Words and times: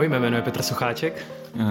Ahoj, 0.00 0.08
mé 0.08 0.20
jméno 0.20 0.36
je 0.36 0.42
Petr 0.42 0.62
Sucháček. 0.62 1.26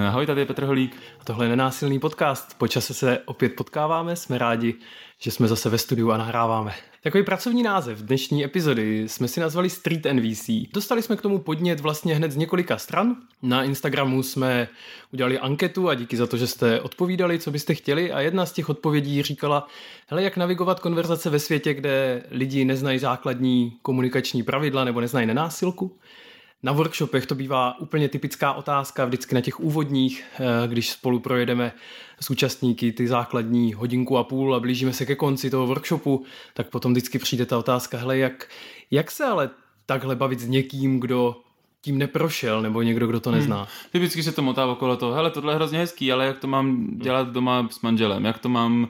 Ahoj, 0.07 0.25
tady 0.25 0.41
je 0.41 0.45
Petr 0.45 0.63
Holík. 0.63 0.95
A 1.21 1.23
tohle 1.23 1.45
je 1.45 1.49
nenásilný 1.49 1.99
podcast. 1.99 2.57
Po 2.57 2.67
čase 2.67 2.93
se 2.93 3.19
opět 3.25 3.55
potkáváme, 3.55 4.15
jsme 4.15 4.37
rádi, 4.37 4.75
že 5.19 5.31
jsme 5.31 5.47
zase 5.47 5.69
ve 5.69 5.77
studiu 5.77 6.11
a 6.11 6.17
nahráváme. 6.17 6.73
Takový 7.03 7.23
pracovní 7.23 7.63
název 7.63 7.99
dnešní 7.99 8.45
epizody 8.45 9.09
jsme 9.09 9.27
si 9.27 9.39
nazvali 9.39 9.69
Street 9.69 10.07
NVC. 10.13 10.49
Dostali 10.73 11.01
jsme 11.01 11.15
k 11.15 11.21
tomu 11.21 11.39
podnět 11.39 11.79
vlastně 11.79 12.15
hned 12.15 12.31
z 12.31 12.35
několika 12.35 12.77
stran. 12.77 13.15
Na 13.41 13.63
Instagramu 13.63 14.23
jsme 14.23 14.67
udělali 15.13 15.39
anketu 15.39 15.89
a 15.89 15.95
díky 15.95 16.17
za 16.17 16.27
to, 16.27 16.37
že 16.37 16.47
jste 16.47 16.81
odpovídali, 16.81 17.39
co 17.39 17.51
byste 17.51 17.75
chtěli. 17.75 18.11
A 18.11 18.21
jedna 18.21 18.45
z 18.45 18.51
těch 18.51 18.69
odpovědí 18.69 19.21
říkala, 19.23 19.67
hele, 20.07 20.23
jak 20.23 20.37
navigovat 20.37 20.79
konverzace 20.79 21.29
ve 21.29 21.39
světě, 21.39 21.73
kde 21.73 22.23
lidi 22.31 22.65
neznají 22.65 22.99
základní 22.99 23.77
komunikační 23.81 24.43
pravidla 24.43 24.83
nebo 24.83 25.01
neznají 25.01 25.27
nenásilku. 25.27 25.97
Na 26.63 26.71
workshopech 26.71 27.25
to 27.25 27.35
bývá 27.35 27.79
úplně 27.79 28.09
typická 28.09 28.53
otázka, 28.53 29.05
vždycky 29.05 29.35
na 29.35 29.41
těch 29.41 29.59
úvodních, 29.59 30.23
eh, 30.33 30.67
když 30.67 30.89
spolu 30.89 31.19
projedeme 31.19 31.71
s 32.21 32.29
účastníky 32.29 32.91
ty 32.91 33.07
základní 33.07 33.73
hodinku 33.73 34.17
a 34.17 34.23
půl 34.23 34.55
a 34.55 34.59
blížíme 34.59 34.93
se 34.93 35.05
ke 35.05 35.15
konci 35.15 35.49
toho 35.49 35.67
workshopu, 35.67 36.25
tak 36.53 36.69
potom 36.69 36.91
vždycky 36.91 37.19
přijde 37.19 37.45
ta 37.45 37.57
otázka, 37.57 37.97
hele, 37.97 38.17
jak, 38.17 38.47
jak 38.91 39.11
se 39.11 39.25
ale 39.25 39.49
takhle 39.85 40.15
bavit 40.15 40.39
s 40.39 40.47
někým, 40.47 40.99
kdo 40.99 41.41
tím 41.81 41.97
neprošel, 41.97 42.61
nebo 42.61 42.81
někdo, 42.81 43.07
kdo 43.07 43.19
to 43.19 43.31
nezná. 43.31 43.57
Hmm. 43.57 43.67
Typicky 43.91 44.23
se 44.23 44.31
to 44.31 44.41
motá 44.41 44.65
okolo 44.65 44.97
toho, 44.97 45.13
hele, 45.13 45.31
tohle 45.31 45.53
je 45.53 45.55
hrozně 45.55 45.79
hezký, 45.79 46.11
ale 46.11 46.25
jak 46.25 46.37
to 46.37 46.47
mám 46.47 46.87
dělat 46.97 47.27
doma 47.27 47.67
s 47.71 47.81
manželem, 47.81 48.25
jak 48.25 48.39
to 48.39 48.49
mám 48.49 48.83
uh, 48.83 48.89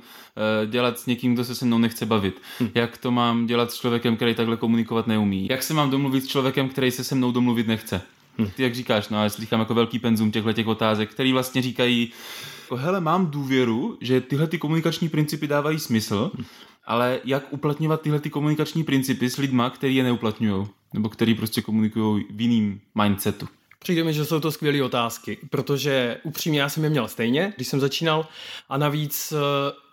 dělat 0.72 1.00
s 1.00 1.06
někým, 1.06 1.34
kdo 1.34 1.46
se 1.46 1.56
se 1.56 1.66
mnou 1.66 1.78
nechce 1.78 2.06
bavit, 2.06 2.42
hmm. 2.60 2.70
jak 2.76 2.98
to 2.98 3.12
mám 3.12 3.46
dělat 3.46 3.72
s 3.72 3.80
člověkem, 3.80 4.16
který 4.16 4.36
takhle 4.36 4.58
komunikovat 4.58 5.08
neumí, 5.08 5.48
jak 5.50 5.64
se 5.64 5.74
mám 5.74 5.90
domluvit 5.90 6.24
s 6.24 6.28
člověkem, 6.28 6.70
který 6.70 6.92
se 6.92 7.04
se 7.04 7.16
mnou 7.16 7.32
domluvit 7.32 7.68
nechce. 7.68 8.02
Hmm. 8.38 8.50
Ty 8.56 8.64
jak 8.64 8.76
říkáš, 8.76 9.10
no 9.10 9.24
já 9.24 9.30
slychám 9.30 9.60
jako 9.60 9.74
velký 9.74 10.00
penzum 10.00 10.32
těchto 10.32 10.54
těch 10.54 10.68
otázek, 10.68 11.12
který 11.12 11.34
vlastně 11.34 11.62
říkají, 11.62 12.02
jako, 12.02 12.59
hele, 12.76 13.02
mám 13.02 13.28
důvěru, 13.28 13.98
že 14.02 14.22
tyhle 14.22 14.48
ty 14.48 14.58
komunikační 14.58 15.10
principy 15.10 15.48
dávají 15.48 15.80
smysl, 15.80 16.32
hmm 16.36 16.46
ale 16.90 17.20
jak 17.26 17.54
uplatňovat 17.54 18.02
tyhle 18.02 18.20
ty 18.20 18.30
komunikační 18.30 18.84
principy 18.84 19.30
s 19.30 19.38
lidma, 19.38 19.70
který 19.70 19.96
je 19.96 20.04
neuplatňují, 20.04 20.68
nebo 20.94 21.10
který 21.10 21.36
prostě 21.36 21.62
komunikují 21.62 22.26
v 22.30 22.42
jiným 22.42 22.82
mindsetu. 23.04 23.48
Přijde 23.80 24.04
mi, 24.04 24.14
že 24.14 24.26
jsou 24.26 24.40
to 24.40 24.52
skvělé 24.52 24.84
otázky, 24.84 25.38
protože 25.50 26.18
upřímně 26.24 26.60
já 26.60 26.70
jsem 26.70 26.84
je 26.84 26.90
měl 26.90 27.08
stejně, 27.08 27.54
když 27.56 27.68
jsem 27.68 27.80
začínal 27.80 28.28
a 28.70 28.78
navíc 28.78 29.32
eh, 29.32 29.38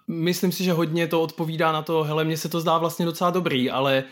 myslím 0.09 0.53
si, 0.53 0.65
že 0.65 0.73
hodně 0.73 1.07
to 1.07 1.23
odpovídá 1.23 1.73
na 1.73 1.83
to, 1.83 2.03
hele, 2.03 2.25
mně 2.25 2.37
se 2.37 2.49
to 2.49 2.61
zdá 2.61 2.79
vlastně 2.79 3.07
docela 3.07 3.31
dobrý, 3.31 3.71
ale 3.71 4.05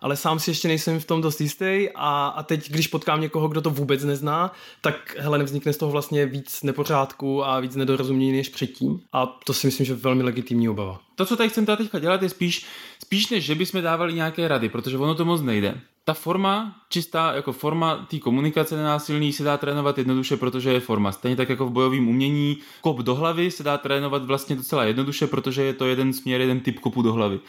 ale 0.00 0.16
sám 0.16 0.38
si 0.38 0.50
ještě 0.50 0.68
nejsem 0.68 1.00
v 1.00 1.04
tom 1.04 1.20
dost 1.20 1.40
jistý 1.40 1.88
a, 1.94 2.26
a 2.26 2.42
teď, 2.42 2.70
když 2.70 2.86
potkám 2.86 3.20
někoho, 3.20 3.48
kdo 3.48 3.60
to 3.60 3.70
vůbec 3.70 4.04
nezná, 4.04 4.52
tak 4.80 5.16
hele, 5.18 5.38
nevznikne 5.38 5.72
z 5.72 5.76
toho 5.76 5.92
vlastně 5.92 6.26
víc 6.26 6.62
nepořádku 6.62 7.44
a 7.44 7.60
víc 7.60 7.76
nedorozumění 7.76 8.32
než 8.32 8.48
předtím 8.48 9.00
a 9.12 9.26
to 9.26 9.54
si 9.54 9.66
myslím, 9.66 9.86
že 9.86 9.92
je 9.92 9.96
velmi 9.96 10.22
legitimní 10.22 10.68
obava. 10.68 11.00
To, 11.14 11.26
co 11.26 11.36
tady 11.36 11.48
chcem 11.48 11.66
teda 11.66 11.76
teďka 11.76 11.98
dělat, 11.98 12.22
je 12.22 12.28
spíš, 12.28 12.66
spíš 13.04 13.30
než, 13.30 13.44
že 13.44 13.54
bychom 13.54 13.82
dávali 13.82 14.14
nějaké 14.14 14.48
rady, 14.48 14.68
protože 14.68 14.98
ono 14.98 15.14
to 15.14 15.24
moc 15.24 15.40
nejde. 15.42 15.80
Ta 16.04 16.14
forma, 16.14 16.76
čistá 16.88 17.32
jako 17.32 17.52
forma 17.52 18.06
té 18.10 18.18
komunikace 18.18 18.76
nenásilný 18.76 19.32
se 19.32 19.44
dá 19.44 19.56
trénovat 19.56 19.98
jednoduše, 19.98 20.36
protože 20.36 20.72
je 20.72 20.80
forma. 20.80 21.12
Stejně 21.12 21.36
tak 21.36 21.48
jako 21.48 21.66
v 21.66 21.70
bojovém 21.70 22.08
umění, 22.08 22.56
kop 22.80 22.98
do 22.98 23.14
hlavy 23.14 23.50
se 23.50 23.62
dá 23.62 23.78
trénovat 23.78 24.24
vlastně 24.24 24.56
docela 24.56 24.84
jednoduše, 24.84 25.26
protože 25.26 25.62
je 25.62 25.72
to 25.72 25.86
jeden 25.86 26.12
směr, 26.12 26.40
jeden 26.40 26.60
typ 26.60 26.80
kopu 26.80 27.02
do 27.02 27.12
hlavy. 27.12 27.40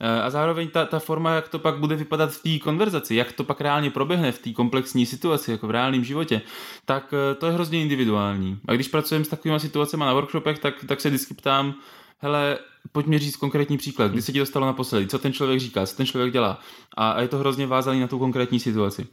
Eh, 0.00 0.22
a 0.22 0.30
zároveň 0.30 0.68
ta, 0.68 0.86
ta 0.86 0.98
forma, 0.98 1.34
jak 1.34 1.48
to 1.48 1.58
pak 1.58 1.78
bude 1.78 1.96
vypadat 1.96 2.32
v 2.32 2.42
té 2.42 2.64
konverzaci, 2.64 3.14
jak 3.14 3.32
to 3.32 3.44
pak 3.44 3.60
reálně 3.60 3.90
proběhne 3.90 4.32
v 4.32 4.38
té 4.38 4.52
komplexní 4.52 5.06
situaci, 5.06 5.50
jako 5.50 5.66
v 5.66 5.70
reálném 5.70 6.04
životě, 6.04 6.42
tak 6.84 7.14
eh, 7.14 7.34
to 7.34 7.46
je 7.46 7.52
hrozně 7.52 7.82
individuální. 7.82 8.60
A 8.68 8.72
když 8.74 8.88
pracujeme 8.88 9.24
s 9.24 9.28
takovými 9.28 9.60
situacemi 9.60 10.04
na 10.04 10.12
workshopech, 10.12 10.58
tak, 10.58 10.74
tak 10.86 11.00
se 11.00 11.08
vždycky 11.08 11.34
ptám, 11.34 11.74
hele, 12.18 12.58
pojď 12.92 13.06
mi 13.06 13.18
říct 13.18 13.36
konkrétní 13.36 13.78
příklad, 13.78 14.12
kdy 14.12 14.22
se 14.22 14.32
ti 14.32 14.38
dostalo 14.38 14.66
naposledy, 14.66 15.06
co 15.06 15.18
ten 15.18 15.32
člověk 15.32 15.60
říká, 15.60 15.86
co 15.86 15.96
ten 15.96 16.06
člověk 16.06 16.32
dělá. 16.32 16.60
A, 16.96 17.10
a 17.10 17.20
je 17.20 17.28
to 17.28 17.38
hrozně 17.38 17.66
vázaný 17.66 18.00
na 18.00 18.06
tu 18.06 18.18
konkrétní 18.18 18.60
situaci. 18.60 19.06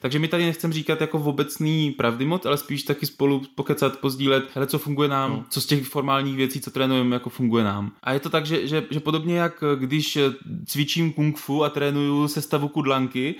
Takže 0.00 0.18
my 0.18 0.28
tady 0.28 0.44
nechcem 0.44 0.72
říkat 0.72 1.00
jako 1.00 1.18
v 1.18 1.28
obecný 1.28 1.90
pravdy 1.90 2.24
moc, 2.24 2.46
ale 2.46 2.56
spíš 2.56 2.82
taky 2.82 3.06
spolu 3.06 3.42
pokecat, 3.54 3.98
pozdílet, 3.98 4.44
hele, 4.54 4.66
co 4.66 4.78
funguje 4.78 5.08
nám, 5.08 5.30
no. 5.30 5.44
co 5.48 5.60
z 5.60 5.66
těch 5.66 5.86
formálních 5.86 6.36
věcí, 6.36 6.60
co 6.60 6.70
trénujeme, 6.70 7.16
jako 7.16 7.30
funguje 7.30 7.64
nám. 7.64 7.92
A 8.02 8.12
je 8.12 8.20
to 8.20 8.30
tak, 8.30 8.46
že, 8.46 8.66
že, 8.66 8.84
že 8.90 9.00
podobně 9.00 9.38
jak 9.38 9.64
když 9.76 10.18
cvičím 10.66 11.12
kung 11.12 11.38
fu 11.38 11.64
a 11.64 11.68
trénuju 11.68 12.28
sestavu 12.28 12.68
kudlanky, 12.68 13.34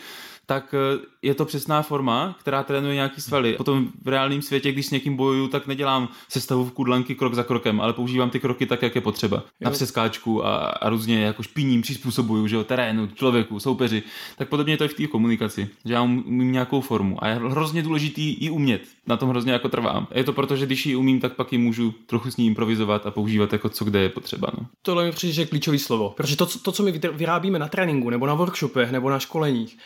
tak 0.47 0.75
eh, 0.75 0.99
je 1.23 1.35
to 1.35 1.45
přesná 1.45 1.83
forma, 1.83 2.37
která 2.41 2.63
trénuje 2.63 2.95
nějaký 2.95 3.21
svaly. 3.21 3.53
Potom 3.53 3.89
v 4.03 4.09
reálném 4.09 4.43
světě, 4.43 4.73
když 4.73 4.87
s 4.87 4.91
někým 4.91 5.17
bojuju, 5.17 5.49
tak 5.49 5.67
nedělám 5.67 6.09
sestavu 6.29 6.65
v 6.65 6.73
kudlanky 6.73 7.15
krok 7.15 7.35
za 7.35 7.43
krokem, 7.43 7.81
ale 7.81 7.93
používám 7.93 8.31
ty 8.31 8.41
kroky 8.41 8.67
tak, 8.67 8.83
jak 8.83 8.95
je 8.95 9.01
potřeba. 9.01 9.37
Jo. 9.37 9.43
Na 9.61 9.71
přeskáčku 9.71 10.47
a, 10.47 10.57
a 10.57 10.89
různě 10.89 11.23
jako 11.23 11.43
špiním 11.43 11.83
přizpůsobuju, 11.83 12.47
že 12.47 12.57
jo, 12.57 12.65
terénu, 12.65 13.07
člověku, 13.07 13.61
soupeři. 13.61 14.03
Tak 14.37 14.49
podobně 14.49 14.73
je 14.73 14.77
to 14.77 14.85
i 14.85 14.89
v 14.89 14.95
té 14.95 15.07
komunikaci, 15.07 15.69
že 15.85 15.95
já 15.95 16.03
umím 16.03 16.53
nějakou 16.53 16.81
formu 16.81 17.25
a 17.25 17.29
je 17.29 17.35
hrozně 17.35 17.83
důležitý 17.83 18.37
ji 18.45 18.51
umět. 18.51 18.83
Na 19.07 19.17
tom 19.17 19.29
hrozně 19.29 19.53
jako 19.53 19.69
trvám. 19.69 20.07
Je 20.15 20.25
to 20.25 20.33
proto, 20.33 20.57
že 20.57 20.67
když 20.67 20.87
ji 20.87 20.97
umím, 20.97 21.21
tak 21.21 21.33
pak 21.33 21.53
ji 21.53 21.59
můžu 21.59 21.95
trochu 22.07 22.31
s 22.31 22.37
ní 22.37 22.47
improvizovat 22.47 23.07
a 23.07 23.11
používat 23.11 23.53
jako 23.53 23.69
co 23.69 23.85
kde 23.85 24.01
je 24.01 24.09
potřeba. 24.09 24.49
No. 24.59 24.67
Tohle 24.83 25.05
mi 25.05 25.13
přijde, 25.13 25.33
že 25.33 25.43
je 25.43 25.47
klíčový 25.47 25.79
slovo. 25.79 26.11
Protože 26.17 26.37
to, 26.37 26.47
to, 26.47 26.73
co 26.73 26.83
my 26.83 27.01
vyrábíme 27.13 27.59
na 27.59 27.69
tréninku 27.69 28.11
nebo 28.11 28.27
na 28.27 28.35
workshopech 28.35 28.91
nebo 28.91 29.11
na 29.11 29.19
školeních, 29.19 29.79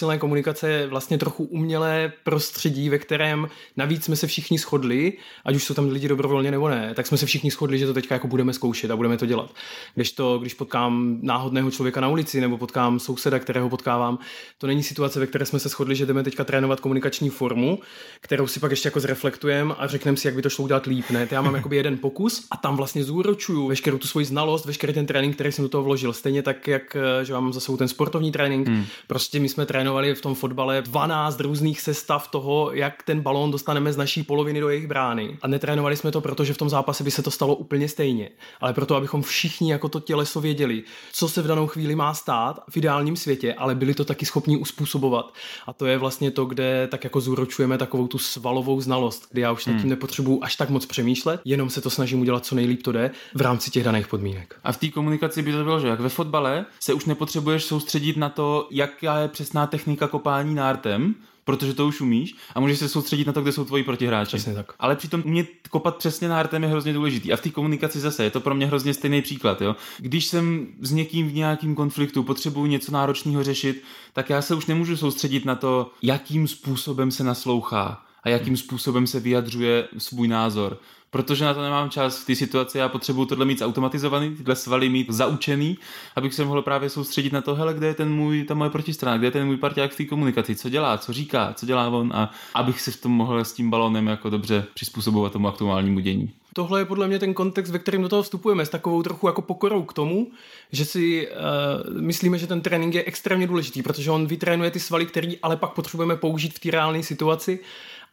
nenásilné 0.00 0.18
komunikace 0.18 0.70
je 0.70 0.86
vlastně 0.86 1.18
trochu 1.18 1.44
umělé 1.44 2.12
prostředí, 2.24 2.88
ve 2.88 2.98
kterém 2.98 3.48
navíc 3.76 4.04
jsme 4.04 4.16
se 4.16 4.26
všichni 4.26 4.58
shodli, 4.58 5.12
ať 5.44 5.56
už 5.56 5.64
jsou 5.64 5.74
tam 5.74 5.88
lidi 5.88 6.08
dobrovolně 6.08 6.50
nebo 6.50 6.68
ne, 6.68 6.92
tak 6.94 7.06
jsme 7.06 7.18
se 7.18 7.26
všichni 7.26 7.50
shodli, 7.50 7.78
že 7.78 7.86
to 7.86 7.94
teďka 7.94 8.14
jako 8.14 8.28
budeme 8.28 8.52
zkoušet 8.52 8.90
a 8.90 8.96
budeme 8.96 9.16
to 9.16 9.26
dělat. 9.26 9.50
Když 9.94 10.12
to, 10.12 10.38
když 10.38 10.54
potkám 10.54 11.18
náhodného 11.22 11.70
člověka 11.70 12.00
na 12.00 12.08
ulici 12.08 12.40
nebo 12.40 12.58
potkám 12.58 12.98
souseda, 12.98 13.38
kterého 13.38 13.68
potkávám, 13.68 14.18
to 14.58 14.66
není 14.66 14.82
situace, 14.82 15.20
ve 15.20 15.26
které 15.26 15.46
jsme 15.46 15.58
se 15.58 15.68
shodli, 15.68 15.96
že 15.96 16.06
jdeme 16.06 16.22
teďka 16.22 16.44
trénovat 16.44 16.80
komunikační 16.80 17.30
formu, 17.30 17.78
kterou 18.20 18.46
si 18.46 18.60
pak 18.60 18.70
ještě 18.70 18.86
jako 18.86 19.00
zreflektujeme 19.00 19.74
a 19.78 19.86
řekneme 19.86 20.16
si, 20.16 20.28
jak 20.28 20.34
by 20.34 20.42
to 20.42 20.50
šlo 20.50 20.64
udělat 20.64 20.86
líp. 20.86 21.10
Ne? 21.10 21.28
Já 21.30 21.42
mám 21.42 21.54
jakoby 21.54 21.76
jeden 21.76 21.98
pokus 21.98 22.46
a 22.50 22.56
tam 22.56 22.76
vlastně 22.76 23.04
zúročuju 23.04 23.68
veškerou 23.68 23.98
tu 23.98 24.06
svoji 24.06 24.26
znalost, 24.26 24.64
veškerý 24.66 24.92
ten 24.92 25.06
trénink, 25.06 25.34
který 25.34 25.52
jsem 25.52 25.64
do 25.64 25.68
toho 25.68 25.84
vložil. 25.84 26.12
Stejně 26.12 26.42
tak, 26.42 26.68
jak 26.68 26.96
že 27.22 27.32
mám 27.32 27.52
za 27.52 27.60
sebou 27.60 27.76
ten 27.76 27.88
sportovní 27.88 28.32
trénink. 28.32 28.68
Hmm. 28.68 28.84
Prostě 29.06 29.40
my 29.40 29.48
jsme 29.48 29.66
trénovali 29.66 29.89
v 29.90 30.20
tom 30.20 30.34
fotbale 30.34 30.82
12 30.82 31.40
různých 31.40 31.80
sestav 31.80 32.28
toho, 32.28 32.70
jak 32.72 33.02
ten 33.02 33.20
balón 33.20 33.50
dostaneme 33.50 33.92
z 33.92 33.96
naší 33.96 34.22
poloviny 34.22 34.60
do 34.60 34.68
jejich 34.68 34.86
brány. 34.86 35.38
A 35.42 35.48
netrénovali 35.48 35.96
jsme 35.96 36.12
to, 36.12 36.20
protože 36.20 36.54
v 36.54 36.58
tom 36.58 36.68
zápase 36.68 37.04
by 37.04 37.10
se 37.10 37.22
to 37.22 37.30
stalo 37.30 37.54
úplně 37.54 37.88
stejně. 37.88 38.30
Ale 38.60 38.72
proto, 38.72 38.96
abychom 38.96 39.22
všichni 39.22 39.72
jako 39.72 39.88
to 39.88 40.00
těleso 40.00 40.40
věděli, 40.40 40.82
co 41.12 41.28
se 41.28 41.42
v 41.42 41.46
danou 41.46 41.66
chvíli 41.66 41.94
má 41.94 42.14
stát 42.14 42.60
v 42.70 42.76
ideálním 42.76 43.16
světě, 43.16 43.54
ale 43.54 43.74
byli 43.74 43.94
to 43.94 44.04
taky 44.04 44.26
schopni 44.26 44.56
uspůsobovat. 44.56 45.34
A 45.66 45.72
to 45.72 45.86
je 45.86 45.98
vlastně 45.98 46.30
to, 46.30 46.44
kde 46.44 46.88
tak 46.90 47.04
jako 47.04 47.20
zúročujeme 47.20 47.78
takovou 47.78 48.06
tu 48.06 48.18
svalovou 48.18 48.80
znalost, 48.80 49.28
kdy 49.30 49.40
já 49.40 49.52
už 49.52 49.66
nad 49.66 49.72
tím 49.72 49.80
hmm. 49.80 49.90
nepotřebuju 49.90 50.38
až 50.42 50.56
tak 50.56 50.70
moc 50.70 50.86
přemýšlet, 50.86 51.40
jenom 51.44 51.70
se 51.70 51.80
to 51.80 51.90
snažím 51.90 52.20
udělat 52.20 52.46
co 52.46 52.54
nejlíp 52.54 52.82
to 52.82 52.92
jde 52.92 53.10
v 53.34 53.40
rámci 53.40 53.70
těch 53.70 53.84
daných 53.84 54.08
podmínek. 54.08 54.56
A 54.64 54.72
v 54.72 54.76
té 54.76 54.88
komunikaci 54.88 55.42
by 55.42 55.52
to 55.52 55.64
bylo, 55.64 55.80
že 55.80 55.88
jak 55.88 56.00
ve 56.00 56.08
fotbale 56.08 56.66
se 56.80 56.94
už 56.94 57.04
nepotřebuješ 57.04 57.64
soustředit 57.64 58.16
na 58.16 58.28
to, 58.28 58.68
jaká 58.70 59.18
je 59.18 59.28
přesná 59.28 59.66
technika 59.66 59.79
kopání 60.10 60.54
nártem, 60.54 61.14
protože 61.44 61.74
to 61.74 61.86
už 61.86 62.00
umíš 62.00 62.36
a 62.54 62.60
můžeš 62.60 62.78
se 62.78 62.88
soustředit 62.88 63.26
na 63.26 63.32
to, 63.32 63.42
kde 63.42 63.52
jsou 63.52 63.64
tvoji 63.64 63.84
protihráči. 63.84 64.36
Přesně 64.36 64.54
tak. 64.54 64.72
Ale 64.78 64.96
přitom 64.96 65.22
umět 65.26 65.48
kopat 65.70 65.96
přesně 65.96 66.28
nártem 66.28 66.62
je 66.62 66.68
hrozně 66.68 66.92
důležitý. 66.92 67.32
A 67.32 67.36
v 67.36 67.40
té 67.40 67.50
komunikaci 67.50 68.00
zase 68.00 68.24
je 68.24 68.30
to 68.30 68.40
pro 68.40 68.54
mě 68.54 68.66
hrozně 68.66 68.94
stejný 68.94 69.22
příklad. 69.22 69.62
Jo? 69.62 69.76
Když 69.98 70.26
jsem 70.26 70.66
s 70.80 70.92
někým 70.92 71.28
v 71.28 71.34
nějakém 71.34 71.74
konfliktu, 71.74 72.22
potřebuju 72.22 72.66
něco 72.66 72.92
náročného 72.92 73.44
řešit, 73.44 73.82
tak 74.12 74.30
já 74.30 74.42
se 74.42 74.54
už 74.54 74.66
nemůžu 74.66 74.96
soustředit 74.96 75.44
na 75.44 75.54
to, 75.54 75.90
jakým 76.02 76.48
způsobem 76.48 77.10
se 77.10 77.24
naslouchá 77.24 78.02
a 78.22 78.28
jakým 78.28 78.56
způsobem 78.56 79.06
se 79.06 79.20
vyjadřuje 79.20 79.88
svůj 79.98 80.28
názor 80.28 80.78
protože 81.10 81.44
na 81.44 81.54
to 81.54 81.62
nemám 81.62 81.90
čas 81.90 82.22
v 82.22 82.26
té 82.26 82.34
situaci, 82.34 82.78
já 82.78 82.88
potřebuju 82.88 83.26
tohle 83.26 83.44
mít 83.44 83.62
automatizovaný, 83.62 84.36
tyhle 84.36 84.56
svaly 84.56 84.88
mít 84.88 85.10
zaučený, 85.10 85.78
abych 86.16 86.34
se 86.34 86.44
mohl 86.44 86.62
právě 86.62 86.90
soustředit 86.90 87.32
na 87.32 87.40
to, 87.40 87.54
hele, 87.54 87.74
kde 87.74 87.86
je 87.86 87.94
ten 87.94 88.12
můj, 88.12 88.44
ta 88.44 88.54
moje 88.54 88.70
protistrana, 88.70 89.18
kde 89.18 89.26
je 89.26 89.30
ten 89.30 89.46
můj 89.46 89.56
parťák 89.56 89.92
v 89.92 89.96
té 89.96 90.04
komunikaci, 90.04 90.56
co 90.56 90.68
dělá, 90.68 90.98
co 90.98 91.12
říká, 91.12 91.52
co 91.56 91.66
dělá 91.66 91.88
on? 91.88 92.12
A 92.14 92.30
abych 92.54 92.80
se 92.80 92.90
v 92.90 93.00
tom 93.00 93.12
mohl 93.12 93.44
s 93.44 93.52
tím 93.52 93.70
balónem 93.70 94.06
jako 94.06 94.30
dobře 94.30 94.66
přizpůsobovat 94.74 95.32
tomu 95.32 95.48
aktuálnímu 95.48 96.00
dění. 96.00 96.32
Tohle 96.54 96.80
je 96.80 96.84
podle 96.84 97.08
mě 97.08 97.18
ten 97.18 97.34
kontext, 97.34 97.72
ve 97.72 97.78
kterém 97.78 98.02
do 98.02 98.08
toho 98.08 98.22
vstupujeme, 98.22 98.66
s 98.66 98.68
takovou 98.68 99.02
trochu 99.02 99.26
jako 99.26 99.42
pokorou 99.42 99.82
k 99.82 99.92
tomu, 99.92 100.30
že 100.72 100.84
si 100.84 101.28
uh, 101.28 102.00
myslíme, 102.00 102.38
že 102.38 102.46
ten 102.46 102.60
trénink 102.60 102.94
je 102.94 103.04
extrémně 103.04 103.46
důležitý, 103.46 103.82
protože 103.82 104.10
on 104.10 104.26
vytrénuje 104.26 104.70
ty 104.70 104.80
svaly, 104.80 105.06
které 105.06 105.32
ale 105.42 105.56
pak 105.56 105.72
potřebujeme 105.72 106.16
použít 106.16 106.54
v 106.54 106.58
té 106.58 106.70
reálné 106.70 107.02
situaci 107.02 107.58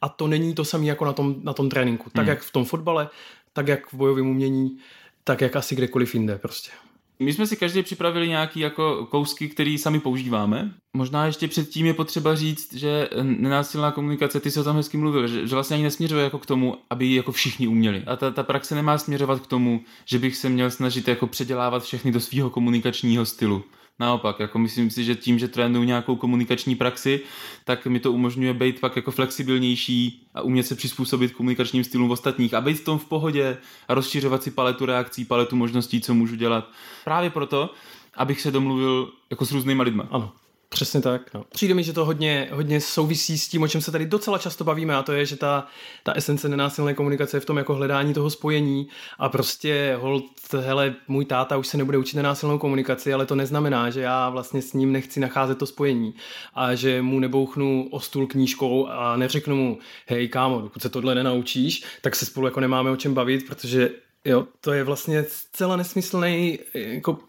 a 0.02 0.10
to 0.10 0.28
není 0.28 0.54
to 0.54 0.66
samé 0.66 0.86
jako 0.86 1.06
na 1.06 1.14
tom, 1.14 1.36
na 1.44 1.54
tom 1.54 1.70
tréninku. 1.70 2.10
Tak 2.10 2.24
hmm. 2.24 2.30
jak 2.30 2.42
v 2.42 2.52
tom 2.52 2.66
fotbale, 2.66 3.10
tak 3.54 3.68
jak 3.68 3.94
v 3.94 3.94
bojovém 3.94 4.28
umění, 4.28 4.78
tak 5.24 5.42
jak 5.42 5.56
asi 5.56 5.76
kdekoliv 5.76 6.14
jinde 6.14 6.38
prostě. 6.38 6.72
My 7.20 7.34
jsme 7.34 7.48
si 7.48 7.56
každý 7.56 7.84
připravili 7.84 8.28
nějaký 8.28 8.60
jako 8.60 9.08
kousky, 9.12 9.50
který 9.50 9.78
sami 9.78 10.00
používáme. 10.00 10.74
Možná 10.94 11.26
ještě 11.26 11.48
předtím 11.48 11.86
je 11.86 11.94
potřeba 11.94 12.36
říct, 12.36 12.74
že 12.74 13.10
nenásilná 13.22 13.92
komunikace, 13.92 14.40
ty 14.40 14.52
se 14.52 14.62
o 14.62 14.64
tom 14.64 14.76
hezky 14.76 14.98
mluvil, 14.98 15.28
že, 15.28 15.48
že 15.48 15.56
vlastně 15.56 15.74
ani 15.74 15.84
nesměřuje 15.84 16.24
jako 16.24 16.40
k 16.40 16.46
tomu, 16.46 16.78
aby 16.90 17.06
ji 17.06 17.16
jako 17.16 17.32
všichni 17.32 17.68
uměli. 17.68 18.04
A 18.08 18.16
ta, 18.16 18.32
ta 18.32 18.44
praxe 18.44 18.76
nemá 18.76 18.98
směřovat 18.98 19.40
k 19.40 19.48
tomu, 19.48 19.82
že 20.06 20.20
bych 20.20 20.36
se 20.36 20.50
měl 20.50 20.72
snažit 20.72 21.08
jako 21.08 21.28
předělávat 21.28 21.84
všechny 21.84 22.12
do 22.12 22.20
svého 22.20 22.50
komunikačního 22.50 23.26
stylu. 23.26 23.64
Naopak, 24.00 24.40
jako 24.40 24.60
myslím 24.60 24.90
si, 24.90 25.04
že 25.04 25.16
tím, 25.16 25.40
že 25.40 25.48
trénuju 25.48 25.84
nějakou 25.84 26.16
komunikační 26.16 26.76
praxi, 26.76 27.22
tak 27.64 27.86
mi 27.86 28.00
to 28.00 28.12
umožňuje 28.12 28.54
být 28.54 28.80
pak 28.80 28.96
jako 28.96 29.12
flexibilnější 29.12 30.28
a 30.34 30.42
umět 30.42 30.64
se 30.64 30.76
přizpůsobit 30.76 31.34
komunikačním 31.34 31.84
stylům 31.84 32.12
ostatních 32.12 32.54
a 32.54 32.62
být 32.62 32.80
v 32.80 32.84
tom 32.84 33.00
v 33.00 33.06
pohodě 33.06 33.58
a 33.88 33.94
rozšiřovat 33.94 34.44
si 34.44 34.52
paletu 34.52 34.86
reakcí, 34.86 35.26
paletu 35.26 35.56
možností, 35.56 36.02
co 36.02 36.14
můžu 36.14 36.36
dělat. 36.36 36.72
Právě 37.04 37.30
proto, 37.30 37.74
abych 38.16 38.42
se 38.42 38.52
domluvil 38.52 39.12
jako 39.30 39.46
s 39.46 39.52
různýma 39.52 39.84
lidma. 39.84 40.08
Ano. 40.12 40.34
Přesně 40.70 41.02
tak. 41.02 41.34
No. 41.34 41.46
Přijde 41.50 41.74
mi, 41.74 41.84
že 41.84 41.94
to 41.94 42.06
hodně, 42.06 42.50
hodně 42.52 42.82
souvisí 42.82 43.38
s 43.38 43.48
tím, 43.48 43.64
o 43.64 43.68
čem 43.68 43.82
se 43.82 43.92
tady 43.92 44.06
docela 44.06 44.38
často 44.38 44.64
bavíme 44.64 44.96
a 44.96 45.04
to 45.04 45.12
je, 45.12 45.26
že 45.26 45.36
ta, 45.36 45.68
ta 46.04 46.14
esence 46.14 46.50
nenásilné 46.50 46.94
komunikace 46.94 47.38
je 47.38 47.42
v 47.42 47.46
tom 47.46 47.58
jako 47.58 47.76
hledání 47.76 48.14
toho 48.14 48.30
spojení 48.30 48.88
a 49.20 49.30
prostě 49.30 49.98
hold, 50.02 50.26
hele, 50.60 50.96
můj 51.08 51.26
táta 51.26 51.58
už 51.58 51.68
se 51.68 51.78
nebude 51.78 51.98
učit 51.98 52.16
nenásilnou 52.16 52.58
komunikaci, 52.58 53.14
ale 53.14 53.26
to 53.26 53.36
neznamená, 53.36 53.90
že 53.90 54.02
já 54.02 54.30
vlastně 54.30 54.62
s 54.62 54.74
ním 54.74 54.92
nechci 54.92 55.20
nacházet 55.20 55.58
to 55.58 55.66
spojení 55.66 56.14
a 56.54 56.76
že 56.76 57.02
mu 57.02 57.20
nebouchnu 57.20 57.88
o 57.92 58.00
stůl 58.00 58.28
knížkou 58.28 58.88
a 58.88 59.16
neřeknu 59.16 59.56
mu, 59.56 59.78
hej 60.08 60.28
kámo, 60.28 60.62
dokud 60.62 60.82
se 60.82 60.90
tohle 60.90 61.16
nenaučíš, 61.16 61.84
tak 62.02 62.16
se 62.16 62.26
spolu 62.26 62.48
jako 62.48 62.60
nemáme 62.60 62.92
o 62.92 62.96
čem 62.96 63.14
bavit, 63.14 63.48
protože 63.48 63.90
jo, 64.26 64.48
to 64.62 64.74
je 64.74 64.84
vlastně 64.84 65.24
zcela 65.24 65.76
nesmyslný 65.76 66.60
jako 66.74 67.20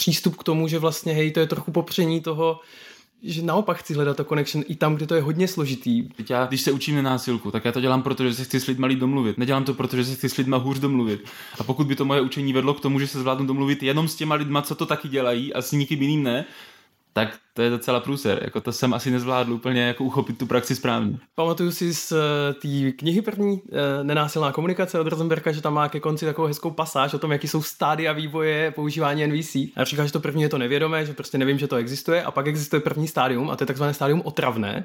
přístup 0.00 0.36
k 0.36 0.44
tomu, 0.44 0.68
že 0.68 0.78
vlastně 0.78 1.12
hej, 1.12 1.30
to 1.30 1.40
je 1.40 1.46
trochu 1.46 1.72
popření 1.72 2.20
toho, 2.20 2.60
že 3.22 3.42
naopak 3.42 3.76
chci 3.76 3.94
hledat 3.94 4.16
to 4.16 4.24
connection 4.24 4.64
i 4.68 4.76
tam, 4.76 4.94
kde 4.94 5.06
to 5.06 5.14
je 5.14 5.22
hodně 5.22 5.48
složitý. 5.48 6.08
Já, 6.30 6.46
když 6.46 6.60
se 6.60 6.72
učím 6.72 6.96
na 6.96 7.02
násilku, 7.02 7.50
tak 7.50 7.64
já 7.64 7.72
to 7.72 7.80
dělám 7.80 8.02
proto, 8.02 8.24
že 8.24 8.34
se 8.34 8.44
chci 8.44 8.60
s 8.60 8.66
lidmi 8.66 8.86
líp 8.86 8.98
domluvit. 8.98 9.38
Nedělám 9.38 9.64
to 9.64 9.74
proto, 9.74 9.96
že 9.96 10.04
se 10.04 10.14
chci 10.14 10.28
s 10.28 10.36
lidmi 10.36 10.56
hůř 10.58 10.78
domluvit. 10.78 11.24
A 11.58 11.64
pokud 11.64 11.86
by 11.86 11.96
to 11.96 12.04
moje 12.04 12.20
učení 12.20 12.52
vedlo 12.52 12.74
k 12.74 12.80
tomu, 12.80 13.00
že 13.00 13.06
se 13.06 13.20
zvládnu 13.20 13.46
domluvit 13.46 13.82
jenom 13.82 14.08
s 14.08 14.14
těma 14.14 14.34
lidma, 14.34 14.62
co 14.62 14.74
to 14.74 14.86
taky 14.86 15.08
dělají 15.08 15.54
a 15.54 15.62
s 15.62 15.72
nikým 15.72 16.02
jiným 16.02 16.22
ne, 16.22 16.44
tak 17.16 17.38
to 17.54 17.62
je 17.62 17.70
docela 17.70 18.00
průser. 18.00 18.40
Jako 18.42 18.60
to 18.60 18.72
jsem 18.72 18.94
asi 18.94 19.10
nezvládl 19.10 19.52
úplně 19.52 19.82
jako 19.82 20.04
uchopit 20.04 20.38
tu 20.38 20.46
praxi 20.46 20.74
správně. 20.74 21.18
Pamatuju 21.34 21.72
si 21.72 21.94
z 21.94 22.12
eh, 22.12 22.52
té 22.54 22.92
knihy 22.92 23.22
první 23.22 23.62
eh, 23.68 24.04
Nenásilná 24.04 24.52
komunikace 24.52 25.00
od 25.00 25.06
Rosenberga, 25.06 25.52
že 25.52 25.62
tam 25.62 25.74
má 25.74 25.88
ke 25.88 26.00
konci 26.00 26.24
takovou 26.24 26.48
hezkou 26.48 26.70
pasáž 26.70 27.14
o 27.14 27.18
tom, 27.18 27.32
jaký 27.32 27.48
jsou 27.48 27.62
stády 27.62 28.08
a 28.08 28.12
vývoje 28.12 28.70
používání 28.70 29.26
NVC. 29.26 29.54
A 29.54 29.84
říká, 29.84 30.06
že 30.06 30.12
to 30.12 30.20
první 30.20 30.42
je 30.42 30.48
to 30.48 30.58
nevědomé, 30.58 31.06
že 31.06 31.12
prostě 31.12 31.38
nevím, 31.38 31.58
že 31.58 31.66
to 31.66 31.76
existuje, 31.76 32.22
a 32.22 32.30
pak 32.30 32.46
existuje 32.46 32.80
první 32.80 33.08
stádium, 33.08 33.50
a 33.50 33.56
to 33.56 33.62
je 33.62 33.66
takzvané 33.66 33.94
stádium 33.94 34.22
otravné. 34.24 34.84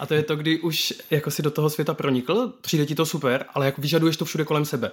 A 0.00 0.06
to 0.06 0.14
je 0.14 0.22
to, 0.22 0.36
kdy 0.36 0.60
už 0.60 0.94
jako 1.10 1.30
si 1.30 1.42
do 1.42 1.50
toho 1.50 1.70
světa 1.70 1.94
pronikl, 1.94 2.52
přijde 2.60 2.86
ti 2.86 2.94
to 2.94 3.06
super, 3.06 3.44
ale 3.54 3.66
jako 3.66 3.82
vyžaduješ 3.82 4.16
to 4.16 4.24
všude 4.24 4.44
kolem 4.44 4.64
sebe 4.64 4.90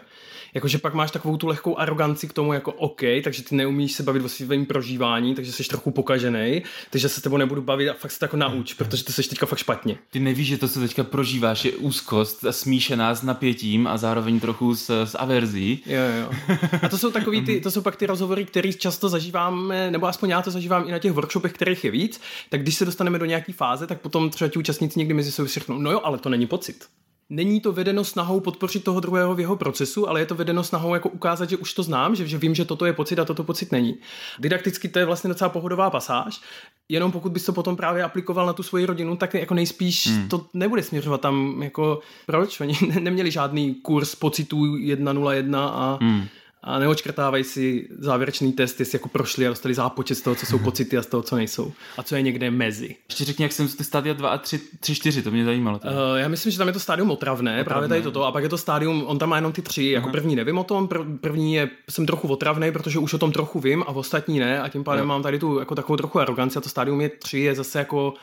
jakože 0.54 0.78
pak 0.78 0.94
máš 0.94 1.12
takovou 1.12 1.38
tu 1.38 1.48
lehkou 1.48 1.78
aroganci 1.78 2.28
k 2.28 2.34
tomu 2.34 2.54
jako 2.54 2.72
OK, 2.72 3.02
takže 3.24 3.44
ty 3.44 3.56
neumíš 3.56 3.92
se 3.92 4.04
bavit 4.04 4.26
o 4.26 4.30
svém 4.30 4.66
prožívání, 4.66 5.36
takže 5.36 5.52
jsi 5.52 5.64
trochu 5.64 5.92
pokažený, 5.92 6.64
takže 6.90 7.10
se 7.10 7.20
s 7.20 7.24
tebou 7.24 7.38
nebudu 7.38 7.62
bavit 7.62 7.90
a 7.90 7.94
fakt 7.94 8.12
se 8.12 8.20
to 8.20 8.26
jako 8.26 8.38
nauč, 8.38 8.74
protože 8.74 9.04
ty 9.04 9.14
jsi 9.14 9.30
teďka 9.30 9.46
fakt 9.46 9.60
špatně. 9.60 9.98
Ty 10.12 10.20
nevíš, 10.20 10.48
že 10.48 10.58
to, 10.58 10.68
co 10.68 10.80
teďka 10.80 11.04
prožíváš, 11.04 11.66
je 11.66 11.72
úzkost 11.72 12.46
smíšená 12.52 13.16
s 13.16 13.24
napětím 13.24 13.88
a 13.88 13.98
zároveň 13.98 14.40
trochu 14.40 14.76
s, 14.76 14.90
s 14.90 15.18
averzí. 15.18 15.84
Jo, 15.86 16.02
jo. 16.22 16.58
A 16.82 16.90
to 16.90 16.98
jsou 16.98 17.12
takový 17.12 17.42
ty, 17.42 17.62
to 17.62 17.72
jsou 17.72 17.82
pak 17.82 17.96
ty 17.96 18.06
rozhovory, 18.06 18.46
které 18.46 18.74
často 18.74 19.10
zažíváme, 19.10 19.92
nebo 19.92 20.08
aspoň 20.08 20.30
já 20.30 20.42
to 20.42 20.52
zažívám 20.52 20.88
i 20.88 20.92
na 20.92 21.00
těch 21.00 21.12
workshopech, 21.12 21.54
kterých 21.54 21.84
je 21.84 21.92
víc, 21.92 22.22
tak 22.50 22.62
když 22.62 22.76
se 22.76 22.86
dostaneme 22.86 23.20
do 23.20 23.26
nějaké 23.26 23.54
fáze, 23.54 23.88
tak 23.88 24.02
potom 24.02 24.30
třeba 24.30 24.50
ti 24.50 24.60
účastníci 24.60 25.00
někdy 25.00 25.14
mezi 25.14 25.32
sebou 25.32 25.48
řeknou, 25.48 25.78
no 25.78 25.92
jo, 25.92 26.02
ale 26.04 26.18
to 26.18 26.30
není 26.30 26.48
pocit 26.48 26.86
není 27.32 27.62
to 27.62 27.72
vedeno 27.72 28.04
snahou 28.04 28.40
podpořit 28.40 28.84
toho 28.84 29.00
druhého 29.00 29.36
v 29.36 29.40
jeho 29.40 29.56
procesu, 29.56 30.10
ale 30.10 30.20
je 30.20 30.26
to 30.26 30.36
vedeno 30.36 30.64
snahou 30.64 30.94
jako 30.94 31.10
ukázat, 31.10 31.50
že 31.50 31.58
už 31.58 31.74
to 31.74 31.84
znám, 31.84 32.16
že, 32.16 32.28
že 32.28 32.38
vím, 32.38 32.56
že 32.56 32.66
toto 32.66 32.86
je 32.86 32.94
pocit 32.94 33.20
a 33.20 33.26
toto 33.26 33.44
pocit 33.44 33.72
není. 33.72 33.98
Didakticky 34.40 34.88
to 34.88 35.00
je 35.00 35.06
vlastně 35.06 35.28
docela 35.28 35.50
pohodová 35.50 35.90
pasáž, 35.90 36.42
jenom 36.90 37.12
pokud 37.12 37.32
bys 37.32 37.46
to 37.46 37.54
potom 37.54 37.76
právě 37.76 38.04
aplikoval 38.04 38.46
na 38.46 38.54
tu 38.54 38.64
svoji 38.64 38.86
rodinu, 38.86 39.16
tak 39.16 39.34
jako 39.34 39.54
nejspíš 39.54 40.08
hmm. 40.08 40.30
to 40.30 40.46
nebude 40.54 40.84
směřovat 40.84 41.22
tam 41.22 41.64
jako 41.64 42.00
proč? 42.26 42.60
Oni 42.60 42.74
neměli 43.00 43.32
žádný 43.32 43.76
kurz 43.76 44.16
pocitů 44.16 44.66
1.01 44.76 45.58
a 45.58 45.98
hmm 46.02 46.28
a 46.64 46.80
neočkrtávají 46.80 47.44
si 47.44 47.88
závěrečný 48.00 48.54
test, 48.54 48.80
jestli 48.80 48.96
jako 48.96 49.10
prošli 49.10 49.48
a 49.48 49.50
dostali 49.50 49.74
zápočet 49.74 50.16
z 50.16 50.22
toho, 50.22 50.36
co 50.36 50.46
jsou 50.46 50.60
pocity 50.60 50.98
a 50.98 51.02
z 51.02 51.06
toho, 51.06 51.24
co 51.24 51.36
nejsou. 51.36 51.72
A 51.98 52.04
co 52.04 52.16
je 52.16 52.22
někde 52.22 52.52
mezi. 52.52 52.96
Ještě 53.10 53.26
řekni, 53.26 53.44
jak 53.44 53.52
jsem 53.52 53.68
ty 53.68 53.84
stádia 53.84 54.14
2 54.14 54.30
a 54.30 54.38
3, 54.38 54.60
3 54.80 54.96
4, 54.96 55.22
to 55.22 55.32
mě 55.32 55.46
zajímalo. 55.46 55.80
Uh, 55.84 55.92
já 56.16 56.28
myslím, 56.28 56.52
že 56.52 56.58
tam 56.58 56.68
je 56.68 56.74
to 56.74 56.80
stádium 56.80 57.12
otravné, 57.12 57.52
otravné, 57.52 57.64
právě 57.64 57.90
tady 57.90 58.02
toto, 58.02 58.26
a 58.26 58.32
pak 58.32 58.44
je 58.44 58.50
to 58.50 58.58
stádium, 58.58 59.04
on 59.08 59.20
tam 59.20 59.30
má 59.30 59.36
jenom 59.36 59.52
ty 59.52 59.62
tři, 59.62 59.86
jako 59.86 60.06
Aha. 60.06 60.12
první 60.12 60.36
nevím 60.36 60.58
o 60.58 60.64
tom, 60.64 60.90
první 61.22 61.54
je, 61.54 61.70
jsem 61.90 62.06
trochu 62.06 62.28
otravný, 62.28 62.72
protože 62.72 63.00
už 63.00 63.14
o 63.14 63.18
tom 63.18 63.32
trochu 63.32 63.60
vím 63.60 63.84
a 63.88 63.92
v 63.92 63.98
ostatní 63.98 64.40
ne, 64.40 64.62
a 64.62 64.70
tím 64.70 64.84
pádem 64.84 65.04
jo. 65.04 65.08
mám 65.08 65.24
tady 65.24 65.40
tu 65.40 65.60
jako 65.60 65.76
takovou 65.76 65.98
trochu 65.98 66.20
aroganci 66.20 66.58
a 66.58 66.62
to 66.62 66.70
stádium 66.70 67.02
je 67.02 67.10
tři, 67.10 67.40
je 67.40 67.56
zase 67.56 67.80
jako 67.80 68.14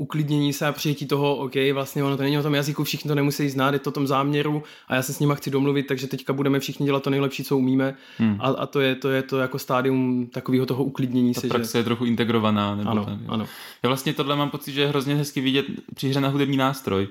uklidnění 0.00 0.52
se 0.52 0.66
a 0.66 0.72
přijetí 0.72 1.06
toho, 1.06 1.36
OK, 1.36 1.52
vlastně 1.72 2.04
ono 2.04 2.16
to 2.16 2.22
není 2.22 2.38
o 2.38 2.42
tom 2.42 2.54
jazyku, 2.54 2.84
všichni 2.84 3.08
to 3.08 3.14
nemusí 3.14 3.48
znát, 3.48 3.74
je 3.74 3.78
to 3.78 3.90
o 3.90 3.92
tom 3.92 4.06
záměru 4.06 4.62
a 4.88 4.94
já 4.94 5.02
se 5.02 5.12
s 5.12 5.20
nima 5.20 5.34
chci 5.34 5.50
domluvit, 5.50 5.86
takže 5.86 6.06
teďka 6.06 6.32
budeme 6.32 6.60
všichni 6.60 6.86
dělat 6.86 7.02
to 7.02 7.10
nejlepší, 7.10 7.44
co 7.44 7.56
umíme 7.56 7.94
hmm. 8.18 8.36
a, 8.40 8.48
a, 8.48 8.66
to, 8.66 8.80
je, 8.80 8.94
to 8.94 9.08
je 9.08 9.22
to 9.22 9.38
jako 9.38 9.58
stádium 9.58 10.26
takového 10.26 10.66
toho 10.66 10.84
uklidnění 10.84 11.34
Ta 11.34 11.40
se. 11.40 11.48
praxe 11.48 11.72
že... 11.72 11.78
je 11.78 11.84
trochu 11.84 12.04
integrovaná. 12.04 12.74
Nebo 12.74 12.90
ano, 12.90 13.04
tak, 13.04 13.18
ano. 13.28 13.46
Já 13.82 13.88
vlastně 13.88 14.14
tohle 14.14 14.36
mám 14.36 14.50
pocit, 14.50 14.72
že 14.72 14.80
je 14.80 14.88
hrozně 14.88 15.14
hezky 15.14 15.40
vidět 15.40 15.66
při 15.94 16.08
hře 16.08 16.20
na 16.20 16.28
hudební 16.28 16.56
nástroj. 16.56 17.08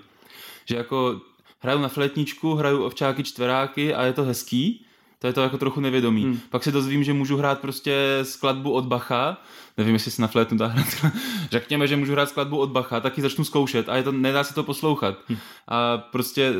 Že 0.65 0.75
jako 0.75 1.21
hraju 1.59 1.79
na 1.79 1.87
fletničku, 1.87 2.53
hraju 2.53 2.83
ovčáky, 2.83 3.23
čtveráky 3.23 3.93
a 3.93 4.03
je 4.03 4.13
to 4.13 4.23
hezký, 4.23 4.85
to 5.19 5.27
je 5.27 5.33
to 5.33 5.41
jako 5.41 5.57
trochu 5.57 5.79
nevědomý. 5.79 6.23
Hmm. 6.23 6.39
Pak 6.49 6.63
se 6.63 6.71
dozvím, 6.71 7.03
že 7.03 7.13
můžu 7.13 7.37
hrát 7.37 7.59
prostě 7.59 8.19
skladbu 8.23 8.71
od 8.71 8.85
Bacha 8.85 9.37
nevím, 9.77 9.93
jestli 9.93 10.11
si 10.11 10.21
na 10.21 10.27
flétnu 10.27 10.57
dá 10.57 10.67
hrát. 10.67 10.87
Řekněme, 11.51 11.87
že 11.87 11.97
můžu 11.97 12.11
hrát 12.11 12.29
skladbu 12.29 12.57
od 12.57 12.69
Bacha, 12.69 12.99
taky 12.99 13.21
začnu 13.21 13.43
zkoušet 13.43 13.89
a 13.89 13.95
je 13.95 14.03
to, 14.03 14.11
nedá 14.11 14.43
se 14.43 14.53
to 14.53 14.63
poslouchat. 14.63 15.17
Hm. 15.29 15.37
A 15.67 15.97
prostě 15.97 16.53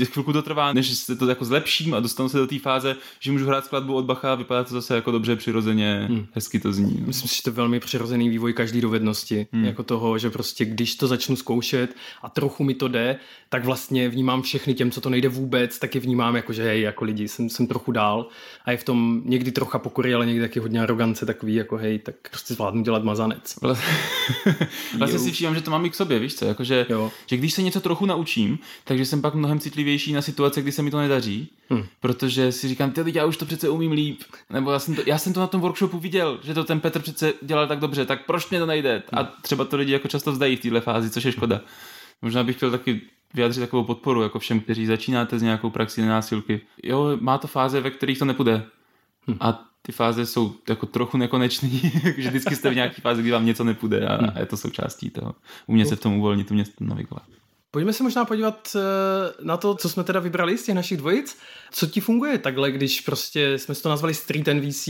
eh, 0.00 0.04
chvilku 0.04 0.32
to 0.32 0.42
trvá, 0.42 0.72
než 0.72 0.94
se 0.94 1.16
to 1.16 1.28
jako 1.28 1.44
zlepším 1.44 1.94
a 1.94 2.00
dostanu 2.00 2.28
se 2.28 2.38
do 2.38 2.46
té 2.46 2.58
fáze, 2.58 2.96
že 3.20 3.32
můžu 3.32 3.46
hrát 3.46 3.64
skladbu 3.64 3.94
od 3.94 4.04
Bacha 4.04 4.32
a 4.32 4.34
vypadá 4.34 4.64
to 4.64 4.74
zase 4.74 4.94
jako 4.94 5.10
dobře, 5.10 5.36
přirozeně, 5.36 6.06
hm. 6.10 6.26
hezky 6.32 6.60
to 6.60 6.72
zní. 6.72 6.96
No. 7.00 7.06
Myslím, 7.06 7.28
že 7.28 7.42
to 7.42 7.50
je 7.50 7.54
velmi 7.54 7.80
přirozený 7.80 8.28
vývoj 8.28 8.52
každé 8.52 8.80
dovednosti, 8.80 9.46
hm. 9.52 9.64
jako 9.64 9.82
toho, 9.82 10.18
že 10.18 10.30
prostě 10.30 10.64
když 10.64 10.94
to 10.94 11.06
začnu 11.06 11.36
zkoušet 11.36 11.96
a 12.22 12.28
trochu 12.28 12.64
mi 12.64 12.74
to 12.74 12.88
jde, 12.88 13.18
tak 13.48 13.64
vlastně 13.64 14.08
vnímám 14.08 14.42
všechny 14.42 14.74
těm, 14.74 14.90
co 14.90 15.00
to 15.00 15.10
nejde 15.10 15.28
vůbec, 15.28 15.78
taky 15.78 15.98
vnímám 15.98 16.36
jako, 16.36 16.52
že 16.52 16.64
hej, 16.64 16.80
jako 16.80 17.04
lidi, 17.04 17.28
jsem, 17.28 17.48
jsem 17.48 17.66
trochu 17.66 17.92
dál 17.92 18.28
a 18.64 18.70
je 18.70 18.76
v 18.76 18.84
tom 18.84 19.22
někdy 19.24 19.52
trocha 19.52 19.78
pokory, 19.78 20.14
ale 20.14 20.26
někdy 20.26 20.40
taky 20.40 20.60
hodně 20.60 20.82
arogance, 20.82 21.26
takový 21.26 21.54
jako 21.54 21.76
hej, 21.76 21.98
tak 21.98 22.14
prostě 22.30 22.45
zvládnu 22.54 22.82
dělat 22.82 23.04
mazanec. 23.04 23.58
vlastně 24.98 25.18
si 25.18 25.32
všímám, 25.32 25.54
že 25.54 25.60
to 25.60 25.70
mám 25.70 25.86
i 25.86 25.90
k 25.90 25.94
sobě, 25.94 26.18
víš 26.18 26.34
co, 26.34 26.44
jakože, 26.44 26.86
že 27.26 27.36
když 27.36 27.54
se 27.54 27.62
něco 27.62 27.80
trochu 27.80 28.06
naučím, 28.06 28.58
takže 28.84 29.04
jsem 29.04 29.22
pak 29.22 29.34
mnohem 29.34 29.60
citlivější 29.60 30.12
na 30.12 30.22
situace, 30.22 30.62
kdy 30.62 30.72
se 30.72 30.82
mi 30.82 30.90
to 30.90 30.98
nedaří, 30.98 31.48
hmm. 31.70 31.84
protože 32.00 32.52
si 32.52 32.68
říkám, 32.68 32.90
ty 32.90 33.02
já 33.14 33.24
už 33.24 33.36
to 33.36 33.46
přece 33.46 33.68
umím 33.68 33.92
líp, 33.92 34.20
nebo 34.50 34.70
já 34.70 34.78
jsem, 34.78 34.94
to, 34.94 35.02
já 35.06 35.18
jsem 35.18 35.32
to 35.32 35.40
na 35.40 35.46
tom 35.46 35.60
workshopu 35.60 35.98
viděl, 35.98 36.38
že 36.42 36.54
to 36.54 36.64
ten 36.64 36.80
Petr 36.80 37.00
přece 37.00 37.32
dělal 37.42 37.68
tak 37.68 37.78
dobře, 37.78 38.04
tak 38.04 38.26
proč 38.26 38.50
mě 38.50 38.58
to 38.58 38.66
nejde? 38.66 39.02
A 39.12 39.20
hmm. 39.20 39.30
třeba 39.42 39.64
to 39.64 39.76
lidi 39.76 39.92
jako 39.92 40.08
často 40.08 40.32
vzdají 40.32 40.56
v 40.56 40.60
této 40.60 40.80
fázi, 40.80 41.10
což 41.10 41.24
je 41.24 41.32
škoda. 41.32 41.60
Možná 42.22 42.44
bych 42.44 42.56
chtěl 42.56 42.70
taky 42.70 43.00
vyjádřit 43.34 43.60
takovou 43.60 43.84
podporu 43.84 44.22
jako 44.22 44.38
všem, 44.38 44.60
kteří 44.60 44.86
začínáte 44.86 45.38
s 45.38 45.42
nějakou 45.42 45.70
praxi 45.70 46.00
nenásilky. 46.00 46.60
Jo, 46.82 47.18
má 47.20 47.38
to 47.38 47.48
fáze, 47.48 47.80
ve 47.80 47.90
kterých 47.90 48.18
to 48.18 48.24
nepůjde. 48.24 48.64
Hmm. 49.26 49.36
A 49.40 49.64
ty 49.86 49.92
fáze 49.92 50.26
jsou 50.26 50.54
jako 50.68 50.86
trochu 50.86 51.16
nekonečný, 51.16 51.92
že 52.16 52.28
vždycky 52.28 52.56
jste 52.56 52.70
v 52.70 52.74
nějaké 52.74 53.00
fázi, 53.00 53.22
kdy 53.22 53.30
vám 53.30 53.46
něco 53.46 53.64
nepůjde 53.64 54.06
a, 54.06 54.30
a 54.30 54.38
je 54.38 54.46
to 54.46 54.56
součástí 54.56 55.10
toho. 55.10 55.34
Umět 55.66 55.88
se 55.88 55.96
v 55.96 56.00
tom 56.00 56.18
uvolnit, 56.18 56.50
umět 56.50 56.68
to 56.78 56.84
navigovat. 56.84 57.22
Pojďme 57.70 57.92
se 57.92 58.02
možná 58.02 58.24
podívat 58.24 58.76
eh, 58.76 59.44
na 59.44 59.56
to, 59.56 59.74
co 59.74 59.88
jsme 59.88 60.04
teda 60.04 60.20
vybrali 60.20 60.58
z 60.58 60.64
těch 60.64 60.74
našich 60.74 60.98
dvojic. 60.98 61.38
Co 61.70 61.86
ti 61.86 62.00
funguje 62.00 62.38
takhle, 62.38 62.72
když 62.72 63.00
prostě 63.00 63.58
jsme 63.58 63.74
to 63.74 63.88
nazvali 63.88 64.14
Street 64.14 64.46
NVC, 64.46 64.88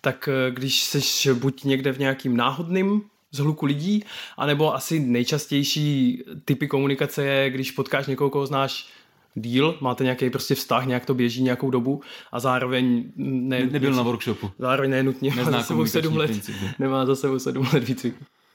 tak 0.00 0.28
eh, 0.28 0.50
když 0.50 0.82
jsi 0.84 1.34
buď 1.34 1.64
někde 1.64 1.92
v 1.92 1.98
nějakým 1.98 2.36
náhodným 2.36 3.02
zhluku 3.30 3.66
lidí, 3.66 4.04
anebo 4.36 4.74
asi 4.74 5.00
nejčastější 5.00 6.22
typy 6.44 6.68
komunikace 6.68 7.24
je, 7.24 7.50
když 7.50 7.70
potkáš 7.70 8.06
někoho, 8.06 8.30
koho 8.30 8.46
znáš 8.46 8.88
díl, 9.34 9.78
máte 9.80 10.04
nějaký 10.04 10.30
prostě 10.30 10.54
vztah, 10.54 10.86
nějak 10.86 11.06
to 11.06 11.14
běží 11.14 11.42
nějakou 11.42 11.70
dobu 11.70 12.02
a 12.32 12.40
zároveň 12.40 13.04
ne, 13.16 13.66
nebyl 13.66 13.94
na 13.94 14.02
workshopu. 14.02 14.50
Zároveň 14.58 14.90
nenutně 14.90 15.34
má 15.34 15.44
za 15.44 15.62
sebou 15.62 15.86
sedm 15.86 16.16
let, 16.16 16.30
nemá 16.78 17.06
za 17.06 17.16
sebou 17.16 17.38
sedm 17.38 17.66
let 17.72 17.88
výcvik. 17.88 18.14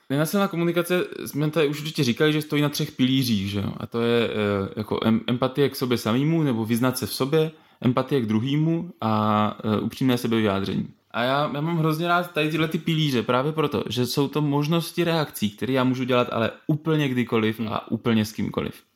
Nenasilná 0.10 0.48
komunikace, 0.48 1.06
jsme 1.26 1.50
tady 1.50 1.68
už 1.68 1.82
určitě 1.82 2.04
říkali, 2.04 2.34
že 2.34 2.42
stojí 2.42 2.62
na 2.62 2.70
třech 2.70 2.92
pilířích, 2.92 3.50
že? 3.50 3.64
a 3.78 3.88
to 3.88 4.02
je 4.02 4.28
e, 4.28 4.30
jako 4.76 5.00
empatie 5.28 5.70
k 5.70 5.76
sobě 5.76 5.98
samému 5.98 6.44
nebo 6.44 6.66
vyznat 6.66 6.98
se 6.98 7.06
v 7.06 7.14
sobě, 7.14 7.52
empatie 7.82 8.22
k 8.22 8.26
druhému 8.26 8.92
a 9.02 9.58
e, 9.64 9.80
upřímné 9.80 10.18
sebevyjádření. 10.18 10.88
A 11.12 11.24
já, 11.24 11.52
já 11.54 11.62
mám 11.62 11.78
hrozně 11.78 12.08
rád 12.08 12.32
tady 12.32 12.50
tyhle 12.50 12.68
ty 12.68 12.78
pilíře 12.78 13.24
právě 13.24 13.52
proto, 13.52 13.84
že 13.90 14.06
jsou 14.06 14.28
to 14.28 14.42
možnosti 14.42 15.04
reakcí, 15.04 15.50
které 15.50 15.74
já 15.74 15.84
můžu 15.84 16.04
dělat 16.04 16.28
ale 16.32 16.52
úplně 16.68 17.10
kdykoliv 17.10 17.62
a 17.68 17.92
úplně 17.92 18.26
s 18.26 18.32
kýmkoliv. 18.32 18.89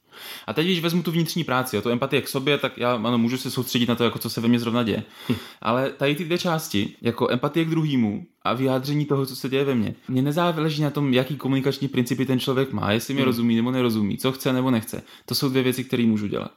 A 0.47 0.53
teď, 0.53 0.65
když 0.65 0.81
vezmu 0.81 1.03
tu 1.03 1.11
vnitřní 1.11 1.43
práci 1.43 1.77
a 1.77 1.81
tu 1.81 1.89
empatii 1.89 2.21
k 2.21 2.27
sobě, 2.27 2.57
tak 2.57 2.77
já 2.77 2.93
ano, 2.93 3.17
můžu 3.17 3.37
se 3.37 3.51
soustředit 3.51 3.89
na 3.89 3.95
to, 3.95 4.03
jako 4.03 4.19
co 4.19 4.29
se 4.29 4.41
ve 4.41 4.47
mně 4.47 4.59
zrovna 4.59 4.83
děje. 4.83 5.03
Hm. 5.29 5.35
Ale 5.61 5.89
tady 5.89 6.15
ty 6.15 6.25
dvě 6.25 6.37
části, 6.37 6.95
jako 7.01 7.31
empatie 7.31 7.65
k 7.65 7.69
druhému 7.69 8.25
a 8.41 8.53
vyjádření 8.53 9.05
toho, 9.05 9.25
co 9.25 9.35
se 9.35 9.49
děje 9.49 9.65
ve 9.65 9.75
mně, 9.75 9.95
mě 10.07 10.21
nezáleží 10.21 10.81
na 10.81 10.89
tom, 10.89 11.13
jaký 11.13 11.37
komunikační 11.37 11.87
principy 11.87 12.25
ten 12.25 12.39
člověk 12.39 12.73
má, 12.73 12.91
jestli 12.91 13.13
mi 13.13 13.19
hmm. 13.19 13.25
rozumí 13.25 13.55
nebo 13.55 13.71
nerozumí, 13.71 14.17
co 14.17 14.31
chce 14.31 14.53
nebo 14.53 14.71
nechce. 14.71 15.03
To 15.25 15.35
jsou 15.35 15.49
dvě 15.49 15.63
věci, 15.63 15.83
které 15.83 16.03
můžu 16.05 16.27
dělat. 16.27 16.51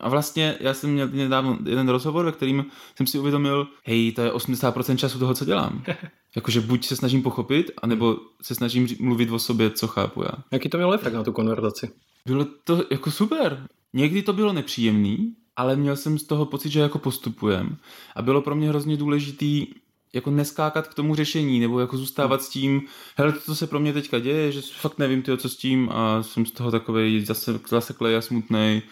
A 0.00 0.08
vlastně 0.08 0.56
já 0.60 0.74
jsem 0.74 0.90
měl 0.90 1.08
nedávno 1.08 1.58
jeden 1.64 1.88
rozhovor, 1.88 2.24
ve 2.24 2.32
kterým 2.32 2.64
jsem 2.96 3.06
si 3.06 3.18
uvědomil, 3.18 3.66
hej, 3.84 4.12
to 4.12 4.22
je 4.22 4.32
80% 4.32 4.96
času 4.96 5.18
toho, 5.18 5.34
co 5.34 5.44
dělám. 5.44 5.82
Jakože 6.36 6.60
buď 6.60 6.86
se 6.86 6.96
snažím 6.96 7.22
pochopit, 7.22 7.70
anebo 7.82 8.16
se 8.42 8.54
snažím 8.54 8.88
mluvit 9.00 9.30
o 9.30 9.38
sobě, 9.38 9.70
co 9.70 9.86
chápu 9.86 10.22
já. 10.22 10.30
Jaký 10.52 10.68
to 10.68 10.76
mělo 10.76 10.92
efekt 10.92 11.14
na 11.14 11.24
tu 11.24 11.32
konverzaci? 11.32 11.90
Bylo 12.26 12.46
to 12.64 12.84
jako 12.90 13.10
super. 13.10 13.66
Někdy 13.92 14.22
to 14.22 14.32
bylo 14.32 14.52
nepříjemný, 14.52 15.34
ale 15.56 15.76
měl 15.76 15.96
jsem 15.96 16.18
z 16.18 16.22
toho 16.22 16.46
pocit, 16.46 16.70
že 16.70 16.80
jako 16.80 16.98
postupujem. 16.98 17.76
A 18.16 18.22
bylo 18.22 18.42
pro 18.42 18.54
mě 18.54 18.68
hrozně 18.68 18.96
důležitý 18.96 19.66
jako 20.12 20.30
neskákat 20.30 20.88
k 20.88 20.94
tomu 20.94 21.14
řešení, 21.14 21.60
nebo 21.60 21.80
jako 21.80 21.96
zůstávat 21.96 22.42
s 22.42 22.48
tím, 22.48 22.82
hele, 23.16 23.32
to, 23.32 23.40
co 23.40 23.54
se 23.54 23.66
pro 23.66 23.80
mě 23.80 23.92
teďka 23.92 24.18
děje, 24.18 24.52
že 24.52 24.60
fakt 24.80 24.98
nevím, 24.98 25.22
tyjo, 25.22 25.36
co 25.36 25.48
s 25.48 25.56
tím 25.56 25.90
a 25.92 26.22
jsem 26.22 26.46
z 26.46 26.50
toho 26.50 26.70
takovej 26.70 27.24
zase, 27.24 27.60
zaseklej 27.68 28.16
a 28.16 28.20
smutnej. 28.20 28.82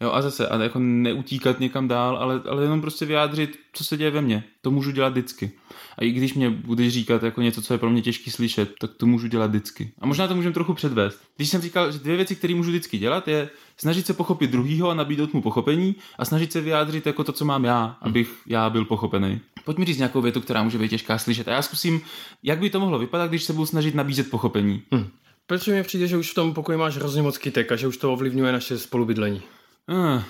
Jo, 0.00 0.12
a 0.12 0.22
zase, 0.22 0.48
a 0.48 0.62
jako 0.62 0.78
neutíkat 0.78 1.60
někam 1.60 1.88
dál, 1.88 2.16
ale, 2.16 2.40
ale 2.48 2.62
jenom 2.62 2.80
prostě 2.80 3.04
vyjádřit, 3.04 3.58
co 3.72 3.84
se 3.84 3.96
děje 3.96 4.10
ve 4.10 4.20
mně. 4.20 4.44
To 4.60 4.70
můžu 4.70 4.90
dělat 4.90 5.08
vždycky. 5.08 5.52
A 5.98 6.04
i 6.04 6.10
když 6.10 6.34
mě 6.34 6.50
budeš 6.50 6.92
říkat 6.92 7.22
jako 7.22 7.42
něco, 7.42 7.62
co 7.62 7.74
je 7.74 7.78
pro 7.78 7.90
mě 7.90 8.02
těžký 8.02 8.30
slyšet, 8.30 8.74
tak 8.80 8.90
to 8.94 9.06
můžu 9.06 9.26
dělat 9.26 9.46
vždycky. 9.46 9.92
A 10.00 10.06
možná 10.06 10.28
to 10.28 10.34
můžeme 10.34 10.54
trochu 10.54 10.74
předvést. 10.74 11.20
Když 11.36 11.48
jsem 11.48 11.60
říkal, 11.60 11.92
že 11.92 11.98
dvě 11.98 12.16
věci, 12.16 12.36
které 12.36 12.54
můžu 12.54 12.70
vždycky 12.70 12.98
dělat, 12.98 13.28
je 13.28 13.48
snažit 13.76 14.06
se 14.06 14.14
pochopit 14.14 14.50
druhýho 14.50 14.90
a 14.90 14.94
nabídnout 14.94 15.34
mu 15.34 15.42
pochopení 15.42 15.96
a 16.18 16.24
snažit 16.24 16.52
se 16.52 16.60
vyjádřit 16.60 17.06
jako 17.06 17.24
to, 17.24 17.32
co 17.32 17.44
mám 17.44 17.64
já, 17.64 17.96
abych 18.02 18.34
já 18.46 18.70
byl 18.70 18.84
pochopený. 18.84 19.40
Pojď 19.64 19.78
mi 19.78 19.84
říct 19.84 19.98
nějakou 19.98 20.20
větu, 20.20 20.40
která 20.40 20.62
může 20.62 20.78
být 20.78 20.88
těžká 20.88 21.18
slyšet. 21.18 21.48
A 21.48 21.52
já 21.52 21.62
zkusím, 21.62 22.00
jak 22.42 22.58
by 22.58 22.70
to 22.70 22.80
mohlo 22.80 22.98
vypadat, 22.98 23.28
když 23.28 23.44
se 23.44 23.52
budu 23.52 23.66
snažit 23.66 23.94
nabízet 23.94 24.30
pochopení. 24.30 24.82
Hmm. 24.92 25.06
Protože 25.46 25.72
mi 25.72 25.82
přijde, 25.82 26.06
že 26.06 26.16
už 26.16 26.30
v 26.30 26.34
tom 26.34 26.54
pokoji 26.54 26.78
máš 26.78 26.96
hrozně 26.96 27.22
moc 27.22 27.38
kytek 27.38 27.72
a 27.72 27.76
že 27.76 27.86
už 27.86 27.96
to 27.96 28.12
ovlivňuje 28.12 28.52
naše 28.52 28.78
spolubydlení. 28.78 29.42
Uh, 29.88 30.22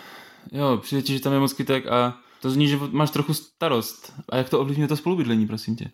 jo, 0.52 0.78
přijde 0.82 1.02
ti, 1.02 1.12
že 1.12 1.20
tam 1.20 1.32
je 1.32 1.38
moc 1.38 1.52
kytek 1.52 1.86
a 1.86 2.20
to 2.42 2.50
zní, 2.50 2.68
že 2.68 2.78
máš 2.90 3.10
trochu 3.10 3.34
starost. 3.34 4.12
A 4.28 4.36
jak 4.36 4.48
to 4.48 4.60
ovlivňuje 4.60 4.88
to 4.88 4.96
spolubydlení, 4.96 5.46
prosím 5.46 5.76
tě? 5.76 5.90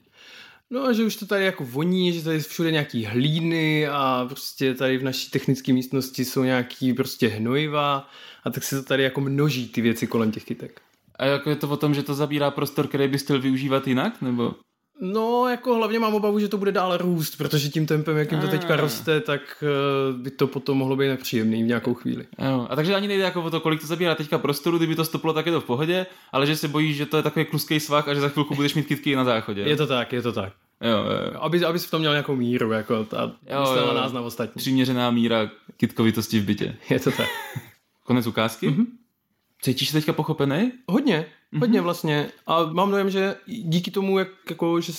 No 0.71 0.85
a 0.85 0.93
že 0.93 1.05
už 1.05 1.17
to 1.17 1.26
tady 1.26 1.45
jako 1.45 1.64
voní, 1.64 2.12
že 2.12 2.25
tady 2.25 2.40
všude 2.40 2.71
nějaký 2.71 3.05
hlíny 3.05 3.88
a 3.88 4.25
prostě 4.29 4.75
tady 4.75 4.99
v 4.99 5.02
naší 5.02 5.31
technické 5.31 5.73
místnosti 5.73 6.25
jsou 6.25 6.43
nějaký 6.43 6.93
prostě 6.93 7.29
hnojiva 7.29 8.09
a 8.45 8.50
tak 8.50 8.62
se 8.62 8.76
to 8.76 8.83
tady 8.83 9.02
jako 9.02 9.21
množí 9.21 9.69
ty 9.69 9.81
věci 9.81 10.07
kolem 10.07 10.33
těch 10.33 10.45
kytek. 10.45 10.81
A 11.19 11.25
jako 11.25 11.50
je 11.50 11.57
to 11.57 11.69
o 11.69 11.76
tom, 11.76 11.95
že 11.95 12.02
to 12.02 12.14
zabírá 12.14 12.50
prostor, 12.50 12.87
který 12.87 13.09
bys 13.09 13.23
chtěl 13.23 13.40
využívat 13.40 13.87
jinak, 13.87 14.23
nebo? 14.23 14.55
No, 15.00 15.49
jako 15.49 15.75
hlavně 15.75 15.99
mám 15.99 16.14
obavu, 16.14 16.38
že 16.38 16.49
to 16.49 16.59
bude 16.59 16.73
dále 16.73 16.99
růst, 16.99 17.37
protože 17.37 17.69
tím 17.69 17.87
tempem, 17.87 18.16
jakým 18.16 18.40
to 18.40 18.49
teďka 18.49 18.76
roste, 18.76 19.21
tak 19.21 19.64
uh, 20.12 20.21
by 20.21 20.30
to 20.30 20.47
potom 20.47 20.78
mohlo 20.78 20.97
být 20.97 21.09
nepříjemný 21.09 21.62
v 21.62 21.66
nějakou 21.66 21.95
chvíli. 21.95 22.26
Jo, 22.38 22.66
a 22.71 22.76
takže 22.76 22.95
ani 22.95 23.09
nejde 23.09 23.25
jako 23.25 23.42
o 23.42 23.50
to, 23.50 23.61
kolik 23.61 23.80
to 23.80 23.87
zabírá 23.87 24.14
teďka 24.14 24.38
prostoru, 24.38 24.78
kdyby 24.78 24.95
to 24.95 25.04
stoplo, 25.04 25.33
tak 25.33 25.47
je 25.47 25.52
to 25.52 25.61
v 25.61 25.64
pohodě, 25.64 26.07
ale 26.33 26.47
že 26.47 26.57
se 26.57 26.69
bojíš, 26.69 26.97
že 26.97 27.07
to 27.07 27.16
je 27.16 27.23
takový 27.23 27.45
kluský 27.45 27.80
svah 27.80 28.09
a 28.09 28.14
že 28.14 28.21
za 28.21 28.28
chvilku 28.28 28.54
budeš 28.54 28.75
mít 28.75 28.87
kytky 28.87 29.16
na 29.16 29.25
záchodě. 29.25 29.62
Je 29.62 29.76
to 29.76 29.87
tak, 29.87 30.12
je 30.12 30.23
to 30.23 30.33
tak. 30.33 30.52
Jo, 30.80 30.90
jo, 30.90 31.33
jo. 31.33 31.40
Aby, 31.40 31.64
abys 31.64 31.85
v 31.85 31.90
tom 31.90 32.00
měl 32.00 32.12
nějakou 32.12 32.37
míru, 32.37 32.73
jako 32.73 33.04
ta, 33.04 33.33
jo, 33.50 33.76
jo, 33.76 33.95
nás 33.95 34.12
na 34.12 34.21
ostatní. 34.21 34.59
Přiměřená 34.59 35.11
míra 35.11 35.50
kytkovitosti 35.76 36.40
v 36.40 36.45
bytě. 36.45 36.76
Je 36.90 37.00
to 37.00 37.11
tak. 37.11 37.28
Konec 38.04 38.26
ukázky? 38.26 38.69
Mm-hmm. 38.69 38.87
Cítíš 39.62 39.88
se 39.88 39.95
teďka 39.95 40.12
pochopený? 40.12 40.73
Hodně, 40.88 41.26
hodně 41.59 41.81
mm-hmm. 41.81 41.83
vlastně. 41.83 42.29
A 42.47 42.64
mám 42.64 42.90
dojem, 42.90 43.11
že 43.11 43.37
díky 43.47 43.90
tomu, 43.90 44.19
jak 44.19 44.29
jako, 44.50 44.81
že 44.81 44.93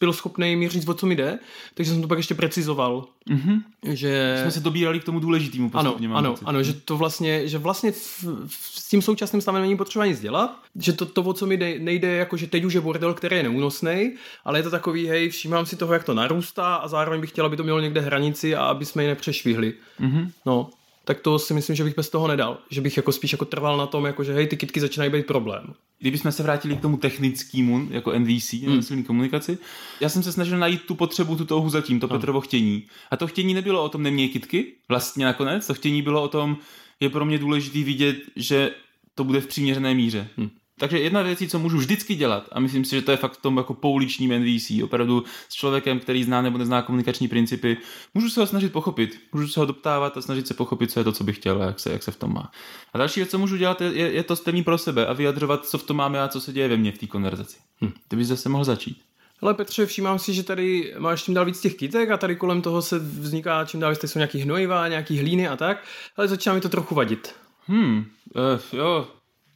byl 0.00 0.12
schopný 0.12 0.56
mi 0.56 0.68
říct, 0.68 0.88
o 0.88 0.94
co 0.94 1.06
mi 1.06 1.16
jde, 1.16 1.38
takže 1.74 1.92
jsem 1.92 2.02
to 2.02 2.08
pak 2.08 2.18
ještě 2.18 2.34
precizoval. 2.34 3.06
Mm-hmm. 3.30 3.62
Že... 3.82 4.38
Jsme 4.42 4.50
se 4.50 4.60
dobírali 4.60 5.00
k 5.00 5.04
tomu 5.04 5.20
důležitému 5.20 5.70
postupně. 5.70 6.06
Ano, 6.06 6.16
ano, 6.16 6.34
ano, 6.44 6.62
že 6.62 6.72
to 6.72 6.96
vlastně, 6.96 7.48
že 7.48 7.58
vlastně 7.58 7.92
v, 7.92 8.24
v, 8.46 8.56
s 8.60 8.88
tím 8.88 9.02
současným 9.02 9.42
stavem 9.42 9.62
není 9.62 9.76
potřeba 9.76 10.06
nic 10.06 10.20
dělat, 10.20 10.62
že 10.76 10.92
to, 10.92 11.06
to 11.06 11.22
o 11.22 11.32
co 11.32 11.46
mi 11.46 11.56
jde, 11.56 11.78
nejde, 11.78 12.08
jako 12.08 12.36
že 12.36 12.46
teď 12.46 12.64
už 12.64 12.72
je 12.72 12.80
bordel, 12.80 13.14
který 13.14 13.36
je 13.36 13.42
neúnosný, 13.42 14.14
ale 14.44 14.58
je 14.58 14.62
to 14.62 14.70
takový, 14.70 15.06
hej, 15.06 15.28
všímám 15.28 15.66
si 15.66 15.76
toho, 15.76 15.92
jak 15.92 16.04
to 16.04 16.14
narůstá 16.14 16.74
a 16.74 16.88
zároveň 16.88 17.20
bych 17.20 17.30
chtěla, 17.30 17.46
aby 17.46 17.56
to 17.56 17.62
mělo 17.62 17.80
někde 17.80 18.00
hranici 18.00 18.54
a 18.54 18.64
aby 18.64 18.84
jsme 18.84 19.02
ji 19.02 19.08
nepřešvihli. 19.08 19.74
Mm-hmm. 20.00 20.30
No, 20.46 20.70
tak 21.08 21.20
to 21.20 21.38
si 21.38 21.54
myslím, 21.54 21.76
že 21.76 21.84
bych 21.84 21.96
bez 21.96 22.08
toho 22.08 22.28
nedal. 22.28 22.58
Že 22.70 22.80
bych 22.80 22.96
jako 22.96 23.12
spíš 23.12 23.32
jako 23.32 23.44
trval 23.44 23.76
na 23.76 23.86
tom, 23.86 24.04
jako 24.04 24.24
že 24.24 24.34
hej, 24.34 24.46
ty 24.46 24.56
kitky 24.56 24.80
začínají 24.80 25.10
být 25.10 25.26
problém. 25.26 25.74
Kdybychom 25.98 26.32
se 26.32 26.42
vrátili 26.42 26.76
k 26.76 26.80
tomu 26.80 26.96
technickému, 26.96 27.88
jako 27.90 28.18
NVC, 28.18 28.52
hmm. 28.52 29.04
komunikaci, 29.04 29.58
já 30.00 30.08
jsem 30.08 30.22
se 30.22 30.32
snažil 30.32 30.58
najít 30.58 30.82
tu 30.82 30.94
potřebu, 30.94 31.36
tu 31.36 31.44
touhu 31.44 31.70
zatím, 31.70 32.00
to 32.00 32.06
no. 32.06 32.18
Petrovo 32.18 32.40
chtění. 32.40 32.86
A 33.10 33.16
to 33.16 33.26
chtění 33.26 33.54
nebylo 33.54 33.84
o 33.84 33.88
tom 33.88 34.02
neměj 34.02 34.28
kitky, 34.28 34.74
vlastně 34.88 35.24
nakonec, 35.24 35.66
to 35.66 35.74
chtění 35.74 36.02
bylo 36.02 36.22
o 36.22 36.28
tom, 36.28 36.56
je 37.00 37.10
pro 37.10 37.24
mě 37.24 37.38
důležitý 37.38 37.84
vidět, 37.84 38.16
že 38.36 38.70
to 39.14 39.24
bude 39.24 39.40
v 39.40 39.46
přiměřené 39.46 39.94
míře. 39.94 40.28
Hmm. 40.36 40.50
Takže 40.78 40.98
jedna 40.98 41.22
věc, 41.22 41.38
co 41.50 41.58
můžu 41.58 41.78
vždycky 41.78 42.14
dělat, 42.14 42.48
a 42.52 42.60
myslím 42.60 42.84
si, 42.84 42.96
že 42.96 43.02
to 43.02 43.10
je 43.10 43.16
fakt 43.16 43.32
v 43.32 43.42
tom 43.42 43.56
jako 43.56 43.74
pouličním 43.74 44.30
NVC, 44.30 44.70
opravdu 44.84 45.24
s 45.48 45.54
člověkem, 45.54 46.00
který 46.00 46.24
zná 46.24 46.42
nebo 46.42 46.58
nezná 46.58 46.82
komunikační 46.82 47.28
principy, 47.28 47.76
můžu 48.14 48.30
se 48.30 48.40
ho 48.40 48.46
snažit 48.46 48.72
pochopit, 48.72 49.20
můžu 49.32 49.48
se 49.48 49.60
ho 49.60 49.66
doptávat 49.66 50.16
a 50.16 50.22
snažit 50.22 50.46
se 50.46 50.54
pochopit, 50.54 50.90
co 50.90 51.00
je 51.00 51.04
to, 51.04 51.12
co 51.12 51.24
bych 51.24 51.36
chtěl 51.36 51.62
a 51.62 51.66
jak 51.66 51.80
se, 51.80 51.92
jak 51.92 52.02
se 52.02 52.10
v 52.10 52.16
tom 52.16 52.34
má. 52.34 52.52
A 52.92 52.98
další 52.98 53.20
věc, 53.20 53.30
co 53.30 53.38
můžu 53.38 53.56
dělat, 53.56 53.80
je, 53.80 54.12
je 54.12 54.22
to 54.22 54.36
stejný 54.36 54.62
pro 54.62 54.78
sebe 54.78 55.06
a 55.06 55.12
vyjadřovat, 55.12 55.66
co 55.66 55.78
v 55.78 55.82
tom 55.82 55.96
máme 55.96 56.22
a 56.22 56.28
co 56.28 56.40
se 56.40 56.52
děje 56.52 56.68
ve 56.68 56.76
mně 56.76 56.92
v 56.92 56.98
té 56.98 57.06
konverzaci. 57.06 57.56
Hm. 57.84 57.92
Ty 58.08 58.16
bys 58.16 58.28
zase 58.28 58.48
mohl 58.48 58.64
začít. 58.64 58.98
Ale 59.40 59.54
Petře, 59.54 59.86
všímám 59.86 60.18
si, 60.18 60.34
že 60.34 60.42
tady 60.42 60.94
máš 60.98 61.22
čím 61.22 61.34
dál 61.34 61.44
víc 61.44 61.60
těch 61.60 61.74
kytek 61.74 62.10
a 62.10 62.16
tady 62.16 62.36
kolem 62.36 62.62
toho 62.62 62.82
se 62.82 62.98
vzniká 62.98 63.64
čím 63.64 63.80
dál 63.80 63.90
víc, 63.90 64.04
jsou 64.04 64.18
nějaký 64.18 64.38
hnojiva, 64.38 64.88
nějaký 64.88 65.18
hlíny 65.18 65.48
a 65.48 65.56
tak, 65.56 65.84
ale 66.16 66.28
začíná 66.28 66.54
mi 66.54 66.60
to 66.60 66.68
trochu 66.68 66.94
vadit. 66.94 67.34
Hmm, 67.66 68.04
uh, 68.34 68.78
jo, 68.78 69.08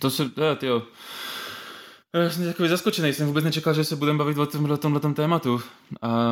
to 0.02 0.10
se, 0.10 0.30
jo. 0.62 0.82
Já 2.14 2.30
jsem 2.30 2.44
takový 2.44 2.68
zaskočený, 2.68 3.12
jsem 3.12 3.26
vůbec 3.26 3.44
nečekal, 3.44 3.74
že 3.74 3.84
se 3.84 3.96
budeme 3.96 4.18
bavit 4.18 4.38
o 4.38 4.46
tomhle, 4.46 4.76
tomhle 4.76 5.00
tématu. 5.14 5.60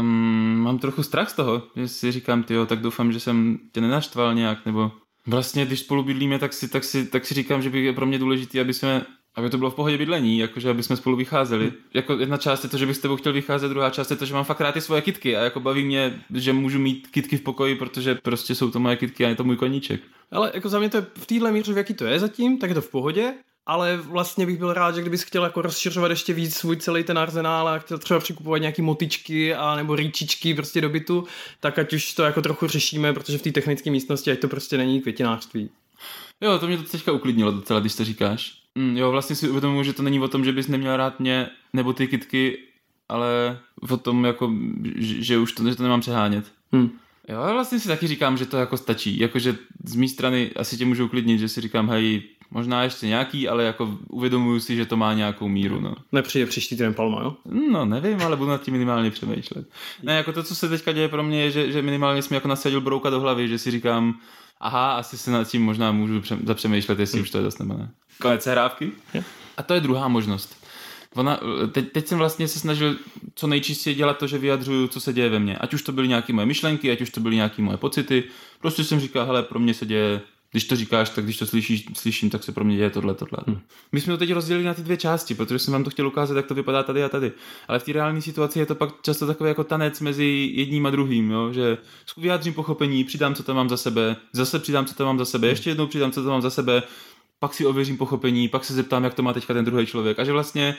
Um, 0.00 0.61
mám 0.62 0.79
trochu 0.79 1.03
strach 1.03 1.31
z 1.31 1.33
toho, 1.33 1.62
že 1.77 1.89
si 1.89 2.12
říkám, 2.12 2.43
tyjo, 2.43 2.67
tak 2.67 2.81
doufám, 2.81 3.12
že 3.12 3.21
jsem 3.21 3.59
tě 3.73 3.81
nenaštval 3.81 4.35
nějak, 4.35 4.67
nebo 4.67 4.93
vlastně, 5.27 5.67
když 5.67 5.81
spolu 5.81 6.03
bydlíme, 6.03 6.39
tak 6.39 6.53
si, 6.53 6.69
tak 6.69 6.85
si, 6.85 7.07
tak 7.07 7.27
si 7.27 7.35
říkám, 7.35 7.62
že 7.62 7.71
by 7.71 7.85
je 7.85 7.93
pro 7.93 8.07
mě 8.07 8.19
důležité, 8.19 8.61
aby 8.61 8.75
jsme 8.75 9.07
aby 9.35 9.50
to 9.50 9.59
bylo 9.59 9.71
v 9.71 9.75
pohodě 9.75 9.99
bydlení, 9.99 10.39
jakože 10.39 10.71
aby 10.71 10.83
jsme 10.83 10.97
spolu 10.97 11.17
vycházeli. 11.17 11.73
Jako 11.95 12.12
jedna 12.12 12.37
část 12.37 12.65
je 12.65 12.71
to, 12.71 12.79
že 12.79 12.87
bych 12.87 12.97
s 12.97 13.00
tebou 13.00 13.17
chtěl 13.17 13.33
vycházet, 13.33 13.69
druhá 13.69 13.91
část 13.91 14.11
je 14.11 14.17
to, 14.17 14.25
že 14.25 14.35
mám 14.35 14.45
fakt 14.45 14.61
rád 14.61 14.73
ty 14.73 14.81
svoje 14.81 15.03
kitky 15.03 15.37
a 15.37 15.41
jako 15.41 15.61
baví 15.61 15.85
mě, 15.85 16.23
že 16.35 16.53
můžu 16.53 16.79
mít 16.79 17.07
kitky 17.11 17.37
v 17.37 17.41
pokoji, 17.41 17.75
protože 17.75 18.15
prostě 18.15 18.55
jsou 18.55 18.71
to 18.71 18.81
moje 18.81 18.97
kitky 18.97 19.25
a 19.25 19.29
je 19.29 19.35
to 19.35 19.45
můj 19.45 19.57
koníček. 19.57 20.00
Ale 20.31 20.50
jako 20.55 20.69
za 20.69 20.79
mě 20.79 20.89
to 20.89 20.97
je 20.97 21.07
v 21.15 21.27
téhle 21.27 21.53
míře, 21.53 21.73
v 21.73 21.77
jaký 21.77 21.95
to 21.95 22.05
je 22.05 22.19
zatím, 22.19 22.59
tak 22.59 22.71
je 22.71 22.75
to 22.75 22.81
v 22.81 22.91
pohodě 22.91 23.35
ale 23.67 23.97
vlastně 23.97 24.47
bych 24.47 24.59
byl 24.59 24.73
rád, 24.73 24.95
že 24.95 25.00
kdybys 25.00 25.23
chtěl 25.23 25.45
jako 25.45 25.62
rozšiřovat 25.62 26.11
ještě 26.11 26.33
víc 26.33 26.57
svůj 26.57 26.76
celý 26.76 27.05
ten 27.05 27.19
arzenál 27.19 27.69
a 27.69 27.79
chtěl 27.79 27.99
třeba 27.99 28.21
přikupovat 28.21 28.61
nějaký 28.61 28.83
motičky 28.83 29.55
a 29.55 29.76
nebo 29.76 29.97
rýčičky 29.97 30.55
prostě 30.55 30.81
do 30.81 30.88
bytu, 30.88 31.25
tak 31.61 31.79
ať 31.79 31.93
už 31.93 32.14
to 32.14 32.23
jako 32.23 32.43
trochu 32.43 32.67
řešíme, 32.67 33.12
protože 33.12 33.38
v 33.38 33.43
té 33.43 33.52
technické 33.52 33.90
místnosti 33.90 34.31
ať 34.31 34.38
to 34.38 34.49
prostě 34.49 34.76
není 34.79 35.00
květinářství. 35.00 35.71
Jo, 36.40 36.59
to 36.59 36.67
mě 36.67 36.76
to 36.76 36.83
teďka 36.83 37.12
uklidnilo 37.12 37.52
docela, 37.52 37.81
když 37.81 37.95
to 37.95 38.05
říkáš. 38.05 38.61
Mm, 38.75 38.97
jo, 38.97 39.11
vlastně 39.11 39.37
si 39.37 39.49
uvědomuji, 39.49 39.83
že 39.83 39.93
to 39.93 40.02
není 40.02 40.21
o 40.21 40.29
tom, 40.29 40.45
že 40.45 40.52
bys 40.52 40.69
neměl 40.69 40.97
rád 40.97 41.21
mě 41.21 41.49
nebo 41.73 41.93
ty 41.93 42.07
kitky, 42.09 42.59
ale 43.09 43.59
o 43.90 43.97
tom, 43.97 44.25
jako, 44.25 44.52
že, 44.95 45.23
že 45.23 45.38
už 45.38 45.52
to, 45.52 45.69
že 45.69 45.76
to 45.76 45.83
nemám 45.83 46.00
přehánět. 46.00 46.52
Hmm. 46.73 46.90
Jo, 47.29 47.38
vlastně 47.52 47.81
si 47.81 47.88
taky 47.88 48.07
říkám, 48.07 48.37
že 48.37 48.47
to 48.47 48.57
jako 48.57 48.76
stačí. 48.76 49.19
Jakože 49.19 49.57
z 49.85 49.95
mé 49.95 50.09
strany 50.09 50.50
asi 50.57 50.76
tě 50.76 50.87
můžu 50.87 51.05
uklidnit, 51.05 51.40
že 51.40 51.49
si 51.49 51.61
říkám, 51.61 51.88
hej, 51.90 52.23
možná 52.50 52.83
ještě 52.83 53.07
nějaký, 53.07 53.49
ale 53.49 53.64
jako 53.64 53.99
uvědomuju 54.09 54.61
si, 54.61 54.76
že 54.76 54.87
to 54.87 54.97
má 54.97 55.14
nějakou 55.14 55.49
míru. 55.49 55.80
No. 55.80 55.95
Nepřijde 56.12 56.47
příští 56.47 56.76
týden 56.76 56.95
Palma, 56.95 57.23
jo? 57.23 57.37
No, 57.71 57.85
nevím, 57.85 58.23
ale 58.23 58.37
budu 58.37 58.50
nad 58.50 58.62
tím 58.62 58.73
minimálně 58.73 59.11
přemýšlet. 59.11 59.66
Ne, 60.02 60.16
jako 60.16 60.33
to, 60.33 60.42
co 60.42 60.54
se 60.54 60.69
teďka 60.69 60.92
děje 60.92 61.09
pro 61.09 61.23
mě, 61.23 61.42
je, 61.42 61.50
že, 61.50 61.73
že 61.73 61.83
minimálně 61.83 62.23
jsem 62.23 62.35
jako 62.35 62.49
nasadil 62.49 62.80
brouka 62.80 63.11
do 63.11 63.21
hlavy, 63.21 63.49
že 63.49 63.59
si 63.59 63.71
říkám, 63.71 64.14
aha, 64.61 64.92
asi 64.92 65.19
se 65.19 65.30
nad 65.30 65.49
tím 65.49 65.64
možná 65.64 65.92
můžu 65.92 66.23
zapřemýšlet, 66.45 66.99
jestli 66.99 67.19
hmm. 67.19 67.23
už 67.23 67.30
to 67.30 67.38
je 67.38 67.45
dost 67.45 67.59
nebo 67.59 67.75
ne. 67.75 67.90
Konec 68.21 68.47
hrávky. 68.47 68.92
A 69.57 69.62
to 69.62 69.75
je 69.75 69.80
druhá 69.80 70.09
možnost. 70.09 70.57
Ona, 71.14 71.40
teď, 71.73 71.92
teď 71.92 72.07
jsem 72.07 72.19
vlastně 72.19 72.49
se 72.49 72.59
snažil 72.59 72.97
co 73.35 73.47
nejčistěji 73.47 73.97
dělat 73.97 74.19
to, 74.19 74.26
že 74.26 74.38
vyjadřuju, 74.38 74.88
co 74.88 75.00
se 75.00 75.12
děje 75.12 75.28
ve 75.28 75.38
mně. 75.38 75.59
Ať 75.59 75.75
už 75.75 75.83
to 75.83 75.92
byly 75.92 76.09
nějaké 76.09 76.33
moje 76.33 76.47
myšlenky, 76.47 76.90
ať 76.90 77.00
už 77.00 77.11
to 77.11 77.21
byly 77.21 77.37
nějaké 77.37 77.62
moje 77.62 77.76
pocity. 77.76 78.25
Prostě 78.61 78.85
jsem 78.85 79.00
říkal, 79.00 79.26
hele, 79.26 79.42
pro 79.42 79.59
mě 79.59 79.75
se 79.75 79.87
děje 79.87 80.21
Když 80.50 80.64
to 80.64 80.76
říkáš, 80.76 81.11
tak 81.11 81.25
když 81.25 81.38
to 81.38 81.47
slyšíš, 81.47 81.87
slyším, 81.95 82.30
tak 82.30 82.45
se 82.45 82.52
pro 82.52 82.64
mě 82.64 82.76
děje 82.76 82.90
tohle, 82.90 83.14
tohle. 83.14 83.38
Hmm. 83.47 83.61
My 83.92 84.00
jsme 84.00 84.12
to 84.12 84.19
teď 84.19 84.33
rozdělili 84.33 84.66
na 84.66 84.75
ty 84.75 84.83
dvě 84.83 84.97
části, 84.97 85.35
protože 85.35 85.59
jsem 85.59 85.73
vám 85.73 85.85
to 85.85 85.90
chtěl 85.90 86.07
ukázat, 86.07 86.37
jak 86.37 86.47
to 86.47 86.54
vypadá 86.54 86.83
tady 86.83 87.04
a 87.04 87.09
tady. 87.09 87.33
Ale 87.69 87.78
v 87.78 87.85
té 87.85 87.92
reálné 87.92 88.23
situaci 88.23 88.59
je 88.59 88.66
to 88.66 88.75
pak 88.75 88.90
často 89.02 89.26
takový 89.26 89.49
jako 89.49 89.64
tanec 89.64 90.00
mezi 90.00 90.50
jedním 90.54 90.87
a 90.87 90.90
druhým, 90.90 91.30
jo? 91.30 91.52
že 91.52 91.78
vyjádřím 92.16 92.54
pochopení, 92.54 93.04
přidám, 93.04 93.35
co 93.35 93.42
tam 93.42 93.57
mám 93.57 93.69
za 93.69 93.76
sebe, 93.76 94.16
zase 94.33 94.59
přidám, 94.59 94.87
co 94.87 94.95
tam 94.95 95.07
mám 95.07 95.19
za 95.19 95.25
sebe, 95.25 95.49
ještě 95.49 95.71
jednou 95.71 95.87
přidám, 95.87 96.12
co 96.12 96.23
tam 96.23 96.30
mám 96.30 96.42
za 96.42 96.50
sebe, 96.50 96.83
pak 97.38 97.54
si 97.54 97.66
ověřím 97.66 97.97
pochopení, 97.97 98.49
pak 98.49 98.64
se 98.64 98.75
zeptám, 98.75 99.04
jak 99.04 99.14
to 99.14 99.23
má 99.23 99.33
teďka 99.33 99.54
ten 99.54 99.64
druhý 99.64 99.87
člověk. 99.87 100.19
A 100.19 100.25
že 100.25 100.33
vlastně 100.33 100.76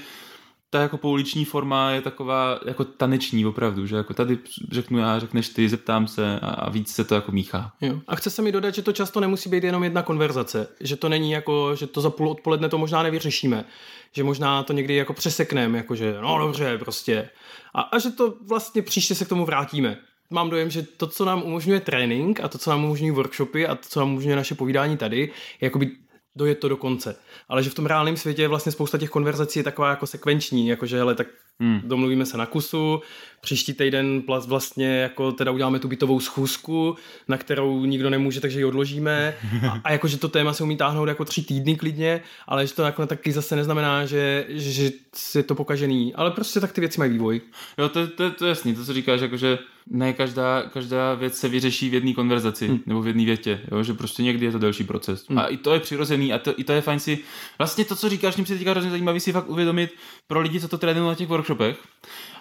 ta 0.73 0.81
jako 0.81 0.97
pouliční 0.97 1.45
forma 1.45 1.91
je 1.91 2.01
taková 2.01 2.59
jako 2.65 2.83
taneční 2.83 3.45
opravdu, 3.45 3.85
že 3.87 3.95
jako 3.95 4.13
tady 4.13 4.37
řeknu 4.71 4.99
já, 4.99 5.19
řekneš 5.19 5.49
ty, 5.49 5.69
zeptám 5.69 6.07
se 6.07 6.39
a, 6.39 6.49
a 6.49 6.69
víc 6.69 6.93
se 6.93 7.03
to 7.03 7.15
jako 7.15 7.31
míchá. 7.31 7.71
Jo. 7.81 7.99
A 8.07 8.15
chce 8.15 8.29
se 8.29 8.41
mi 8.41 8.51
dodat, 8.51 8.75
že 8.75 8.81
to 8.81 8.91
často 8.91 9.19
nemusí 9.19 9.49
být 9.49 9.63
jenom 9.63 9.83
jedna 9.83 10.01
konverzace, 10.01 10.67
že 10.79 10.95
to 10.95 11.09
není 11.09 11.31
jako, 11.31 11.75
že 11.75 11.87
to 11.87 12.01
za 12.01 12.09
půl 12.09 12.29
odpoledne 12.29 12.69
to 12.69 12.77
možná 12.77 13.03
nevyřešíme, 13.03 13.65
že 14.11 14.23
možná 14.23 14.63
to 14.63 14.73
někdy 14.73 14.95
jako 14.95 15.13
přesekneme, 15.13 15.77
jako 15.77 15.95
že 15.95 16.17
no 16.21 16.37
dobře, 16.39 16.77
prostě. 16.77 17.29
A, 17.73 17.81
a 17.81 17.99
že 17.99 18.09
to 18.09 18.33
vlastně 18.47 18.81
příště 18.81 19.15
se 19.15 19.25
k 19.25 19.29
tomu 19.29 19.45
vrátíme. 19.45 19.97
Mám 20.29 20.49
dojem, 20.49 20.69
že 20.69 20.81
to, 20.81 21.07
co 21.07 21.25
nám 21.25 21.43
umožňuje 21.43 21.79
trénink 21.79 22.39
a 22.39 22.47
to, 22.47 22.57
co 22.57 22.69
nám 22.69 22.83
umožňují 22.83 23.11
workshopy 23.11 23.67
a 23.67 23.75
to, 23.75 23.89
co 23.89 23.99
nám 23.99 24.09
umožňuje 24.09 24.35
naše 24.35 24.55
povídání 24.55 24.97
tady, 24.97 25.19
je 25.19 25.29
jakoby 25.61 25.91
dojet 26.35 26.59
to 26.59 26.69
do 26.69 26.77
konce. 26.77 27.15
Ale 27.50 27.63
že 27.63 27.69
v 27.69 27.73
tom 27.73 27.85
reálném 27.85 28.17
světě 28.17 28.41
je 28.41 28.47
vlastně 28.47 28.71
spousta 28.71 28.97
těch 28.97 29.09
konverzací 29.09 29.59
je 29.59 29.63
taková 29.63 29.89
jako 29.89 30.07
sekvenční, 30.07 30.67
jakože 30.67 30.97
hele, 30.97 31.15
tak 31.15 31.27
hmm. 31.60 31.81
domluvíme 31.84 32.25
se 32.25 32.38
na 32.38 32.46
kusu, 32.46 33.01
příští 33.41 33.74
týden 33.74 34.24
vlastně 34.48 34.88
jako 34.88 35.31
teda 35.31 35.51
uděláme 35.51 35.79
tu 35.79 35.88
bytovou 35.88 36.20
schůzku, 36.20 36.96
na 37.27 37.38
kterou 37.38 37.86
nikdo 37.86 38.10
nemůže, 38.10 38.41
takže 38.41 38.60
ji 38.60 38.65
odložíme 38.65 39.34
a, 39.70 39.81
a 39.84 39.91
jakože 39.91 40.17
to 40.17 40.29
téma 40.29 40.53
se 40.53 40.63
umí 40.63 40.77
táhnout 40.77 41.08
jako 41.08 41.25
tři 41.25 41.43
týdny 41.43 41.75
klidně, 41.75 42.22
ale 42.48 42.67
že 42.67 42.74
to 42.74 42.84
jako 42.84 43.05
taky 43.05 43.31
zase 43.31 43.55
neznamená, 43.55 44.05
že, 44.05 44.46
že, 44.50 44.72
že 44.72 44.91
je 45.36 45.43
to 45.43 45.55
pokažený, 45.55 46.15
ale 46.15 46.31
prostě 46.31 46.60
tak 46.60 46.72
ty 46.72 46.81
věci 46.81 47.00
mají 47.00 47.12
vývoj. 47.12 47.41
Jo, 47.77 47.89
to, 47.89 48.08
to, 48.08 48.31
to 48.31 48.46
je 48.46 48.50
jasný, 48.50 48.75
to 48.75 48.86
co 48.86 48.93
říkáš, 48.93 49.22
jakože 49.22 49.60
ne 49.89 50.13
každá, 50.13 50.62
každá 50.62 51.13
věc 51.13 51.38
se 51.38 51.50
vyřeší 51.50 51.89
v 51.89 51.93
jedné 51.93 52.13
konverzaci 52.13 52.67
hmm. 52.67 52.79
nebo 52.86 53.01
v 53.01 53.08
jedné 53.08 53.25
větě, 53.25 53.62
jo? 53.72 53.84
že 53.84 53.93
prostě 53.93 54.24
někdy 54.24 54.46
je 54.46 54.51
to 54.51 54.60
delší 54.60 54.84
proces. 54.84 55.25
Hmm. 55.29 55.39
A 55.39 55.46
i 55.46 55.58
to 55.58 55.74
je 55.74 55.79
přirozený 55.79 56.34
a 56.34 56.39
to, 56.39 56.60
i 56.60 56.63
to 56.63 56.74
je 56.74 56.81
fajn 56.81 57.00
si, 57.00 57.20
vlastně 57.58 57.86
to, 57.86 57.96
co 57.96 58.10
říkáš, 58.10 58.38
mě 58.38 58.46
se 58.46 58.55
teďka 58.55 58.72
hrozně 58.72 58.89
zajímavý 58.89 59.20
si 59.20 59.31
fakt 59.31 59.50
uvědomit 59.50 59.93
pro 60.27 60.41
lidi, 60.41 60.60
co 60.60 60.67
to 60.67 60.77
trénují 60.77 61.08
na 61.08 61.15
těch 61.15 61.27
workshopech, 61.27 61.50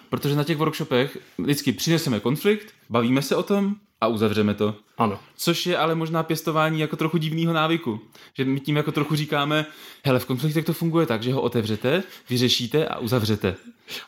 protože 0.09 0.35
na 0.35 0.43
těch 0.43 0.57
workshopech 0.57 1.17
vždycky 1.37 1.71
přineseme 1.71 2.19
konflikt, 2.19 2.73
bavíme 2.89 3.21
se 3.21 3.35
o 3.35 3.43
tom 3.43 3.75
a 4.01 4.07
uzavřeme 4.07 4.53
to. 4.53 4.75
Ano. 4.97 5.19
Což 5.35 5.65
je 5.65 5.77
ale 5.77 5.95
možná 5.95 6.23
pěstování 6.23 6.79
jako 6.79 6.95
trochu 6.95 7.17
divného 7.17 7.53
návyku. 7.53 7.99
Že 8.33 8.45
my 8.45 8.59
tím 8.59 8.75
jako 8.75 8.91
trochu 8.91 9.15
říkáme, 9.15 9.65
hele, 10.05 10.19
v 10.19 10.25
konfliktech 10.25 10.65
to 10.65 10.73
funguje 10.73 11.05
tak, 11.05 11.23
že 11.23 11.33
ho 11.33 11.41
otevřete, 11.41 12.03
vyřešíte 12.29 12.87
a 12.87 12.99
uzavřete. 12.99 13.55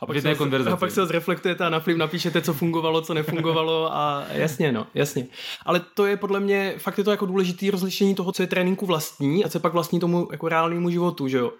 A 0.01 0.05
pak, 0.05 0.21
se, 0.21 0.35
a 0.69 0.77
pak 0.77 0.91
se 0.91 1.05
zreflektujete 1.05 1.65
a 1.65 1.69
na 1.69 1.79
film 1.79 1.99
napíšete, 1.99 2.41
co 2.41 2.53
fungovalo, 2.53 3.01
co 3.01 3.13
nefungovalo 3.13 3.95
a 3.95 4.25
jasně, 4.31 4.71
no, 4.71 4.87
jasně. 4.93 5.27
Ale 5.65 5.81
to 5.93 6.05
je 6.05 6.17
podle 6.17 6.39
mě, 6.39 6.73
fakt 6.77 6.97
je 6.97 7.03
to 7.03 7.11
jako 7.11 7.25
důležitý 7.25 7.71
rozlišení 7.71 8.15
toho, 8.15 8.31
co 8.31 8.43
je 8.43 8.47
tréninku 8.47 8.85
vlastní 8.85 9.45
a 9.45 9.49
co 9.49 9.57
je 9.57 9.61
pak 9.61 9.73
vlastní 9.73 9.99
tomu 9.99 10.27
jako 10.31 10.49
reálnému 10.49 10.89
životu, 10.89 11.27
že 11.27 11.37
jo. 11.37 11.51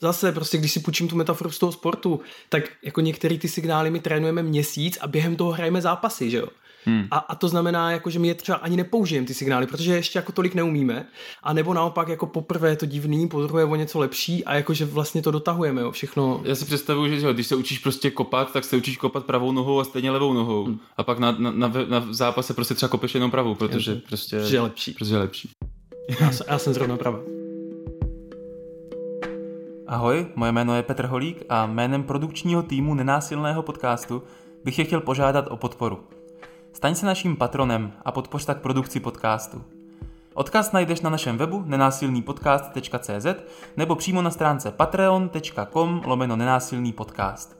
Zase 0.00 0.32
prostě, 0.32 0.58
když 0.58 0.72
si 0.72 0.80
půjčím 0.80 1.08
tu 1.08 1.16
metaforu 1.16 1.50
z 1.50 1.58
toho 1.58 1.72
sportu, 1.72 2.20
tak 2.48 2.64
jako 2.82 3.00
některé 3.00 3.38
ty 3.38 3.48
signály 3.48 3.90
my 3.90 4.00
trénujeme 4.00 4.42
měsíc 4.42 4.98
a 5.00 5.06
během 5.06 5.36
toho 5.36 5.50
hrajeme 5.50 5.82
zápasy, 5.82 6.30
že 6.30 6.36
jo. 6.36 6.48
Hmm. 6.84 7.06
A, 7.10 7.18
a 7.18 7.34
to 7.34 7.48
znamená, 7.48 7.90
jako, 7.90 8.10
že 8.10 8.18
my 8.18 8.28
je 8.28 8.34
třeba 8.34 8.58
ani 8.58 8.76
nepoužijeme 8.76 9.26
ty 9.26 9.34
signály, 9.34 9.66
protože 9.66 9.94
ještě 9.94 10.18
jako 10.18 10.32
tolik 10.32 10.54
neumíme. 10.54 11.06
A 11.42 11.52
nebo 11.52 11.74
naopak 11.74 12.08
jako 12.08 12.26
poprvé 12.26 12.70
je 12.70 12.76
to 12.76 12.86
divný, 12.86 13.28
po 13.28 13.42
druhé 13.42 13.64
o 13.64 13.76
něco 13.76 13.98
lepší 13.98 14.44
a 14.44 14.54
jako, 14.54 14.74
že 14.74 14.84
vlastně 14.84 15.22
to 15.22 15.30
dotahujeme, 15.30 15.82
jo, 15.82 15.90
všechno. 15.90 16.40
Já 16.44 16.54
si 16.54 16.64
představuji, 16.64 17.20
že 17.20 17.32
když 17.32 17.46
se 17.46 17.56
učíš 17.56 17.78
prostě 17.78 18.10
kopat, 18.10 18.52
tak 18.52 18.64
se 18.64 18.76
učíš 18.76 18.96
kopat 18.96 19.24
pravou 19.24 19.52
nohou 19.52 19.80
a 19.80 19.84
stejně 19.84 20.10
levou 20.10 20.32
nohou. 20.32 20.64
Hmm. 20.64 20.78
A 20.96 21.02
pak 21.02 21.18
na, 21.18 21.32
na, 21.38 21.50
na, 21.50 21.72
na 21.88 22.06
zápase 22.10 22.54
prostě 22.54 22.74
třeba 22.74 22.88
kopeš 22.88 23.14
jenom 23.14 23.30
pravou, 23.30 23.54
protože 23.54 23.90
Jasně. 23.90 24.02
prostě 24.08 24.36
je 24.36 24.60
lepší. 24.60 24.92
Prostě 24.92 25.14
je 25.14 25.18
lepší. 25.18 25.50
Já, 26.20 26.32
jsem, 26.32 26.46
já 26.50 26.58
jsem 26.58 26.74
zrovna 26.74 26.96
pravá. 26.96 27.18
Ahoj, 29.86 30.26
moje 30.36 30.52
jméno 30.52 30.76
je 30.76 30.82
Petr 30.82 31.06
Holík 31.06 31.44
a 31.48 31.66
jménem 31.66 32.02
produkčního 32.02 32.62
týmu 32.62 32.94
Nenásilného 32.94 33.62
podcastu 33.62 34.22
bych 34.64 34.78
je 34.78 34.84
chtěl 34.84 35.00
požádat 35.00 35.44
o 35.50 35.56
podporu. 35.56 35.98
Staň 36.72 36.94
se 36.94 37.06
naším 37.06 37.36
patronem 37.36 37.92
a 38.04 38.12
podpoř 38.12 38.44
tak 38.44 38.60
produkci 38.60 39.00
podcastu. 39.00 39.64
Odkaz 40.34 40.72
najdeš 40.72 41.00
na 41.00 41.10
našem 41.10 41.38
webu 41.38 41.62
nenásilnýpodcast.cz 41.66 43.26
nebo 43.76 43.94
přímo 43.94 44.22
na 44.22 44.30
stránce 44.30 44.70
patreon.com 44.70 46.02
lomeno 46.04 46.36
nenásilný 46.36 46.92
podcast. 46.92 47.56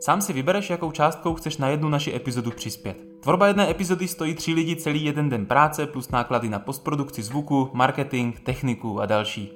Sám 0.00 0.20
si 0.20 0.32
vybereš, 0.32 0.70
jakou 0.70 0.92
částkou 0.92 1.34
chceš 1.34 1.56
na 1.56 1.68
jednu 1.68 1.88
naši 1.88 2.14
epizodu 2.14 2.50
přispět. 2.50 2.96
Tvorba 3.20 3.46
jedné 3.46 3.70
epizody 3.70 4.08
stojí 4.08 4.34
tři 4.34 4.52
lidi 4.52 4.76
celý 4.76 5.04
jeden 5.04 5.28
den 5.28 5.46
práce 5.46 5.86
plus 5.86 6.10
náklady 6.10 6.48
na 6.48 6.58
postprodukci 6.58 7.22
zvuku, 7.22 7.70
marketing, 7.72 8.40
techniku 8.40 9.00
a 9.00 9.06
další. 9.06 9.52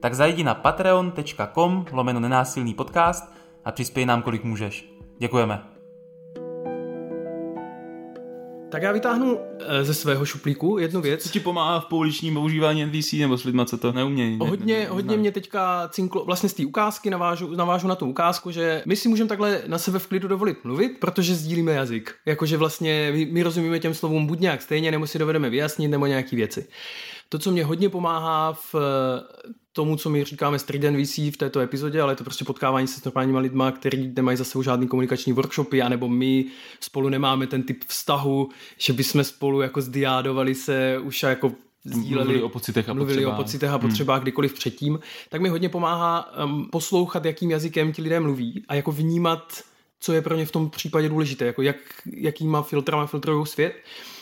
Tak 0.00 0.14
zajdi 0.14 0.44
na 0.44 0.54
patreon.com 0.54 1.84
lomeno 1.92 2.20
nenásilný 2.20 2.74
podcast 2.74 3.34
a 3.64 3.72
přispěj 3.72 4.06
nám 4.06 4.22
kolik 4.22 4.44
můžeš. 4.44 4.92
Děkujeme. 5.18 5.75
Tak 8.68 8.82
já 8.82 8.92
vytáhnu 8.92 9.38
eh, 9.60 9.84
ze 9.84 9.94
svého 9.94 10.24
šuplíku 10.24 10.78
jednu 10.78 11.00
věc. 11.00 11.22
Co 11.22 11.28
ti 11.28 11.40
pomáhá 11.40 11.80
v 11.80 11.84
pouličním 11.84 12.34
používání 12.34 12.84
NVC 12.84 13.12
nebo 13.12 13.38
s 13.38 13.44
lidma, 13.44 13.64
co 13.64 13.78
to 13.78 13.92
neumějí? 13.92 14.38
Hodně, 14.40 14.74
ne, 14.74 14.80
ne, 14.80 14.88
hodně 14.88 15.16
mě 15.16 15.32
teďka 15.32 15.88
cinklo, 15.92 16.24
vlastně 16.24 16.48
z 16.48 16.54
té 16.54 16.66
ukázky 16.66 17.10
navážu, 17.10 17.56
navážu 17.56 17.88
na 17.88 17.94
tu 17.94 18.06
ukázku, 18.06 18.50
že 18.50 18.82
my 18.86 18.96
si 18.96 19.08
můžeme 19.08 19.28
takhle 19.28 19.62
na 19.66 19.78
sebe 19.78 19.98
v 19.98 20.06
klidu 20.06 20.28
dovolit 20.28 20.64
mluvit, 20.64 20.92
protože 21.00 21.34
sdílíme 21.34 21.72
jazyk. 21.72 22.14
Jakože 22.26 22.56
vlastně 22.56 23.10
my, 23.12 23.24
my 23.24 23.42
rozumíme 23.42 23.78
těm 23.78 23.94
slovům 23.94 24.26
buď 24.26 24.40
nějak 24.40 24.62
stejně, 24.62 24.90
nebo 24.90 25.06
si 25.06 25.18
dovedeme 25.18 25.50
vyjasnit, 25.50 25.90
nebo 25.90 26.06
nějaký 26.06 26.36
věci. 26.36 26.66
To, 27.28 27.38
co 27.38 27.50
mě 27.50 27.64
hodně 27.64 27.88
pomáhá 27.88 28.52
v 28.52 28.74
tomu, 29.72 29.96
co 29.96 30.10
my 30.10 30.24
říkáme 30.24 30.58
Strident 30.58 31.06
VC 31.06 31.18
v 31.18 31.36
této 31.36 31.60
epizodě, 31.60 32.02
ale 32.02 32.12
je 32.12 32.16
to 32.16 32.24
prostě 32.24 32.44
potkávání 32.44 32.86
se 32.86 33.00
s 33.00 33.04
normálníma 33.04 33.40
lidma, 33.40 33.72
kteří 33.72 34.12
nemají 34.16 34.36
za 34.36 34.44
sebou 34.44 34.62
žádný 34.62 34.88
komunikační 34.88 35.32
workshopy, 35.32 35.82
anebo 35.82 36.08
my 36.08 36.44
spolu 36.80 37.08
nemáme 37.08 37.46
ten 37.46 37.62
typ 37.62 37.84
vztahu, 37.86 38.48
že 38.78 38.92
bychom 38.92 39.24
spolu 39.24 39.60
jako 39.60 39.80
zdiádovali 39.80 40.54
se 40.54 40.98
už 40.98 41.22
jako 41.22 41.52
sdíleli, 41.84 42.24
mluvili 42.24 42.42
o 42.42 42.48
pocitech 42.48 42.88
a 42.88 42.94
mluvili 42.94 43.16
potřebách. 43.16 43.38
o 43.38 43.42
pocitech 43.42 43.70
a 43.70 43.78
potřebách 43.78 44.16
hmm. 44.16 44.22
kdykoliv 44.22 44.54
předtím, 44.54 44.98
tak 45.28 45.40
mi 45.40 45.48
hodně 45.48 45.68
pomáhá 45.68 46.44
um, 46.44 46.68
poslouchat, 46.72 47.24
jakým 47.24 47.50
jazykem 47.50 47.92
ti 47.92 48.02
lidé 48.02 48.20
mluví 48.20 48.64
a 48.68 48.74
jako 48.74 48.92
vnímat, 48.92 49.62
co 50.00 50.12
je 50.12 50.22
pro 50.22 50.36
ně 50.36 50.46
v 50.46 50.52
tom 50.52 50.70
případě 50.70 51.08
důležité, 51.08 51.44
jako 51.44 51.62
jak, 51.62 51.76
jakýma 52.12 52.62
filtrama 52.62 53.06
filtrují 53.06 53.46
svět. 53.46 53.74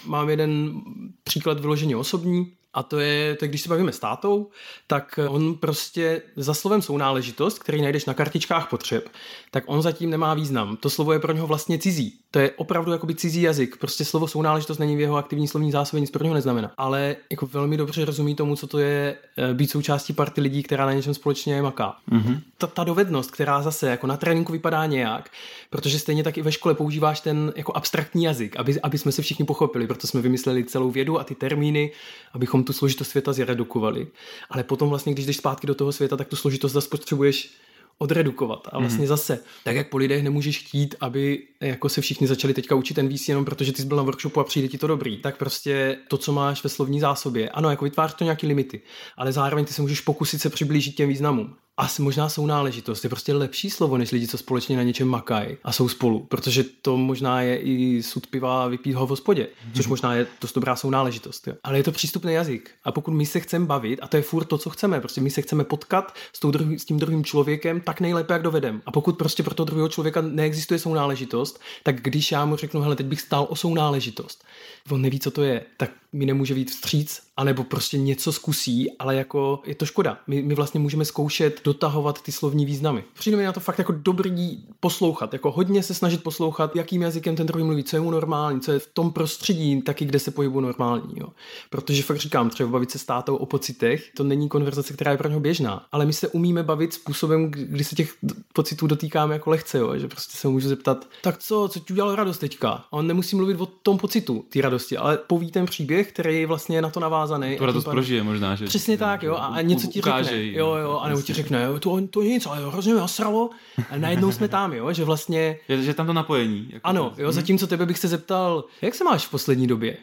Mám 0.06 0.28
jeden 0.28 0.80
příklad 1.24 1.60
vyloženě 1.60 1.96
osobní, 1.96 2.52
a 2.74 2.82
to 2.82 2.98
je, 2.98 3.34
to 3.34 3.44
je, 3.44 3.48
když 3.48 3.60
se 3.60 3.68
bavíme 3.68 3.92
s 3.92 3.98
tátou, 3.98 4.50
tak 4.86 5.18
on 5.28 5.54
prostě 5.54 6.22
za 6.36 6.54
slovem 6.54 6.82
sounáležitost, 6.82 7.58
který 7.58 7.82
najdeš 7.82 8.04
na 8.04 8.14
kartičkách 8.14 8.68
potřeb, 8.68 9.08
tak 9.50 9.64
on 9.66 9.82
zatím 9.82 10.10
nemá 10.10 10.34
význam. 10.34 10.76
To 10.76 10.90
slovo 10.90 11.12
je 11.12 11.18
pro 11.18 11.32
něho 11.32 11.46
vlastně 11.46 11.78
cizí. 11.78 12.18
To 12.30 12.38
je 12.38 12.50
opravdu 12.50 12.92
jakoby 12.92 13.14
cizí 13.14 13.42
jazyk. 13.42 13.76
Prostě 13.76 14.04
slovo 14.04 14.28
sounáležitost 14.28 14.78
není 14.78 14.96
v 14.96 15.00
jeho 15.00 15.16
aktivní 15.16 15.48
slovní 15.48 15.72
zásobě, 15.72 16.00
nic 16.00 16.10
pro 16.10 16.24
něho 16.24 16.34
neznamená. 16.34 16.72
Ale 16.76 17.16
jako 17.30 17.46
velmi 17.46 17.76
dobře 17.76 18.04
rozumí 18.04 18.34
tomu, 18.34 18.56
co 18.56 18.66
to 18.66 18.78
je 18.78 19.16
eh, 19.36 19.54
být 19.54 19.70
součástí 19.70 20.12
party 20.12 20.40
lidí, 20.40 20.62
která 20.62 20.86
na 20.86 20.92
něčem 20.92 21.14
společně 21.14 21.62
maká. 21.62 21.96
Mm-hmm. 22.12 22.40
Ta, 22.58 22.66
ta 22.66 22.84
dovednost, 22.84 23.30
která 23.30 23.62
zase 23.62 23.90
jako 23.90 24.06
na 24.06 24.16
tréninku 24.16 24.52
vypadá 24.52 24.86
nějak, 24.86 25.30
protože 25.70 25.98
stejně 25.98 26.22
tak 26.22 26.38
i 26.38 26.42
ve 26.42 26.52
škole 26.52 26.74
používáš 26.74 27.20
ten 27.20 27.52
jako 27.56 27.72
abstraktní 27.76 28.24
jazyk, 28.24 28.56
aby, 28.56 28.80
aby 28.80 28.98
jsme 28.98 29.12
se 29.12 29.22
všichni 29.22 29.44
pochopili, 29.44 29.86
proto 29.86 30.06
jsme 30.06 30.20
vymysleli 30.20 30.64
celou 30.64 30.90
vědu 30.90 31.20
a 31.20 31.24
ty 31.24 31.34
termíny, 31.34 31.92
abychom 32.32 32.63
tu 32.64 32.72
složitost 32.72 33.08
světa 33.08 33.32
zredukovali. 33.32 34.06
Ale 34.50 34.64
potom 34.64 34.88
vlastně, 34.88 35.12
když 35.12 35.26
jdeš 35.26 35.36
zpátky 35.36 35.66
do 35.66 35.74
toho 35.74 35.92
světa, 35.92 36.16
tak 36.16 36.28
tu 36.28 36.36
složitost 36.36 36.72
zase 36.72 36.88
potřebuješ 36.88 37.54
odredukovat. 37.98 38.68
A 38.72 38.78
vlastně 38.78 39.00
mm. 39.00 39.06
zase, 39.06 39.38
tak 39.64 39.76
jak 39.76 39.90
po 39.90 39.96
lidech 39.96 40.22
nemůžeš 40.22 40.58
chtít, 40.58 40.94
aby 41.00 41.42
jako 41.60 41.88
se 41.88 42.00
všichni 42.00 42.26
začali 42.26 42.54
teďka 42.54 42.74
učit 42.74 42.94
ten 42.94 43.08
VC 43.08 43.28
jenom 43.28 43.44
protože 43.44 43.72
ty 43.72 43.82
jsi 43.82 43.88
byl 43.88 43.96
na 43.96 44.02
workshopu 44.02 44.40
a 44.40 44.44
přijde 44.44 44.68
ti 44.68 44.78
to 44.78 44.86
dobrý, 44.86 45.16
tak 45.16 45.36
prostě 45.36 45.98
to, 46.08 46.18
co 46.18 46.32
máš 46.32 46.64
ve 46.64 46.70
slovní 46.70 47.00
zásobě, 47.00 47.50
ano, 47.50 47.70
jako 47.70 47.84
vytváří 47.84 48.14
to 48.18 48.24
nějaké 48.24 48.46
limity, 48.46 48.80
ale 49.16 49.32
zároveň 49.32 49.64
ty 49.64 49.72
se 49.72 49.82
můžeš 49.82 50.00
pokusit 50.00 50.40
se 50.40 50.50
přiblížit 50.50 50.94
těm 50.94 51.08
významům 51.08 51.54
a 51.76 51.88
možná 51.98 52.28
jsou 52.28 52.46
náležitost 52.46 53.04
je 53.04 53.10
prostě 53.10 53.34
lepší 53.34 53.70
slovo, 53.70 53.98
než 53.98 54.12
lidi, 54.12 54.28
co 54.28 54.38
společně 54.38 54.76
na 54.76 54.82
něčem 54.82 55.08
makají 55.08 55.56
a 55.64 55.72
jsou 55.72 55.88
spolu, 55.88 56.20
protože 56.20 56.64
to 56.82 56.96
možná 56.96 57.42
je 57.42 57.58
i 57.58 58.02
sud 58.02 58.26
piva 58.26 58.68
vypít 58.68 58.94
ho 58.94 59.06
v 59.06 59.10
hospodě, 59.10 59.48
což 59.76 59.86
možná 59.86 60.14
je 60.14 60.26
dost 60.40 60.54
dobrá 60.54 60.76
sounáležitost. 60.76 61.46
Jo. 61.46 61.54
Ale 61.62 61.78
je 61.78 61.82
to 61.82 61.92
přístupný 61.92 62.32
jazyk. 62.32 62.70
A 62.84 62.92
pokud 62.92 63.10
my 63.10 63.26
se 63.26 63.40
chceme 63.40 63.66
bavit, 63.66 64.00
a 64.02 64.08
to 64.08 64.16
je 64.16 64.22
furt 64.22 64.44
to, 64.44 64.58
co 64.58 64.70
chceme, 64.70 65.00
prostě 65.00 65.20
my 65.20 65.30
se 65.30 65.42
chceme 65.42 65.64
potkat 65.64 66.14
s, 66.32 66.40
tou 66.40 66.50
druhý, 66.50 66.78
s 66.78 66.84
tím 66.84 66.98
druhým 66.98 67.24
člověkem 67.24 67.80
tak 67.80 68.00
nejlépe, 68.00 68.32
jak 68.32 68.42
dovedem. 68.42 68.82
A 68.86 68.90
pokud 68.90 69.18
prostě 69.18 69.42
pro 69.42 69.54
toho 69.54 69.64
druhého 69.64 69.88
člověka 69.88 70.20
neexistuje 70.20 70.78
sounáležitost, 70.78 71.60
tak 71.82 72.02
když 72.02 72.32
já 72.32 72.44
mu 72.44 72.56
řeknu, 72.56 72.80
hele, 72.80 72.96
teď 72.96 73.06
bych 73.06 73.20
stál 73.20 73.46
o 73.50 73.56
sounáležitost, 73.56 74.44
on 74.90 75.02
neví, 75.02 75.20
co 75.20 75.30
to 75.30 75.42
je, 75.42 75.62
tak 75.76 75.90
mi 76.14 76.26
nemůže 76.26 76.54
víc 76.54 76.74
vstříc, 76.74 77.20
anebo 77.36 77.64
prostě 77.64 77.98
něco 77.98 78.32
zkusí, 78.32 78.98
ale 78.98 79.16
jako 79.16 79.62
je 79.66 79.74
to 79.74 79.86
škoda. 79.86 80.18
My, 80.26 80.42
my 80.42 80.54
vlastně 80.54 80.80
můžeme 80.80 81.04
zkoušet 81.04 81.60
dotahovat 81.64 82.22
ty 82.22 82.32
slovní 82.32 82.66
významy. 82.66 83.04
Přijde 83.14 83.36
mi 83.36 83.44
na 83.44 83.52
to 83.52 83.60
fakt 83.60 83.78
jako 83.78 83.92
dobrý 83.92 84.58
poslouchat, 84.80 85.32
jako 85.32 85.50
hodně 85.50 85.82
se 85.82 85.94
snažit 85.94 86.22
poslouchat, 86.22 86.76
jakým 86.76 87.02
jazykem 87.02 87.36
ten 87.36 87.46
druhý 87.46 87.64
mluví, 87.64 87.84
co 87.84 87.96
je 87.96 88.00
mu 88.00 88.10
normální, 88.10 88.60
co 88.60 88.72
je 88.72 88.78
v 88.78 88.86
tom 88.92 89.12
prostředí, 89.12 89.82
taky 89.82 90.04
kde 90.04 90.18
se 90.18 90.30
pohybu 90.30 90.60
normální. 90.60 91.14
Jo. 91.16 91.28
Protože 91.70 92.02
fakt 92.02 92.18
říkám, 92.18 92.50
třeba 92.50 92.70
bavit 92.70 92.90
se 92.90 92.98
s 92.98 93.04
tátou 93.04 93.36
o 93.36 93.46
pocitech, 93.46 94.10
to 94.16 94.24
není 94.24 94.48
konverzace, 94.48 94.94
která 94.94 95.10
je 95.10 95.18
pro 95.18 95.28
něho 95.28 95.40
běžná, 95.40 95.86
ale 95.92 96.06
my 96.06 96.12
se 96.12 96.28
umíme 96.28 96.62
bavit 96.62 96.94
způsobem, 96.94 97.50
kdy 97.50 97.84
se 97.84 97.96
těch 97.96 98.14
pocitů 98.52 98.86
dotýkáme 98.86 99.34
jako 99.34 99.50
lehce, 99.50 99.78
jo, 99.78 99.98
že 99.98 100.08
prostě 100.08 100.36
se 100.36 100.48
můžu 100.48 100.68
zeptat, 100.68 101.08
tak 101.22 101.38
co, 101.38 101.68
co 101.72 101.80
ti 101.80 101.92
udělalo 101.92 102.16
radost 102.16 102.38
teďka? 102.38 102.70
A 102.70 102.92
on 102.92 103.06
nemusí 103.06 103.36
mluvit 103.36 103.60
o 103.60 103.66
tom 103.66 103.98
pocitu, 103.98 104.44
té 104.48 104.60
radosti, 104.60 104.96
ale 104.96 105.18
poví 105.18 105.50
ten 105.50 105.66
příběh, 105.66 106.03
který 106.04 106.46
vlastně 106.46 106.76
je 106.76 106.82
na 106.82 106.90
to 106.90 107.00
navázaný. 107.00 107.56
To 107.56 107.66
radost 107.66 107.84
prožije 107.84 108.22
možná, 108.22 108.54
že? 108.54 108.64
Přesně 108.64 108.98
tak, 108.98 109.22
jo, 109.22 109.36
a, 109.36 109.60
něco 109.60 109.86
ti 109.86 110.00
řekne. 110.00 110.44
Jo, 110.44 110.74
jo, 110.74 110.98
a 111.02 111.08
nebo 111.08 111.22
ti 111.22 111.32
řekne, 111.32 111.62
jo, 111.62 111.78
to, 111.78 112.06
to 112.06 112.22
nic, 112.22 112.46
ale 112.46 112.70
hrozně 112.70 112.94
nasralo. 112.94 113.50
A 113.90 113.96
najednou 113.96 114.32
jsme 114.32 114.48
tam, 114.48 114.72
jo, 114.72 114.92
že 114.92 115.04
vlastně... 115.04 115.58
Je, 115.68 115.82
že 115.82 115.94
tam 115.94 116.06
to 116.06 116.12
napojení. 116.12 116.68
Jako 116.72 116.86
ano, 116.86 117.12
jo, 117.16 117.32
zatímco 117.32 117.66
tebe 117.66 117.86
bych 117.86 117.98
se 117.98 118.08
zeptal, 118.08 118.64
jak 118.82 118.94
se 118.94 119.04
máš 119.04 119.26
v 119.26 119.30
poslední 119.30 119.66
době? 119.66 119.96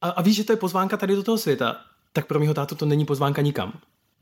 A, 0.00 0.08
a 0.08 0.22
víš, 0.22 0.36
že 0.36 0.44
to 0.44 0.52
je 0.52 0.56
pozvánka 0.56 0.96
tady 0.96 1.16
do 1.16 1.22
toho 1.22 1.38
světa, 1.38 1.76
tak 2.12 2.26
pro 2.26 2.40
mého 2.40 2.54
tátu 2.54 2.74
to 2.74 2.86
není 2.86 3.04
pozvánka 3.04 3.42
nikam. 3.42 3.72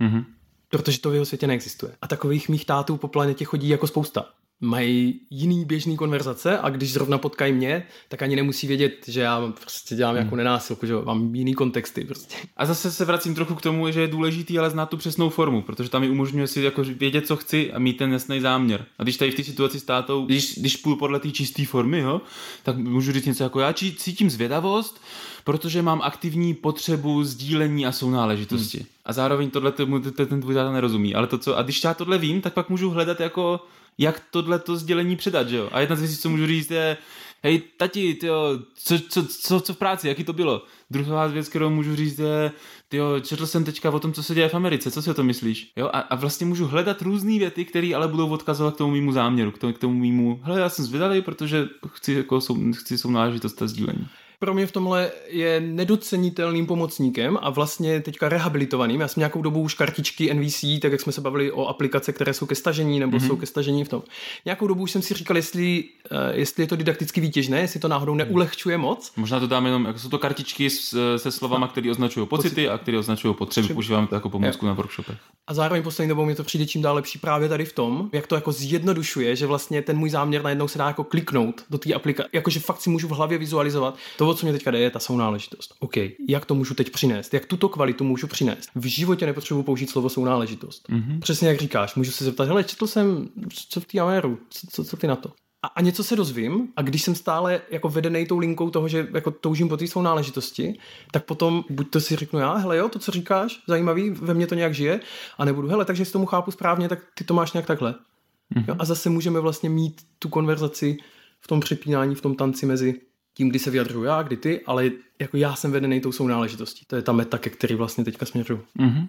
Mm-hmm. 0.00 0.24
Protože 0.68 1.00
to 1.00 1.10
v 1.10 1.14
jeho 1.14 1.26
světě 1.26 1.46
neexistuje. 1.46 1.92
A 2.02 2.08
takových 2.08 2.48
mých 2.48 2.64
tátů 2.64 2.96
po 2.96 3.08
planetě 3.08 3.44
chodí 3.44 3.68
jako 3.68 3.86
spousta 3.86 4.26
mají 4.64 5.20
jiný 5.31 5.64
běžný 5.64 5.96
konverzace 5.96 6.59
a 6.59 6.70
když 6.70 6.92
zrovna 6.92 7.18
potkají 7.18 7.53
mě, 7.53 7.87
tak 8.09 8.22
ani 8.22 8.37
nemusí 8.37 8.66
vědět, 8.66 9.05
že 9.09 9.20
já 9.20 9.53
prostě 9.61 9.94
dělám 9.94 10.14
hmm. 10.14 10.24
jako 10.24 10.37
nenásilku, 10.37 10.87
že 10.87 10.94
mám 11.05 11.35
jiný 11.35 11.55
kontexty 11.55 12.05
prostě. 12.05 12.37
A 12.57 12.66
zase 12.66 12.92
se 12.92 13.05
vracím 13.05 13.35
trochu 13.35 13.55
k 13.55 13.62
tomu, 13.62 13.90
že 13.90 14.00
je 14.00 14.09
důležitý 14.09 14.59
ale 14.59 14.70
znát 14.70 14.87
tu 14.87 14.96
přesnou 14.96 15.31
formu, 15.31 15.62
protože 15.62 15.90
tam 15.90 16.00
mi 16.00 16.11
umožňuje 16.11 16.46
si 16.46 16.62
jako 16.62 16.83
vědět, 16.83 17.27
co 17.27 17.37
chci 17.37 17.72
a 17.72 17.79
mít 17.79 17.96
ten 17.96 18.12
jasný 18.12 18.40
záměr. 18.40 18.85
A 18.98 19.03
když 19.03 19.16
tady 19.16 19.31
v 19.31 19.35
té 19.35 19.44
situaci 19.44 19.81
s 19.81 19.85
tátou, 19.85 20.27
když, 20.27 20.59
když 20.59 20.77
půjdu 20.77 20.96
podle 20.96 21.20
té 21.20 21.31
čisté 21.31 21.66
formy, 21.66 21.98
jo, 21.98 22.20
tak 22.62 22.77
můžu 22.77 23.12
říct 23.12 23.27
něco 23.27 23.42
jako 23.42 23.61
já 23.61 23.72
cítím 23.72 24.31
zvědavost, 24.31 25.00
protože 25.44 25.83
mám 25.83 26.03
aktivní 26.03 26.55
potřebu 26.55 27.24
sdílení 27.24 27.87
a 27.87 27.92
sounáležitosti. 27.92 28.79
Hmm. 28.79 28.87
A 29.05 29.12
zároveň 29.12 29.50
tohle 29.50 29.72
ten 29.72 30.40
tvůj 30.40 30.55
táta 30.55 30.72
nerozumí. 30.72 31.14
Ale 31.14 31.27
to, 31.27 31.38
co, 31.38 31.59
a 31.59 31.62
když 31.62 31.85
já 31.85 31.94
tohle 31.94 32.18
vím, 32.18 32.40
tak 32.40 32.53
pak 32.53 32.70
můžu 32.70 32.90
hledat 32.90 33.20
jako 33.20 33.61
jak 33.98 34.22
tohle 34.30 34.59
to 34.59 34.76
sdělení 34.76 35.16
předat, 35.16 35.48
že 35.48 35.57
jo? 35.57 35.68
A 35.72 35.80
jedna 35.80 35.96
z 35.96 36.00
věcí, 36.00 36.16
co 36.16 36.30
můžu 36.30 36.46
říct, 36.46 36.70
je, 36.70 36.96
hej, 37.42 37.62
tati, 37.76 38.14
tyjo, 38.14 38.59
co, 38.74 38.98
co, 38.98 39.26
co, 39.26 39.61
co 39.61 39.74
v 39.74 39.76
práci, 39.76 40.09
jaký 40.09 40.24
to 40.24 40.33
bylo? 40.33 40.62
Druhá 40.90 41.26
věc, 41.26 41.48
kterou 41.48 41.70
můžu 41.70 41.96
říct, 41.96 42.18
je, 42.18 42.52
tyjo, 42.88 43.20
četl 43.20 43.46
jsem 43.46 43.64
teďka 43.64 43.90
o 43.90 44.00
tom, 44.00 44.12
co 44.12 44.22
se 44.22 44.35
děje 44.35 44.48
v 44.48 44.54
Americe, 44.54 44.90
co 44.90 45.02
si 45.02 45.11
o 45.11 45.14
tom 45.14 45.26
myslíš? 45.26 45.72
Jo? 45.76 45.90
A, 45.92 45.98
a 45.98 46.14
vlastně 46.14 46.46
můžu 46.46 46.66
hledat 46.66 47.02
různé 47.02 47.38
věty, 47.38 47.64
které 47.64 47.92
ale 47.96 48.09
budou 48.09 48.28
odkazovat 48.28 48.74
k 48.74 48.78
tomu 48.78 48.92
mýmu 48.92 49.12
záměru, 49.12 49.50
k 49.50 49.59
tomu, 49.59 49.72
k 49.72 49.78
tomu 49.78 49.94
mýmu, 49.94 50.40
hele, 50.42 50.61
já 50.61 50.68
jsem 50.68 50.85
zvědavý, 50.85 51.22
protože 51.22 51.68
chci, 51.88 52.12
jako, 52.12 52.40
sou, 52.40 52.72
chci 52.72 52.98
sounáležitost 52.98 53.62
a 53.62 53.66
sdílení 53.66 54.09
pro 54.38 54.54
mě 54.54 54.66
v 54.66 54.72
tomhle 54.72 55.10
je 55.26 55.60
nedocenitelným 55.60 56.66
pomocníkem 56.66 57.38
a 57.42 57.50
vlastně 57.50 58.00
teďka 58.00 58.28
rehabilitovaným. 58.28 59.00
Já 59.00 59.08
jsem 59.08 59.20
nějakou 59.20 59.42
dobu 59.42 59.60
už 59.60 59.74
kartičky 59.74 60.34
NVC, 60.34 60.64
tak 60.82 60.92
jak 60.92 61.00
jsme 61.00 61.12
se 61.12 61.20
bavili 61.20 61.52
o 61.52 61.66
aplikace, 61.66 62.12
které 62.12 62.34
jsou 62.34 62.46
ke 62.46 62.54
stažení 62.54 63.00
nebo 63.00 63.16
mm-hmm. 63.16 63.26
jsou 63.26 63.36
ke 63.36 63.46
stažení 63.46 63.84
v 63.84 63.88
tom. 63.88 64.02
Nějakou 64.44 64.66
dobu 64.66 64.82
už 64.82 64.90
jsem 64.90 65.02
si 65.02 65.14
říkal, 65.14 65.36
jestli, 65.36 65.84
uh, 66.10 66.18
jestli 66.32 66.62
je 66.62 66.66
to 66.66 66.76
didakticky 66.76 67.20
výtěžné, 67.20 67.60
jestli 67.60 67.80
to 67.80 67.88
náhodou 67.88 68.14
neulehčuje 68.14 68.78
moc. 68.78 69.12
Možná 69.16 69.40
to 69.40 69.46
dáme 69.46 69.68
jenom, 69.68 69.84
jako 69.84 69.98
jsou 69.98 70.08
to 70.08 70.18
kartičky 70.18 70.70
s, 70.70 71.16
se 71.16 71.30
slovama, 71.30 71.68
které 71.68 71.90
označují 71.90 72.26
pocity 72.26 72.68
a 72.68 72.78
které 72.78 72.98
označují 72.98 73.34
potřeby. 73.34 73.62
Potřeby. 73.62 73.78
Užíváme 73.78 74.06
to 74.06 74.14
jako 74.14 74.30
pomůcku 74.30 74.66
na 74.66 74.72
workshopech. 74.72 75.18
A 75.46 75.54
zároveň 75.54 75.82
poslední 75.82 76.08
dobou 76.08 76.24
mi 76.24 76.34
to 76.34 76.44
přijde 76.44 76.66
čím 76.66 76.82
dál 76.82 76.94
lepší 76.94 77.18
právě 77.18 77.48
tady 77.48 77.64
v 77.64 77.72
tom, 77.72 78.10
jak 78.12 78.26
to 78.26 78.34
jako 78.34 78.52
zjednodušuje, 78.52 79.36
že 79.36 79.46
vlastně 79.46 79.82
ten 79.82 79.98
můj 79.98 80.10
záměr 80.10 80.42
najednou 80.42 80.68
se 80.68 80.78
dá 80.78 80.86
jako 80.86 81.04
kliknout 81.04 81.64
do 81.70 81.78
té 81.78 81.94
aplikace, 81.94 82.28
jakože 82.32 82.60
fakt 82.60 82.80
si 82.80 82.90
můžu 82.90 83.08
v 83.08 83.10
hlavě 83.10 83.38
vizualizovat. 83.38 83.96
To, 84.16 84.23
o 84.28 84.34
co 84.34 84.46
mě 84.46 84.52
teďka 84.52 84.70
jde, 84.70 84.78
je 84.78 84.90
ta 84.90 84.98
sounáležitost. 84.98 85.74
OK, 85.78 85.96
jak 86.28 86.46
to 86.46 86.54
můžu 86.54 86.74
teď 86.74 86.90
přinést? 86.90 87.34
Jak 87.34 87.46
tuto 87.46 87.68
kvalitu 87.68 88.04
můžu 88.04 88.26
přinést? 88.26 88.70
V 88.74 88.87
životě 88.87 89.26
nepotřebuji 89.26 89.62
použít 89.62 89.90
slovo 89.90 90.08
sounáležitost. 90.08 90.88
Mm-hmm. 90.88 91.20
Přesně 91.20 91.48
jak 91.48 91.60
říkáš, 91.60 91.94
můžu 91.94 92.10
se 92.10 92.24
zeptat, 92.24 92.48
hele, 92.48 92.64
četl 92.64 92.87
jsem, 92.87 93.28
co 93.68 93.80
v 93.80 93.84
té 93.84 94.00
Ameru, 94.00 94.38
co, 94.50 94.66
co, 94.70 94.84
co 94.84 94.96
ty 94.96 95.06
na 95.06 95.16
to? 95.16 95.32
A, 95.62 95.66
a 95.66 95.80
něco 95.80 96.04
se 96.04 96.16
dozvím 96.16 96.68
a 96.76 96.82
když 96.82 97.02
jsem 97.02 97.14
stále 97.14 97.60
jako 97.70 97.88
vedený 97.88 98.26
tou 98.26 98.38
linkou 98.38 98.70
toho, 98.70 98.88
že 98.88 99.08
jako 99.14 99.30
toužím 99.30 99.68
po 99.68 99.76
té 99.76 99.87
svou 99.87 100.02
náležitosti, 100.02 100.78
tak 101.10 101.24
potom 101.24 101.64
buď 101.70 101.90
to 101.90 102.00
si 102.00 102.16
řeknu 102.16 102.38
já, 102.38 102.54
hele 102.54 102.76
jo, 102.76 102.88
to, 102.88 102.98
co 102.98 103.12
říkáš, 103.12 103.60
zajímavý, 103.68 104.10
ve 104.10 104.34
mně 104.34 104.46
to 104.46 104.54
nějak 104.54 104.74
žije, 104.74 105.00
a 105.38 105.44
nebudu, 105.44 105.68
hele, 105.68 105.84
takže 105.84 106.04
si 106.04 106.12
tomu 106.12 106.26
chápu 106.26 106.50
správně, 106.50 106.88
tak 106.88 106.98
ty 107.14 107.24
to 107.24 107.34
máš 107.34 107.52
nějak 107.52 107.66
takhle. 107.66 107.92
Mm-hmm. 107.92 108.64
Jo, 108.68 108.76
a 108.78 108.84
zase 108.84 109.10
můžeme 109.10 109.40
vlastně 109.40 109.70
mít 109.70 110.02
tu 110.18 110.28
konverzaci 110.28 110.96
v 111.40 111.46
tom 111.46 111.60
přepínání, 111.60 112.14
v 112.14 112.20
tom 112.20 112.34
tanci 112.34 112.66
mezi 112.66 113.00
tím, 113.34 113.48
kdy 113.48 113.58
se 113.58 113.70
vyjadřuju 113.70 114.04
já, 114.04 114.22
kdy 114.22 114.36
ty, 114.36 114.60
ale 114.66 114.90
jako 115.20 115.36
já 115.36 115.54
jsem 115.54 115.72
vedený 115.72 116.00
tou 116.00 116.12
svou 116.12 116.26
náležitostí. 116.26 116.84
To 116.86 116.96
je 116.96 117.02
ta 117.02 117.12
meta, 117.12 117.38
ke 117.38 117.50
který 117.50 117.74
vlastně 117.74 118.04
teďka 118.04 118.26
směřuju. 118.26 118.60
Mm-hmm. 118.78 119.08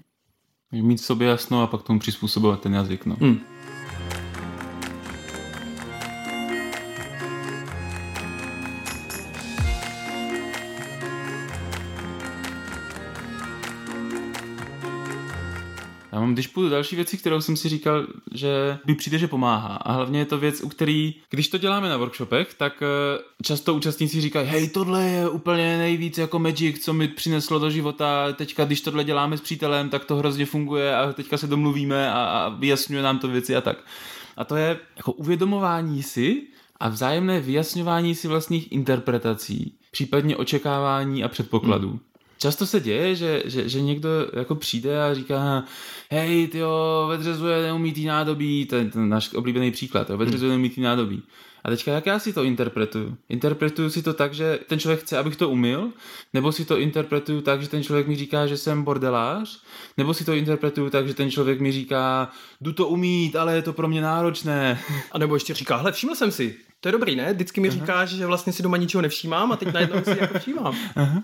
Mít 0.72 0.98
v 0.98 1.06
sobě 1.06 1.28
jasno 1.28 1.64
a 1.64 1.68
pak 1.68 1.84
tomu 1.84 2.00
přizpůsobovat 2.00 2.62
ten 2.62 2.74
jazyk. 2.74 3.06
No. 3.06 3.18
Mm. 3.20 3.40
Mám, 16.26 16.34
když 16.34 16.48
půjdu 16.48 16.70
další 16.70 16.96
věci, 16.96 17.18
kterou 17.18 17.42
jsem 17.42 17.58
si 17.58 17.70
říkal, 17.70 18.08
že 18.34 18.78
by 18.86 18.96
přijde, 18.96 19.18
že 19.18 19.28
pomáhá. 19.28 19.76
A 19.76 19.92
hlavně 19.92 20.20
je 20.20 20.26
to 20.26 20.38
věc, 20.38 20.62
u 20.62 20.70
který, 20.70 21.16
když 21.30 21.48
to 21.48 21.58
děláme 21.58 21.90
na 21.90 21.98
workshopech, 21.98 22.54
tak 22.54 22.84
eh, 22.84 23.20
často 23.44 23.74
účastníci 23.74 24.22
říkají, 24.22 24.48
hej, 24.48 24.70
tohle 24.70 25.04
je 25.04 25.30
úplně 25.30 25.78
nejvíc 25.78 26.18
jako 26.18 26.40
magic, 26.40 26.84
co 26.84 26.94
mi 26.94 27.08
přineslo 27.08 27.60
do 27.60 27.70
života. 27.70 28.34
Teďka, 28.34 28.66
když 28.66 28.82
tohle 28.82 29.04
děláme 29.04 29.38
s 29.38 29.42
přítelem, 29.42 29.90
tak 29.90 30.06
to 30.06 30.16
hrozně 30.16 30.46
funguje 30.46 30.96
a 30.96 31.14
teďka 31.14 31.38
se 31.38 31.48
domluvíme 31.48 32.12
a, 32.12 32.24
a 32.24 32.50
vyjasňuje 32.50 33.04
nám 33.04 33.20
to 33.20 33.28
věci 33.28 33.56
a 33.56 33.62
tak. 33.62 33.78
A 34.38 34.44
to 34.44 34.56
je 34.56 34.80
jako 34.98 35.12
uvědomování 35.12 36.04
si 36.04 36.42
a 36.80 36.90
vzájemné 36.90 37.40
vyjasňování 37.40 38.16
si 38.16 38.28
vlastních 38.28 38.72
interpretací, 38.72 39.74
případně 39.92 40.38
očekávání 40.38 41.24
a 41.24 41.28
předpokladů. 41.28 41.90
Hmm 41.90 42.00
často 42.38 42.66
se 42.66 42.80
děje, 42.80 43.16
že, 43.16 43.44
že, 43.46 43.70
že 43.70 43.82
někdo 43.82 44.10
jako 44.34 44.56
přijde 44.56 45.04
a 45.04 45.14
říká, 45.14 45.64
hej, 46.12 46.48
ty 46.48 46.58
jo, 46.58 47.06
vedřezuje 47.10 47.64
neumí 47.64 47.94
tý 47.94 48.06
nádobí, 48.06 48.66
to 48.66 48.76
je 48.76 48.86
ten 48.86 49.10
náš 49.10 49.34
oblíbený 49.34 49.72
příklad, 49.72 50.10
jo, 50.10 50.18
vedřezuje 50.18 50.50
neumí 50.50 50.70
tý 50.70 50.82
nádobí. 50.82 51.24
A 51.66 51.70
teďka 51.70 51.92
jak 51.92 52.06
já 52.06 52.20
si 52.20 52.34
to 52.34 52.44
interpretuju? 52.44 53.18
Interpretuju 53.30 53.90
si 53.90 54.04
to 54.04 54.14
tak, 54.14 54.34
že 54.34 54.60
ten 54.68 54.80
člověk 54.80 55.00
chce, 55.00 55.18
abych 55.18 55.36
to 55.36 55.50
umil, 55.50 55.90
nebo 56.34 56.52
si 56.52 56.66
to 56.66 56.78
interpretuju 56.78 57.42
tak, 57.42 57.62
že 57.62 57.70
ten 57.70 57.84
člověk 57.84 58.08
mi 58.08 58.16
říká, 58.16 58.48
že 58.48 58.58
jsem 58.58 58.84
bordelář, 58.84 59.62
nebo 59.98 60.14
si 60.14 60.26
to 60.26 60.34
interpretuju 60.34 60.90
tak, 60.90 61.08
že 61.08 61.14
ten 61.14 61.32
člověk 61.32 61.60
mi 61.62 61.72
říká, 61.72 62.32
jdu 62.62 62.74
to 62.74 62.88
umít, 62.88 63.36
ale 63.36 63.56
je 63.56 63.62
to 63.62 63.74
pro 63.74 63.88
mě 63.88 64.02
náročné. 64.02 64.80
A 65.12 65.18
nebo 65.18 65.36
ještě 65.36 65.54
říká, 65.54 65.76
hle, 65.76 65.92
všiml 65.92 66.16
jsem 66.16 66.32
si, 66.32 66.56
to 66.86 66.90
je 66.90 66.92
dobrý, 66.92 67.16
ne? 67.16 67.34
Vždycky 67.34 67.62
mi 67.62 67.70
říkáš, 67.70 68.10
že 68.10 68.26
vlastně 68.26 68.54
si 68.54 68.64
doma 68.64 68.78
ničeho 68.78 69.02
nevšímám 69.02 69.52
a 69.52 69.56
teď 69.56 69.74
najednou 69.74 70.04
si 70.04 70.20
jako 70.20 70.40
všímám. 70.40 70.76
Aha. 70.96 71.24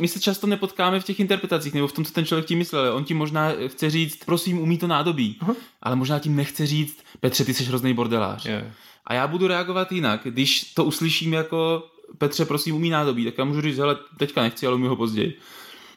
My 0.00 0.08
se 0.08 0.20
často 0.20 0.46
nepotkáme 0.46 1.00
v 1.00 1.04
těch 1.04 1.20
interpretacích, 1.20 1.74
nebo 1.74 1.86
v 1.86 1.92
tom, 1.92 2.04
co 2.04 2.12
ten 2.12 2.24
člověk 2.24 2.46
tím 2.46 2.58
myslel. 2.58 2.96
On 2.96 3.04
ti 3.04 3.14
možná 3.14 3.52
chce 3.66 3.90
říct, 3.90 4.24
prosím, 4.24 4.58
umí 4.58 4.78
to 4.78 4.86
nádobí, 4.86 5.36
Aha. 5.40 5.54
ale 5.82 5.96
možná 5.96 6.18
tím 6.18 6.36
nechce 6.36 6.66
říct, 6.66 6.98
Petře, 7.20 7.44
ty 7.44 7.54
jsi 7.54 7.64
hrozný 7.64 7.94
bordelář. 7.94 8.46
Yeah. 8.46 8.64
A 9.06 9.14
já 9.14 9.26
budu 9.26 9.46
reagovat 9.46 9.92
jinak. 9.92 10.20
Když 10.24 10.74
to 10.74 10.84
uslyším 10.84 11.32
jako 11.32 11.86
Petře, 12.18 12.44
prosím, 12.44 12.74
umí 12.74 12.90
nádobí, 12.90 13.24
tak 13.24 13.38
já 13.38 13.44
můžu 13.44 13.60
říct, 13.60 13.78
hele, 13.78 13.96
teďka 14.16 14.42
nechci, 14.42 14.66
ale 14.66 14.76
umí 14.76 14.88
ho 14.88 14.96
později. 14.96 15.38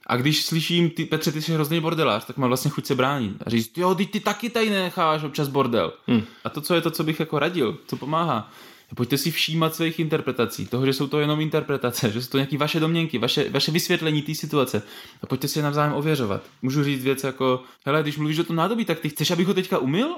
A 0.08 0.18
když 0.18 0.46
slyším, 0.46 0.90
ty, 0.90 1.06
Petře, 1.06 1.32
ty 1.32 1.42
jsi 1.42 1.54
hrozný 1.54 1.80
bordelář, 1.80 2.26
tak 2.26 2.38
mám 2.38 2.50
vlastně 2.50 2.72
chuť 2.72 2.86
se 2.86 2.96
bránit 2.96 3.44
a 3.46 3.50
říct, 3.50 3.78
jo, 3.78 3.96
ty, 3.96 4.06
ty 4.06 4.20
taky 4.20 4.50
tady 4.50 4.70
necháváš 4.70 5.24
občas 5.24 5.48
bordel. 5.48 5.94
Hmm. 6.08 6.24
A 6.44 6.50
to, 6.50 6.62
co 6.62 6.76
je 6.76 6.82
to, 6.82 6.92
co 6.92 7.04
bych 7.04 7.20
jako 7.20 7.40
radil, 7.40 7.78
co 7.88 7.96
pomáhá, 7.96 8.52
pojďte 8.96 9.18
si 9.18 9.32
všímat 9.32 9.76
svých 9.76 10.00
interpretací, 10.00 10.66
toho, 10.66 10.86
že 10.86 10.94
jsou 10.94 11.08
to 11.08 11.20
jenom 11.20 11.42
interpretace, 11.42 12.12
že 12.12 12.22
jsou 12.22 12.30
to 12.30 12.38
nějaké 12.38 12.58
vaše 12.58 12.80
domněnky, 12.80 13.18
vaše, 13.18 13.50
vaše 13.50 13.72
vysvětlení 13.72 14.22
té 14.22 14.36
situace 14.36 14.84
a 15.24 15.26
pojďte 15.26 15.48
si 15.48 15.60
je 15.60 15.64
navzájem 15.64 15.94
ověřovat. 15.94 16.44
Můžu 16.62 16.84
říct 16.84 17.04
věc 17.04 17.24
jako, 17.24 17.64
hele, 17.86 18.02
když 18.02 18.18
mluvíš 18.18 18.40
o 18.40 18.44
tom 18.44 18.56
nádobí, 18.56 18.86
tak 18.86 19.00
ty 19.00 19.10
chceš, 19.10 19.32
abych 19.32 19.48
ho 19.48 19.54
teďka 19.54 19.78
umil? 19.78 20.16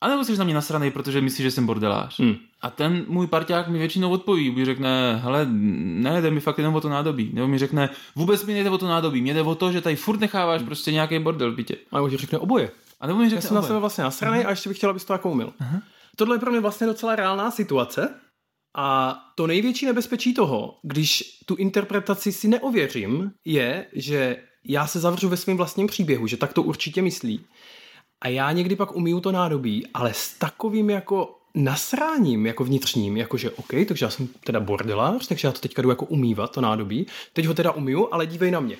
A 0.00 0.08
nebo 0.08 0.24
jsi 0.24 0.36
na 0.36 0.44
mě 0.44 0.54
nasranej, 0.54 0.90
protože 0.90 1.20
myslíš, 1.20 1.44
že 1.44 1.50
jsem 1.50 1.66
bordelář. 1.66 2.20
Hmm. 2.20 2.36
A 2.60 2.70
ten 2.70 3.04
můj 3.08 3.26
parťák 3.26 3.68
mi 3.68 3.78
většinou 3.78 4.10
odpoví, 4.10 4.50
buď 4.50 4.64
řekne, 4.64 5.20
hele, 5.22 5.46
ne, 5.50 6.22
jde 6.22 6.30
mi 6.30 6.40
fakt 6.40 6.58
jenom 6.58 6.74
o 6.74 6.80
to 6.80 6.88
nádobí. 6.88 7.30
Nebo 7.32 7.48
mi 7.48 7.58
řekne, 7.58 7.90
vůbec 8.16 8.44
mi 8.44 8.52
nejde 8.52 8.70
o 8.70 8.78
to 8.78 8.88
nádobí, 8.88 9.22
mě 9.22 9.34
jde 9.34 9.42
o 9.42 9.54
to, 9.54 9.72
že 9.72 9.80
tady 9.80 9.96
furt 9.96 10.20
necháváš 10.20 10.60
hmm. 10.60 10.66
prostě 10.66 10.92
nějaký 10.92 11.18
bordel 11.18 11.52
v 11.52 11.54
bytě. 11.54 11.76
A 11.92 11.96
nebo 11.96 12.10
ti 12.10 12.16
řekne 12.16 12.38
oboje. 12.38 12.70
A 13.00 13.06
nebo 13.06 13.18
mi 13.18 13.24
řekne 13.24 13.36
Já 13.36 13.40
jsem 13.42 13.50
oboje. 13.50 13.62
na 13.62 13.66
sebe 13.66 13.80
vlastně 13.80 14.04
nasranej 14.04 14.40
uh-huh. 14.40 14.46
a 14.46 14.50
ještě 14.50 14.68
bych 14.68 14.78
chtěl, 14.78 14.90
abys 14.90 15.04
to 15.04 15.12
jako 15.12 15.30
umil. 15.30 15.52
Uh-huh. 15.60 15.82
Tohle 16.16 16.36
je 16.36 16.40
pro 16.40 16.50
mě 16.50 16.60
vlastně 16.60 16.86
docela 16.86 17.16
reálná 17.16 17.50
situace, 17.50 18.20
A 18.76 19.18
to 19.34 19.46
největší 19.46 19.86
nebezpečí 19.86 20.34
toho, 20.34 20.78
když 20.82 21.40
tu 21.46 21.54
interpretaci 21.54 22.32
si 22.32 22.48
neověřím, 22.48 23.32
je, 23.44 23.86
že 23.92 24.42
já 24.64 24.86
se 24.86 25.00
zavřu 25.00 25.28
ve 25.28 25.36
svém 25.36 25.56
vlastním 25.56 25.86
příběhu, 25.86 26.26
že 26.26 26.36
tak 26.36 26.52
to 26.52 26.62
určitě 26.62 27.02
myslí. 27.02 27.44
A 28.20 28.28
já 28.28 28.52
někdy 28.52 28.76
pak 28.76 28.96
umiju 28.96 29.20
to 29.20 29.32
nádobí, 29.32 29.86
ale 29.94 30.14
s 30.14 30.38
takovým 30.38 30.90
jako 30.90 31.38
nasráním 31.54 32.46
jako 32.46 32.64
vnitřním, 32.64 33.16
jakože 33.16 33.50
OK, 33.50 33.70
takže 33.88 34.04
já 34.04 34.10
jsem 34.10 34.28
teda 34.44 34.60
bordelář, 34.60 35.26
takže 35.26 35.48
já 35.48 35.52
to 35.52 35.60
teďka 35.60 35.82
jdu 35.82 35.88
jako 35.88 36.06
umývat, 36.06 36.52
to 36.52 36.60
nádobí. 36.60 37.06
Teď 37.32 37.46
ho 37.46 37.54
teda 37.54 37.72
umiju, 37.72 38.08
ale 38.12 38.26
dívej 38.26 38.50
na 38.50 38.60
mě. 38.60 38.76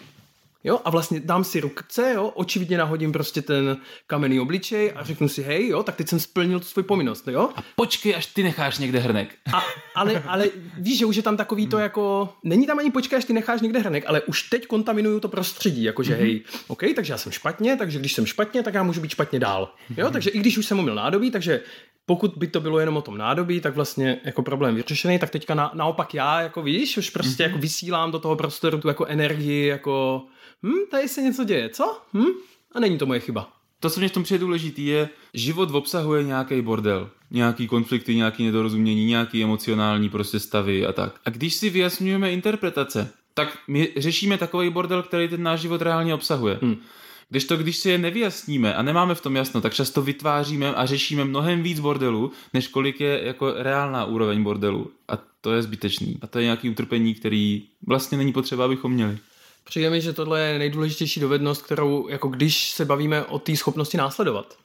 Jo, 0.65 0.81
a 0.85 0.91
vlastně 0.91 1.21
dám 1.21 1.45
si 1.45 1.61
rukce, 1.61 2.13
jo, 2.15 2.33
očividně 2.35 2.79
nahodím 2.79 3.13
prostě 3.13 3.43
ten 3.43 3.77
kamenný 4.07 4.41
obličej 4.41 4.93
a 4.97 5.05
řeknu 5.05 5.29
si, 5.29 5.43
hej, 5.43 5.69
jo, 5.69 5.83
tak 5.83 5.97
teď 5.97 6.09
jsem 6.09 6.21
splnil 6.21 6.61
tu 6.61 6.67
svou 6.67 6.83
povinnost, 6.83 7.29
jo. 7.29 7.49
A 7.57 7.63
počkej, 7.77 8.15
až 8.17 8.27
ty 8.27 8.43
necháš 8.43 8.79
někde 8.79 8.99
hrnek. 8.99 9.35
A, 9.55 9.63
ale, 9.95 10.23
ale 10.27 10.49
víš, 10.79 10.99
že 10.99 11.07
už 11.07 11.17
je 11.17 11.23
tam 11.23 11.37
takový 11.37 11.67
to 11.67 11.79
jako, 11.79 12.29
není 12.45 12.67
tam 12.67 12.79
ani 12.79 12.91
počkej, 12.91 13.17
až 13.17 13.25
ty 13.25 13.33
necháš 13.33 13.61
někde 13.61 13.79
hrnek, 13.79 14.05
ale 14.07 14.21
už 14.21 14.43
teď 14.43 14.67
kontaminuju 14.67 15.21
to 15.21 15.29
prostředí, 15.29 15.83
jakože 15.83 16.15
mm-hmm. 16.15 16.21
hej, 16.21 16.43
OK, 16.69 16.83
takže 16.97 17.13
já 17.13 17.19
jsem 17.19 17.33
špatně, 17.33 17.77
takže 17.77 17.99
když 17.99 18.13
jsem 18.13 18.27
špatně, 18.27 18.63
tak 18.63 18.75
já 18.75 18.83
můžu 18.83 19.01
být 19.01 19.11
špatně 19.11 19.39
dál. 19.41 19.75
Jo, 19.97 20.11
takže 20.11 20.31
i 20.31 20.39
když 20.39 20.59
už 20.59 20.67
jsem 20.67 20.79
umil 20.79 20.95
nádobí, 20.95 21.31
takže 21.31 21.61
pokud 22.07 22.33
by 22.37 22.47
to 22.47 22.61
bylo 22.61 22.79
jenom 22.79 22.97
o 22.97 23.03
tom 23.03 23.19
nádobí, 23.19 23.61
tak 23.61 23.75
vlastně 23.75 24.21
jako 24.25 24.43
problém 24.43 24.75
vyřešený, 24.75 25.19
tak 25.19 25.31
teďka 25.31 25.55
na, 25.55 25.71
naopak 25.75 26.15
já, 26.15 26.41
jako 26.41 26.63
víš, 26.63 26.97
už 26.97 27.11
prostě 27.11 27.43
mm-hmm. 27.43 27.47
jako 27.47 27.59
vysílám 27.59 28.11
do 28.11 28.19
toho 28.19 28.37
prostoru 28.37 28.79
tu 28.79 28.89
jako 28.89 29.05
energii, 29.05 29.67
jako 29.67 30.23
hm, 30.63 30.87
tady 30.91 31.09
se 31.09 31.23
něco 31.23 31.45
děje, 31.45 31.69
co? 31.69 31.99
Hm? 32.15 32.33
A 32.73 32.81
není 32.81 32.99
to 32.99 33.07
moje 33.07 33.21
chyba. 33.21 33.53
To, 33.81 33.91
co 33.91 34.01
mě 34.01 34.09
v 34.09 34.13
tom 34.13 34.23
přijde 34.23 34.39
důležitý, 34.39 34.87
je, 34.87 35.09
život 35.35 35.71
obsahuje 35.71 36.25
nějaký 36.25 36.63
bordel, 36.63 37.11
nějaký 37.31 37.69
konflikty, 37.69 38.15
nějaký 38.15 38.45
nedorozumění, 38.45 39.07
nějaký 39.07 39.43
emocionální 39.43 40.09
prostě 40.09 40.41
stavy 40.41 40.87
a 40.87 40.93
tak. 40.93 41.21
A 41.25 41.31
když 41.31 41.55
si 41.55 41.71
vyjasňujeme 41.71 42.33
interpretace, 42.33 43.11
tak 43.35 43.59
my 43.69 43.93
řešíme 43.97 44.39
takový 44.39 44.71
bordel, 44.71 45.03
který 45.03 45.29
ten 45.29 45.43
náš 45.43 45.61
život 45.61 45.83
reálně 45.83 46.15
obsahuje. 46.15 46.59
Hmm. 46.63 46.77
Když 47.29 47.45
to, 47.45 47.57
když 47.57 47.77
si 47.77 47.91
je 47.91 47.99
nevyjasníme 47.99 48.75
a 48.75 48.83
nemáme 48.83 49.15
v 49.15 49.21
tom 49.21 49.37
jasno, 49.37 49.61
tak 49.61 49.75
často 49.75 50.03
vytváříme 50.03 50.75
a 50.75 50.87
řešíme 50.87 51.25
mnohem 51.25 51.63
víc 51.63 51.81
bordelu, 51.81 52.33
než 52.55 52.69
kolik 52.69 53.01
je 53.01 53.21
jako 53.25 53.53
reálná 53.57 54.05
úroveň 54.05 54.43
bordelu. 54.43 54.91
A 55.09 55.19
to 55.41 55.53
je 55.53 55.63
zbytečný. 55.63 56.19
A 56.23 56.27
to 56.27 56.39
je 56.39 56.45
nějaký 56.45 56.71
utrpení, 56.71 57.15
který 57.15 57.63
vlastně 57.87 58.19
není 58.19 58.33
potřeba, 58.33 58.65
abychom 58.65 58.93
měli. 58.93 59.19
Přijde 59.65 59.91
mi, 59.91 60.01
že 60.01 60.13
tohle 60.13 60.41
je 60.41 60.59
nejdůležitější 60.59 61.21
dovednost, 61.21 61.63
kterou, 61.63 62.09
jako 62.09 62.29
když 62.29 62.71
se 62.71 62.85
bavíme 62.85 63.25
o 63.25 63.39
té 63.39 63.57
schopnosti 63.57 63.97
následovat, 63.97 64.59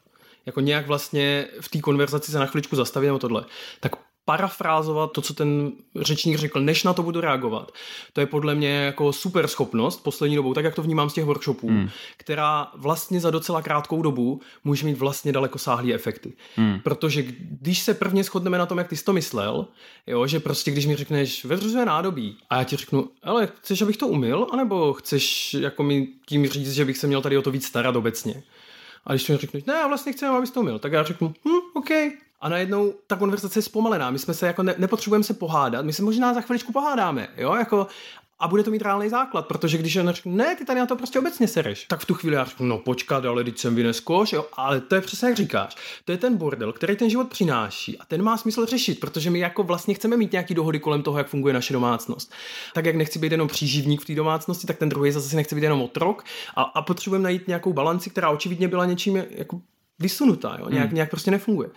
jako 0.46 0.60
nějak 0.60 0.88
vlastně 0.88 1.48
v 1.62 1.70
té 1.70 1.80
konverzaci 1.80 2.32
se 2.32 2.40
na 2.40 2.46
chviličku 2.46 2.76
zastavit 2.76 3.08
nebo 3.08 3.20
tohle, 3.20 3.46
tak 3.80 3.96
parafrázovat 4.28 5.12
to, 5.12 5.22
co 5.22 5.34
ten 5.34 5.72
řečník 5.96 6.38
řekl, 6.38 6.62
než 6.62 6.84
na 6.84 6.94
to 6.94 7.04
budu 7.04 7.22
reagovat. 7.22 7.72
To 8.14 8.20
je 8.20 8.26
podle 8.26 8.56
mě 8.56 8.70
jako 8.70 9.14
super 9.14 9.48
schopnost 9.48 10.04
poslední 10.04 10.36
dobou, 10.36 10.54
tak 10.54 10.66
jak 10.66 10.76
to 10.76 10.82
vnímám 10.82 11.10
z 11.10 11.14
těch 11.14 11.26
workshopů, 11.26 11.68
hmm. 11.68 11.90
která 12.18 12.72
vlastně 12.76 13.20
za 13.20 13.32
docela 13.32 13.62
krátkou 13.62 14.02
dobu 14.02 14.42
může 14.64 14.86
mít 14.86 14.98
vlastně 14.98 15.32
daleko 15.32 15.60
sáhlý 15.60 15.94
efekty. 15.94 16.34
Hmm. 16.56 16.80
Protože 16.80 17.24
když 17.40 17.80
se 17.80 17.94
prvně 17.94 18.24
shodneme 18.24 18.58
na 18.58 18.66
tom, 18.66 18.78
jak 18.78 18.88
ty 18.88 18.98
jsi 18.98 19.04
to 19.04 19.14
myslel, 19.14 19.68
jo, 20.08 20.28
že 20.28 20.40
prostě 20.40 20.72
když 20.72 20.86
mi 20.86 20.96
řekneš, 20.96 21.46
veřřuje 21.46 21.86
nádobí 21.86 22.38
a 22.50 22.58
já 22.58 22.64
ti 22.64 22.76
řeknu, 22.76 23.10
ale 23.24 23.48
chceš, 23.48 23.82
abych 23.82 23.98
to 23.98 24.08
umil, 24.08 24.48
anebo 24.52 24.94
chceš 24.94 25.54
jako 25.54 25.84
mi 25.84 26.08
tím 26.26 26.48
říct, 26.48 26.74
že 26.74 26.86
bych 26.86 26.98
se 26.98 27.08
měl 27.08 27.22
tady 27.22 27.38
o 27.38 27.42
to 27.42 27.52
víc 27.52 27.66
starat 27.66 27.96
obecně. 27.96 28.44
A 29.06 29.14
když 29.14 29.30
mi 29.30 29.38
řekneš, 29.38 29.64
ne, 29.64 29.74
já 29.74 29.88
vlastně 29.88 30.12
chci, 30.14 30.26
abys 30.26 30.52
to 30.52 30.60
umil, 30.60 30.80
tak 30.80 30.92
já 30.92 31.04
řeknu, 31.04 31.34
hm, 31.48 31.60
OK, 31.74 31.90
a 32.40 32.50
najednou 32.50 32.94
ta 33.08 33.16
konverzace 33.16 33.60
je 33.60 33.64
zpomalená. 33.64 34.10
My 34.10 34.20
jsme 34.20 34.34
se 34.34 34.48
jako 34.48 34.64
ne, 34.64 34.76
nepotřebujeme 34.78 35.24
se 35.24 35.34
pohádat, 35.34 35.86
my 35.86 35.94
se 35.94 36.04
možná 36.04 36.34
za 36.34 36.42
chviličku 36.42 36.72
pohádáme, 36.72 37.28
jo, 37.38 37.56
jako 37.56 37.88
a 38.40 38.48
bude 38.48 38.64
to 38.64 38.72
mít 38.72 38.82
reálný 38.82 39.10
základ, 39.10 39.48
protože 39.48 39.78
když 39.78 39.96
on 39.96 40.10
řekne, 40.10 40.32
ne, 40.32 40.56
ty 40.56 40.66
tady 40.66 40.80
na 40.80 40.86
to 40.86 40.96
prostě 40.96 41.20
obecně 41.20 41.48
sereš, 41.48 41.86
tak 41.86 42.00
v 42.00 42.06
tu 42.06 42.14
chvíli 42.14 42.36
já 42.36 42.46
řeknu, 42.46 42.66
no 42.66 42.78
počkat, 42.78 43.26
ale 43.26 43.44
teď 43.44 43.58
jsem 43.58 43.76
vynes 43.76 44.00
koš, 44.00 44.34
jo, 44.34 44.46
ale 44.54 44.82
to 44.82 44.96
je 44.96 45.02
přesně 45.02 45.28
jak 45.28 45.38
říkáš, 45.38 45.76
to 46.06 46.12
je 46.12 46.18
ten 46.18 46.38
bordel, 46.38 46.74
který 46.74 46.96
ten 46.96 47.10
život 47.10 47.30
přináší 47.30 47.98
a 47.98 48.06
ten 48.06 48.22
má 48.22 48.38
smysl 48.38 48.66
řešit, 48.66 49.00
protože 49.00 49.30
my 49.30 49.40
jako 49.40 49.64
vlastně 49.64 49.94
chceme 49.94 50.18
mít 50.18 50.32
nějaký 50.32 50.54
dohody 50.54 50.80
kolem 50.80 51.04
toho, 51.04 51.18
jak 51.18 51.28
funguje 51.28 51.54
naše 51.54 51.74
domácnost. 51.74 52.34
Tak 52.74 52.86
jak 52.86 52.96
nechci 52.96 53.20
být 53.20 53.32
jenom 53.32 53.48
příživník 53.48 54.02
v 54.02 54.06
té 54.06 54.16
domácnosti, 54.16 54.68
tak 54.68 54.78
ten 54.78 54.90
druhý 54.90 55.12
zase 55.12 55.36
nechce 55.36 55.56
být 55.56 55.64
jenom 55.64 55.82
otrok 55.82 56.24
a, 56.56 56.62
a 56.62 56.82
potřebujeme 56.82 57.24
najít 57.24 57.48
nějakou 57.48 57.74
balanci, 57.74 58.10
která 58.10 58.30
očividně 58.30 58.68
byla 58.68 58.86
něčím 58.86 59.24
jako 59.30 59.62
vysunutá, 60.00 60.58
jo? 60.60 60.70
Nějak, 60.70 60.88
hmm. 60.88 60.96
nějak 60.96 61.10
prostě 61.10 61.32
nefunguje. 61.32 61.70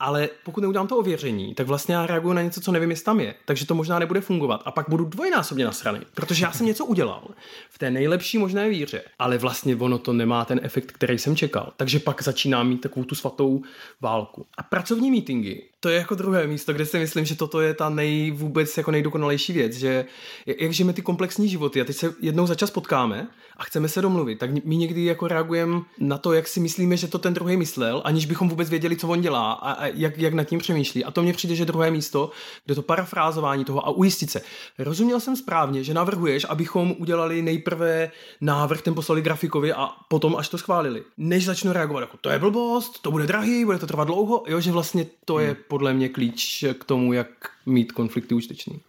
Ale 0.00 0.28
pokud 0.44 0.60
neudělám 0.60 0.86
to 0.86 0.96
ověření, 0.96 1.54
tak 1.54 1.66
vlastně 1.66 1.94
já 1.94 2.06
reaguju 2.06 2.34
na 2.34 2.42
něco, 2.42 2.60
co 2.60 2.72
nevím, 2.72 2.90
jestli 2.90 3.04
tam 3.04 3.20
je. 3.20 3.34
Takže 3.44 3.66
to 3.66 3.74
možná 3.74 3.98
nebude 3.98 4.20
fungovat. 4.20 4.62
A 4.64 4.70
pak 4.70 4.88
budu 4.88 5.04
dvojnásobně 5.04 5.64
nasraný, 5.64 6.00
protože 6.14 6.44
já 6.44 6.52
jsem 6.52 6.66
něco 6.66 6.84
udělal 6.84 7.22
v 7.70 7.78
té 7.78 7.90
nejlepší 7.90 8.38
možné 8.38 8.68
víře, 8.68 9.02
ale 9.18 9.38
vlastně 9.38 9.76
ono 9.76 9.98
to 9.98 10.12
nemá 10.12 10.44
ten 10.44 10.60
efekt, 10.62 10.92
který 10.92 11.18
jsem 11.18 11.36
čekal. 11.36 11.72
Takže 11.76 11.98
pak 11.98 12.22
začínám 12.22 12.68
mít 12.68 12.80
takovou 12.80 13.04
tu 13.04 13.14
svatou 13.14 13.62
válku. 14.00 14.46
A 14.58 14.62
pracovní 14.62 15.10
meetingy, 15.10 15.62
to 15.80 15.88
je 15.88 15.96
jako 15.96 16.14
druhé 16.14 16.46
místo, 16.46 16.72
kde 16.72 16.86
si 16.86 16.98
myslím, 16.98 17.24
že 17.24 17.36
toto 17.36 17.60
je 17.60 17.74
ta 17.74 17.88
nej, 17.88 18.30
vůbec 18.30 18.76
jako 18.76 18.90
nejdokonalejší 18.90 19.52
věc, 19.52 19.72
že 19.72 20.04
jak 20.46 20.72
žijeme 20.72 20.92
ty 20.92 21.02
komplexní 21.02 21.48
životy 21.48 21.80
a 21.80 21.84
teď 21.84 21.96
se 21.96 22.14
jednou 22.20 22.46
za 22.46 22.54
čas 22.54 22.70
potkáme 22.70 23.28
a 23.56 23.64
chceme 23.64 23.88
se 23.88 24.02
domluvit, 24.02 24.38
tak 24.38 24.50
my 24.64 24.76
někdy 24.76 25.04
jako 25.04 25.28
reagujeme 25.28 25.80
na 25.98 26.18
to, 26.18 26.32
jak 26.32 26.48
si 26.48 26.60
myslíme, 26.60 26.96
že 26.96 27.08
to 27.08 27.18
ten 27.18 27.34
druhý 27.34 27.56
myslel, 27.56 28.02
aniž 28.04 28.26
bychom 28.26 28.48
vůbec 28.48 28.70
věděli, 28.70 28.96
co 28.96 29.08
on 29.08 29.20
dělá 29.20 29.52
a, 29.52 29.72
a 29.72 29.89
jak, 29.94 30.18
jak 30.18 30.34
nad 30.34 30.44
tím 30.44 30.58
přemýšlí. 30.58 31.04
A 31.04 31.10
to 31.10 31.22
mně 31.22 31.32
přijde, 31.32 31.54
že 31.54 31.64
druhé 31.64 31.90
místo, 31.90 32.30
kde 32.64 32.74
to 32.74 32.82
parafrázování 32.82 33.64
toho 33.64 33.86
a 33.86 33.90
ujistit 33.90 34.30
se. 34.30 34.42
Rozuměl 34.78 35.20
jsem 35.20 35.36
správně, 35.36 35.84
že 35.84 35.94
navrhuješ, 35.94 36.46
abychom 36.48 36.94
udělali 36.98 37.42
nejprve 37.42 38.10
návrh, 38.40 38.82
ten 38.82 38.94
poslali 38.94 39.22
grafikovi 39.22 39.72
a 39.72 39.90
potom 40.08 40.36
až 40.36 40.48
to 40.48 40.58
schválili. 40.58 41.02
Než 41.16 41.44
začnu 41.44 41.72
reagovat, 41.72 42.00
jako 42.00 42.16
to 42.16 42.30
je 42.30 42.38
blbost, 42.38 43.02
to 43.02 43.10
bude 43.10 43.26
drahý, 43.26 43.64
bude 43.64 43.78
to 43.78 43.86
trvat 43.86 44.04
dlouho, 44.04 44.44
jo, 44.46 44.60
že 44.60 44.72
vlastně 44.72 45.06
to 45.24 45.34
hmm. 45.34 45.46
je 45.46 45.54
podle 45.54 45.94
mě 45.94 46.08
klíč 46.08 46.64
k 46.78 46.84
tomu, 46.84 47.12
jak 47.12 47.28
mít 47.66 47.92
konflikty 47.92 48.34
účtečný. 48.34 48.80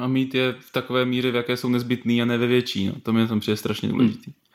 A 0.00 0.06
mít 0.06 0.34
je 0.34 0.54
v 0.60 0.72
takové 0.72 1.04
míře, 1.04 1.30
v 1.30 1.34
jaké 1.34 1.56
jsou 1.56 1.68
nezbytný 1.68 2.22
a 2.22 2.24
ne 2.24 2.38
ve 2.38 2.46
větší. 2.46 2.86
No. 2.86 2.92
To 3.02 3.12
mě 3.12 3.26
tam 3.26 3.40
přijde 3.40 3.56
strašně 3.56 3.88
důležitý. 3.88 4.30
Hmm 4.30 4.45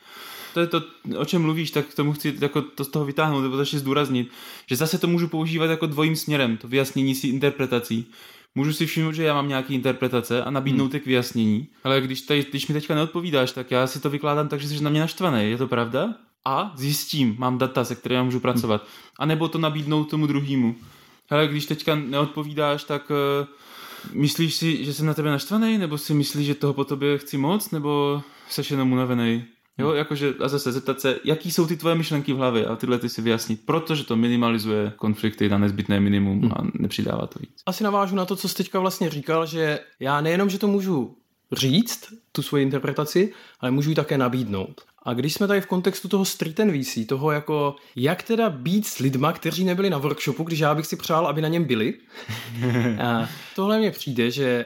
to 0.54 0.60
je 0.60 0.66
to, 0.66 0.82
o 1.18 1.24
čem 1.24 1.42
mluvíš, 1.42 1.70
tak 1.70 1.86
k 1.86 1.94
tomu 1.94 2.12
chci 2.12 2.34
jako 2.40 2.62
to 2.62 2.84
z 2.84 2.88
toho 2.88 3.04
vytáhnout, 3.04 3.40
nebo 3.40 3.54
to 3.54 3.62
ještě 3.62 3.78
zdůraznit, 3.78 4.30
že 4.66 4.76
zase 4.76 4.98
to 4.98 5.06
můžu 5.06 5.28
používat 5.28 5.66
jako 5.66 5.86
dvojím 5.86 6.16
směrem, 6.16 6.56
to 6.56 6.68
vyjasnění 6.68 7.14
si 7.14 7.28
interpretací. 7.28 8.06
Můžu 8.54 8.72
si 8.72 8.86
všimnout, 8.86 9.12
že 9.12 9.22
já 9.22 9.34
mám 9.34 9.48
nějaký 9.48 9.74
interpretace 9.74 10.44
a 10.44 10.50
nabídnout 10.50 10.84
hmm. 10.84 10.94
je 10.94 11.00
k 11.00 11.06
vyjasnění, 11.06 11.68
ale 11.84 12.00
když, 12.00 12.20
tady, 12.20 12.46
když 12.50 12.68
mi 12.68 12.74
teďka 12.74 12.94
neodpovídáš, 12.94 13.52
tak 13.52 13.70
já 13.70 13.86
si 13.86 14.00
to 14.00 14.10
vykládám 14.10 14.48
tak, 14.48 14.60
že 14.60 14.68
jsi 14.68 14.84
na 14.84 14.90
mě 14.90 15.00
naštvaný. 15.00 15.50
Je 15.50 15.58
to 15.58 15.68
pravda? 15.68 16.14
A 16.44 16.72
zjistím, 16.76 17.36
mám 17.38 17.58
data, 17.58 17.84
se 17.84 17.94
kterými 17.94 18.24
můžu 18.24 18.40
pracovat. 18.40 18.86
A 19.18 19.26
nebo 19.26 19.48
to 19.48 19.58
nabídnout 19.58 20.10
tomu 20.10 20.26
druhému. 20.26 20.76
Hele, 21.30 21.48
když 21.48 21.66
teďka 21.66 21.94
neodpovídáš, 21.94 22.84
tak 22.84 23.10
uh, 23.10 23.46
myslíš 24.12 24.54
si, 24.54 24.84
že 24.84 24.94
jsem 24.94 25.06
na 25.06 25.14
tebe 25.14 25.30
naštvaný, 25.30 25.78
nebo 25.78 25.98
si 25.98 26.14
myslíš, 26.14 26.46
že 26.46 26.54
toho 26.54 26.72
po 26.72 26.84
tobě 26.84 27.18
chci 27.18 27.38
moc, 27.38 27.70
nebo 27.70 28.22
seš 28.48 28.70
jenom 28.70 28.92
unavený? 28.92 29.44
Jo, 29.78 29.88
hmm. 29.88 29.96
jakože 29.96 30.34
a 30.40 30.48
zase 30.48 30.72
zeptat 30.72 31.00
se, 31.00 31.18
jaký 31.24 31.50
jsou 31.50 31.66
ty 31.66 31.76
tvoje 31.76 31.94
myšlenky 31.94 32.32
v 32.32 32.36
hlavě 32.36 32.66
a 32.66 32.76
tyhle 32.76 32.98
ty 32.98 33.08
si 33.08 33.22
vyjasnit, 33.22 33.66
protože 33.66 34.04
to 34.04 34.16
minimalizuje 34.16 34.92
konflikty 34.96 35.48
na 35.48 35.58
nezbytné 35.58 36.00
minimum 36.00 36.40
hmm. 36.40 36.52
a 36.52 36.62
nepřidává 36.74 37.26
to 37.26 37.38
víc. 37.38 37.62
Asi 37.66 37.84
navážu 37.84 38.16
na 38.16 38.24
to, 38.24 38.36
co 38.36 38.48
jsi 38.48 38.54
teďka 38.54 38.80
vlastně 38.80 39.10
říkal, 39.10 39.46
že 39.46 39.80
já 40.00 40.20
nejenom, 40.20 40.50
že 40.50 40.58
to 40.58 40.68
můžu 40.68 41.16
říct, 41.52 42.14
tu 42.32 42.42
svoji 42.42 42.62
interpretaci, 42.62 43.32
ale 43.60 43.70
můžu 43.70 43.90
ji 43.90 43.96
také 43.96 44.18
nabídnout. 44.18 44.80
A 45.02 45.14
když 45.14 45.34
jsme 45.34 45.46
tady 45.46 45.60
v 45.60 45.66
kontextu 45.66 46.08
toho 46.08 46.24
street 46.24 46.58
NVC, 46.58 46.98
toho 47.08 47.30
jako, 47.30 47.76
jak 47.96 48.22
teda 48.22 48.50
být 48.50 48.86
s 48.86 48.98
lidma, 48.98 49.32
kteří 49.32 49.64
nebyli 49.64 49.90
na 49.90 49.98
workshopu, 49.98 50.44
když 50.44 50.58
já 50.58 50.74
bych 50.74 50.86
si 50.86 50.96
přál, 50.96 51.26
aby 51.26 51.42
na 51.42 51.48
něm 51.48 51.64
byli, 51.64 51.94
a 53.04 53.28
tohle 53.56 53.78
mně 53.78 53.90
přijde, 53.90 54.30
že 54.30 54.64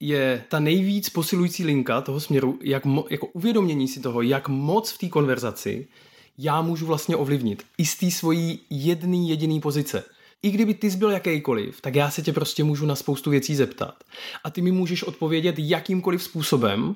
je 0.00 0.44
ta 0.48 0.60
nejvíc 0.60 1.08
posilující 1.08 1.64
linka 1.64 2.00
toho 2.00 2.20
směru, 2.20 2.58
jak 2.62 2.84
mo, 2.84 3.04
jako 3.10 3.26
uvědomění 3.26 3.88
si 3.88 4.00
toho, 4.00 4.22
jak 4.22 4.48
moc 4.48 4.90
v 4.90 4.98
té 4.98 5.08
konverzaci 5.08 5.88
já 6.38 6.62
můžu 6.62 6.86
vlastně 6.86 7.16
ovlivnit. 7.16 7.62
I 7.78 7.86
z 7.86 7.96
té 7.96 8.10
svojí 8.10 8.60
jedný 8.70 9.28
jediný 9.28 9.60
pozice. 9.60 10.04
I 10.42 10.50
kdyby 10.50 10.74
ty 10.74 10.90
byl 10.90 11.10
jakýkoliv, 11.10 11.80
tak 11.80 11.94
já 11.94 12.10
se 12.10 12.22
tě 12.22 12.32
prostě 12.32 12.64
můžu 12.64 12.86
na 12.86 12.94
spoustu 12.94 13.30
věcí 13.30 13.54
zeptat. 13.54 14.04
A 14.44 14.50
ty 14.50 14.62
mi 14.62 14.72
můžeš 14.72 15.02
odpovědět 15.02 15.54
jakýmkoliv 15.58 16.22
způsobem, 16.22 16.94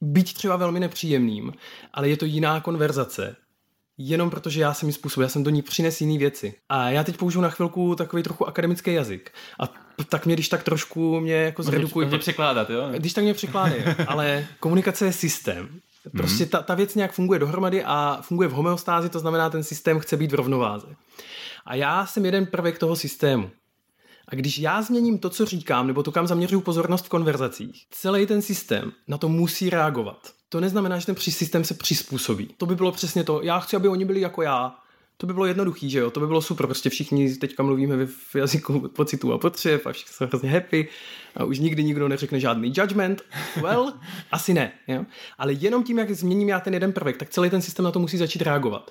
byť 0.00 0.34
třeba 0.34 0.56
velmi 0.56 0.80
nepříjemným, 0.80 1.52
ale 1.92 2.08
je 2.08 2.16
to 2.16 2.24
jiná 2.24 2.60
konverzace 2.60 3.36
jenom 4.08 4.30
protože 4.30 4.60
já 4.60 4.74
jsem 4.74 4.88
ji 4.88 4.92
způsobil, 4.92 5.24
já 5.24 5.28
jsem 5.28 5.42
do 5.42 5.50
ní 5.50 5.62
přines 5.62 6.00
jiné 6.00 6.18
věci. 6.18 6.54
A 6.68 6.90
já 6.90 7.04
teď 7.04 7.16
použiju 7.16 7.42
na 7.42 7.50
chvilku 7.50 7.94
takový 7.94 8.22
trochu 8.22 8.48
akademický 8.48 8.94
jazyk. 8.94 9.32
A 9.60 9.66
tak 10.08 10.26
mě, 10.26 10.34
když 10.34 10.48
tak 10.48 10.62
trošku 10.62 11.20
mě 11.20 11.34
jako 11.34 11.62
zredukuje. 11.62 12.06
Může 12.06 12.18
překládat, 12.18 12.70
jo? 12.70 12.88
Když 12.96 13.12
tak 13.12 13.24
mě 13.24 13.34
překládá, 13.34 13.74
ale 14.06 14.46
komunikace 14.60 15.04
je 15.04 15.12
systém. 15.12 15.68
Prostě 16.12 16.46
ta, 16.46 16.62
ta 16.62 16.74
věc 16.74 16.94
nějak 16.94 17.12
funguje 17.12 17.38
dohromady 17.38 17.84
a 17.84 18.18
funguje 18.22 18.48
v 18.48 18.52
homeostázi, 18.52 19.08
to 19.08 19.18
znamená, 19.18 19.50
ten 19.50 19.62
systém 19.62 19.98
chce 19.98 20.16
být 20.16 20.32
v 20.32 20.34
rovnováze. 20.34 20.86
A 21.66 21.74
já 21.74 22.06
jsem 22.06 22.24
jeden 22.24 22.46
prvek 22.46 22.78
toho 22.78 22.96
systému. 22.96 23.50
A 24.28 24.34
když 24.34 24.58
já 24.58 24.82
změním 24.82 25.18
to, 25.18 25.30
co 25.30 25.46
říkám, 25.46 25.86
nebo 25.86 26.02
to, 26.02 26.12
kam 26.12 26.26
zaměřuju 26.26 26.60
pozornost 26.60 27.04
v 27.04 27.08
konverzacích, 27.08 27.86
celý 27.90 28.26
ten 28.26 28.42
systém 28.42 28.92
na 29.08 29.18
to 29.18 29.28
musí 29.28 29.70
reagovat. 29.70 30.32
To 30.52 30.60
neznamená, 30.60 30.98
že 30.98 31.06
ten 31.06 31.16
systém 31.16 31.64
se 31.64 31.74
přizpůsobí. 31.74 32.48
To 32.56 32.66
by 32.66 32.74
bylo 32.74 32.92
přesně 32.92 33.24
to. 33.24 33.42
Já 33.42 33.60
chci, 33.60 33.76
aby 33.76 33.88
oni 33.88 34.04
byli 34.04 34.20
jako 34.20 34.42
já. 34.42 34.76
To 35.16 35.26
by 35.26 35.34
bylo 35.34 35.46
jednoduchý, 35.46 35.90
že 35.90 35.98
jo? 35.98 36.10
To 36.10 36.20
by 36.20 36.26
bylo 36.26 36.42
super. 36.42 36.66
Prostě 36.66 36.90
všichni 36.90 37.36
teďka 37.36 37.62
mluvíme 37.62 38.06
v 38.06 38.34
jazyku 38.34 38.88
pocitů 38.88 39.32
a 39.32 39.38
potřeb 39.38 39.86
a 39.86 39.92
všichni 39.92 40.12
jsou 40.12 40.26
hrozně 40.26 40.50
happy 40.50 40.88
a 41.36 41.44
už 41.44 41.58
nikdy 41.58 41.84
nikdo 41.84 42.08
neřekne 42.08 42.40
žádný 42.40 42.72
judgment. 42.76 43.22
Well, 43.62 43.92
asi 44.32 44.54
ne. 44.54 44.72
Jo? 44.88 45.04
Ale 45.38 45.52
jenom 45.52 45.84
tím, 45.84 45.98
jak 45.98 46.10
změním 46.10 46.48
já 46.48 46.60
ten 46.60 46.74
jeden 46.74 46.92
prvek, 46.92 47.16
tak 47.16 47.30
celý 47.30 47.50
ten 47.50 47.62
systém 47.62 47.84
na 47.84 47.90
to 47.90 47.98
musí 47.98 48.16
začít 48.16 48.42
reagovat. 48.42 48.90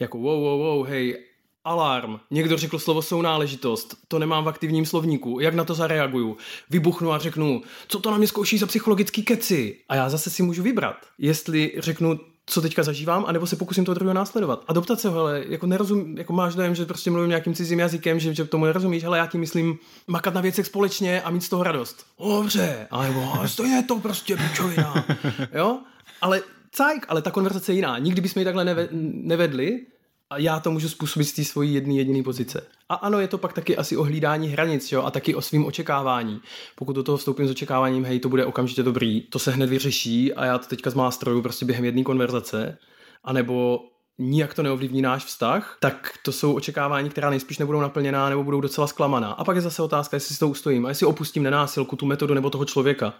Jako 0.00 0.18
wow, 0.18 0.40
wow, 0.40 0.60
wow, 0.60 0.86
hej, 0.86 1.24
alarm, 1.64 2.20
někdo 2.30 2.56
řekl 2.56 2.78
slovo 2.78 3.02
sounáležitost, 3.02 3.96
to 4.08 4.18
nemám 4.18 4.44
v 4.44 4.48
aktivním 4.48 4.86
slovníku, 4.86 5.40
jak 5.40 5.54
na 5.54 5.64
to 5.64 5.74
zareaguju? 5.74 6.36
Vybuchnu 6.70 7.12
a 7.12 7.18
řeknu, 7.18 7.62
co 7.88 8.00
to 8.00 8.10
na 8.10 8.18
mě 8.18 8.26
zkouší 8.26 8.58
za 8.58 8.66
psychologický 8.66 9.22
keci? 9.22 9.76
A 9.88 9.94
já 9.94 10.08
zase 10.08 10.30
si 10.30 10.42
můžu 10.42 10.62
vybrat, 10.62 10.96
jestli 11.18 11.72
řeknu, 11.78 12.20
co 12.46 12.60
teďka 12.60 12.82
zažívám, 12.82 13.24
anebo 13.28 13.46
se 13.46 13.56
pokusím 13.56 13.84
to 13.84 13.94
druhého 13.94 14.14
následovat. 14.14 14.64
A 14.68 14.72
doptat 14.72 15.00
se, 15.00 15.10
hele, 15.10 15.44
jako 15.48 15.66
nerozum, 15.66 16.18
jako 16.18 16.32
máš 16.32 16.54
dojem, 16.54 16.74
že 16.74 16.86
prostě 16.86 17.10
mluvím 17.10 17.28
nějakým 17.28 17.54
cizím 17.54 17.78
jazykem, 17.78 18.20
že, 18.20 18.34
že 18.34 18.44
tomu 18.44 18.64
nerozumíš, 18.64 19.02
hele, 19.02 19.18
já 19.18 19.26
ti 19.26 19.38
myslím 19.38 19.78
makat 20.06 20.34
na 20.34 20.40
věcech 20.40 20.66
společně 20.66 21.22
a 21.22 21.30
mít 21.30 21.44
z 21.44 21.48
toho 21.48 21.62
radost. 21.62 22.06
Dobře, 22.18 22.86
alebo 22.90 23.32
to 23.56 23.64
je 23.64 23.82
to 23.82 23.98
prostě 23.98 24.36
pičovina. 24.36 25.06
jo? 25.54 25.78
Ale 26.20 26.42
cajk, 26.72 27.06
ale 27.08 27.22
ta 27.22 27.30
konverzace 27.30 27.72
je 27.72 27.76
jiná. 27.76 27.98
Nikdy 27.98 28.20
bychom 28.20 28.40
ji 28.40 28.44
takhle 28.44 28.76
nevedli, 28.92 29.80
a 29.80 29.93
já 30.36 30.60
to 30.60 30.70
můžu 30.70 30.88
způsobit 30.88 31.28
z 31.28 31.32
té 31.32 31.44
svojí 31.44 31.74
jedné 31.74 31.94
jediné 31.94 32.22
pozice. 32.22 32.66
A 32.88 32.94
ano, 32.94 33.20
je 33.20 33.28
to 33.28 33.38
pak 33.38 33.52
taky 33.52 33.76
asi 33.76 33.96
o 33.96 34.02
hlídání 34.02 34.48
hranic, 34.48 34.92
jo, 34.92 35.02
a 35.02 35.10
taky 35.10 35.34
o 35.34 35.42
svým 35.42 35.66
očekávání. 35.66 36.40
Pokud 36.74 36.92
do 36.92 37.02
toho 37.02 37.18
vstoupím 37.18 37.48
s 37.48 37.50
očekáváním, 37.50 38.04
hej, 38.04 38.20
to 38.20 38.28
bude 38.28 38.44
okamžitě 38.44 38.82
dobrý, 38.82 39.20
to 39.20 39.38
se 39.38 39.50
hned 39.50 39.70
vyřeší 39.70 40.34
a 40.34 40.44
já 40.44 40.58
to 40.58 40.66
teďka 40.66 40.90
zmástroju 40.90 41.42
prostě 41.42 41.64
během 41.64 41.84
jedné 41.84 42.02
konverzace, 42.02 42.78
anebo 43.24 43.80
nijak 44.18 44.54
to 44.54 44.62
neovlivní 44.62 45.02
náš 45.02 45.24
vztah, 45.24 45.76
tak 45.80 46.14
to 46.24 46.32
jsou 46.32 46.54
očekávání, 46.54 47.10
která 47.10 47.30
nejspíš 47.30 47.58
nebudou 47.58 47.80
naplněná 47.80 48.28
nebo 48.28 48.44
budou 48.44 48.60
docela 48.60 48.86
zklamaná. 48.86 49.32
A 49.32 49.44
pak 49.44 49.56
je 49.56 49.62
zase 49.62 49.82
otázka, 49.82 50.16
jestli 50.16 50.34
si 50.34 50.40
to 50.40 50.48
ustojím 50.48 50.86
a 50.86 50.88
jestli 50.88 51.06
opustím 51.06 51.42
nenásilku, 51.42 51.96
tu 51.96 52.06
metodu 52.06 52.34
nebo 52.34 52.50
toho 52.50 52.64
člověka. 52.64 53.14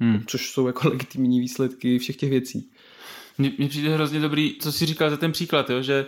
Hmm. 0.00 0.22
Což 0.26 0.50
jsou 0.50 0.66
jako 0.66 0.88
legitimní 0.88 1.40
výsledky 1.40 1.98
všech 1.98 2.16
těch 2.16 2.30
věcí. 2.30 2.70
Mně 3.38 3.68
přijde 3.68 3.94
hrozně 3.94 4.20
dobrý, 4.20 4.58
co 4.60 4.72
jsi 4.72 4.86
říkal 4.86 5.10
za 5.10 5.16
ten 5.16 5.32
příklad, 5.32 5.70
jo, 5.70 5.82
že 5.82 6.06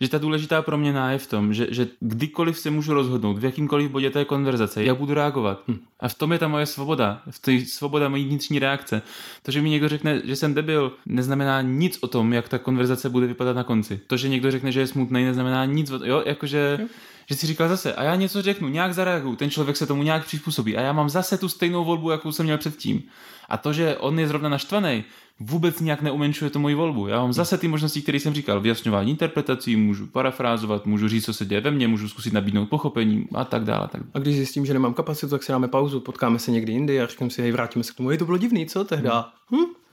že 0.00 0.08
ta 0.08 0.18
důležitá 0.18 0.62
proměna 0.62 1.10
je 1.10 1.18
v 1.18 1.26
tom, 1.26 1.54
že, 1.54 1.66
že 1.70 1.88
kdykoliv 2.00 2.58
se 2.58 2.70
můžu 2.70 2.94
rozhodnout, 2.94 3.38
v 3.38 3.44
jakýmkoliv 3.44 3.90
bodě 3.90 4.10
té 4.10 4.24
konverzace, 4.24 4.84
jak 4.84 4.96
budu 4.96 5.14
reagovat. 5.14 5.62
Hm. 5.68 5.78
A 6.00 6.08
v 6.08 6.14
tom 6.14 6.32
je 6.32 6.38
ta 6.38 6.48
moje 6.48 6.66
svoboda, 6.66 7.22
v 7.30 7.38
té 7.38 7.60
svoboda 7.60 8.08
mojí 8.08 8.24
vnitřní 8.24 8.58
reakce. 8.58 9.02
To, 9.42 9.50
že 9.50 9.62
mi 9.62 9.70
někdo 9.70 9.88
řekne, 9.88 10.22
že 10.24 10.36
jsem 10.36 10.54
debil, 10.54 10.92
neznamená 11.06 11.62
nic 11.62 11.98
o 12.00 12.06
tom, 12.06 12.32
jak 12.32 12.48
ta 12.48 12.58
konverzace 12.58 13.10
bude 13.10 13.26
vypadat 13.26 13.56
na 13.56 13.64
konci. 13.64 14.00
To, 14.06 14.16
že 14.16 14.28
někdo 14.28 14.50
řekne, 14.50 14.72
že 14.72 14.80
je 14.80 14.86
smutný, 14.86 15.24
neznamená 15.24 15.64
nic 15.64 15.90
o 15.90 15.98
tom, 15.98 16.08
jo, 16.08 16.22
jakože... 16.26 16.78
Jo 16.80 16.86
že 17.26 17.34
si 17.34 17.46
říkal 17.46 17.68
zase, 17.68 17.94
a 17.94 18.02
já 18.02 18.14
něco 18.14 18.42
řeknu, 18.42 18.68
nějak 18.68 18.94
zareaguju, 18.94 19.36
ten 19.36 19.50
člověk 19.50 19.76
se 19.76 19.86
tomu 19.86 20.02
nějak 20.02 20.26
přizpůsobí 20.26 20.76
a 20.76 20.80
já 20.80 20.92
mám 20.92 21.08
zase 21.08 21.38
tu 21.38 21.48
stejnou 21.48 21.84
volbu, 21.84 22.10
jakou 22.10 22.32
jsem 22.32 22.46
měl 22.46 22.58
předtím. 22.58 23.02
A 23.48 23.56
to, 23.56 23.72
že 23.72 23.96
on 23.96 24.18
je 24.18 24.28
zrovna 24.28 24.48
naštvaný, 24.48 25.04
vůbec 25.40 25.80
nějak 25.80 26.02
neumenšuje 26.02 26.50
to 26.50 26.58
moji 26.58 26.74
volbu. 26.74 27.08
Já 27.08 27.20
mám 27.20 27.32
zase 27.32 27.58
ty 27.58 27.68
možnosti, 27.68 28.02
které 28.02 28.20
jsem 28.20 28.34
říkal, 28.34 28.60
vyjasňování 28.60 29.10
interpretací, 29.10 29.76
můžu 29.76 30.06
parafrázovat, 30.06 30.86
můžu 30.86 31.08
říct, 31.08 31.24
co 31.24 31.34
se 31.34 31.44
děje 31.44 31.60
ve 31.60 31.70
mně, 31.70 31.88
můžu 31.88 32.08
zkusit 32.08 32.32
nabídnout 32.32 32.66
pochopení 32.66 33.26
a 33.34 33.44
tak 33.44 33.64
dále. 33.64 33.88
Tak. 33.92 34.02
A 34.14 34.18
když 34.18 34.36
zjistím, 34.36 34.66
že 34.66 34.72
nemám 34.72 34.94
kapacitu, 34.94 35.30
tak 35.30 35.42
si 35.42 35.52
dáme 35.52 35.68
pauzu, 35.68 36.00
potkáme 36.00 36.38
se 36.38 36.50
někdy 36.50 36.72
jindy 36.72 37.00
a 37.00 37.06
říkám 37.06 37.30
si, 37.30 37.42
hej, 37.42 37.52
vrátíme 37.52 37.84
se 37.84 37.92
k 37.92 37.96
tomu. 37.96 38.10
Je 38.10 38.18
to 38.18 38.24
bylo 38.24 38.38
divný, 38.38 38.66
co 38.66 38.84
tehda? 38.84 39.32
Hmm. 39.50 39.60
Hm? 39.60 39.84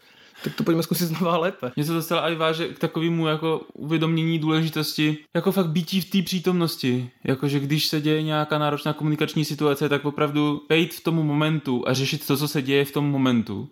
tak 0.44 0.56
to 0.56 0.64
pojďme 0.64 0.84
zkusit 0.84 1.06
znova 1.06 1.38
lépe. 1.38 1.72
Mně 1.76 1.86
se 1.86 1.94
dostala 1.94 2.30
i 2.30 2.36
váže 2.36 2.68
k 2.68 2.80
takovému 2.80 3.28
jako 3.28 3.62
uvědomění 3.74 4.40
důležitosti, 4.40 5.18
jako 5.34 5.52
fakt 5.52 5.70
bytí 5.70 6.02
v 6.02 6.10
té 6.10 6.22
přítomnosti. 6.22 7.10
Jakože 7.24 7.60
když 7.60 7.88
se 7.88 8.02
děje 8.02 8.24
nějaká 8.24 8.58
náročná 8.58 8.94
komunikační 8.94 9.46
situace, 9.46 9.90
tak 9.90 10.06
opravdu 10.06 10.62
pejt 10.68 10.94
v 10.94 11.04
tomu 11.04 11.24
momentu 11.24 11.84
a 11.88 11.94
řešit 11.94 12.28
to, 12.28 12.38
co 12.38 12.48
se 12.48 12.62
děje 12.62 12.86
v 12.86 12.92
tom 12.92 13.12
momentu 13.12 13.70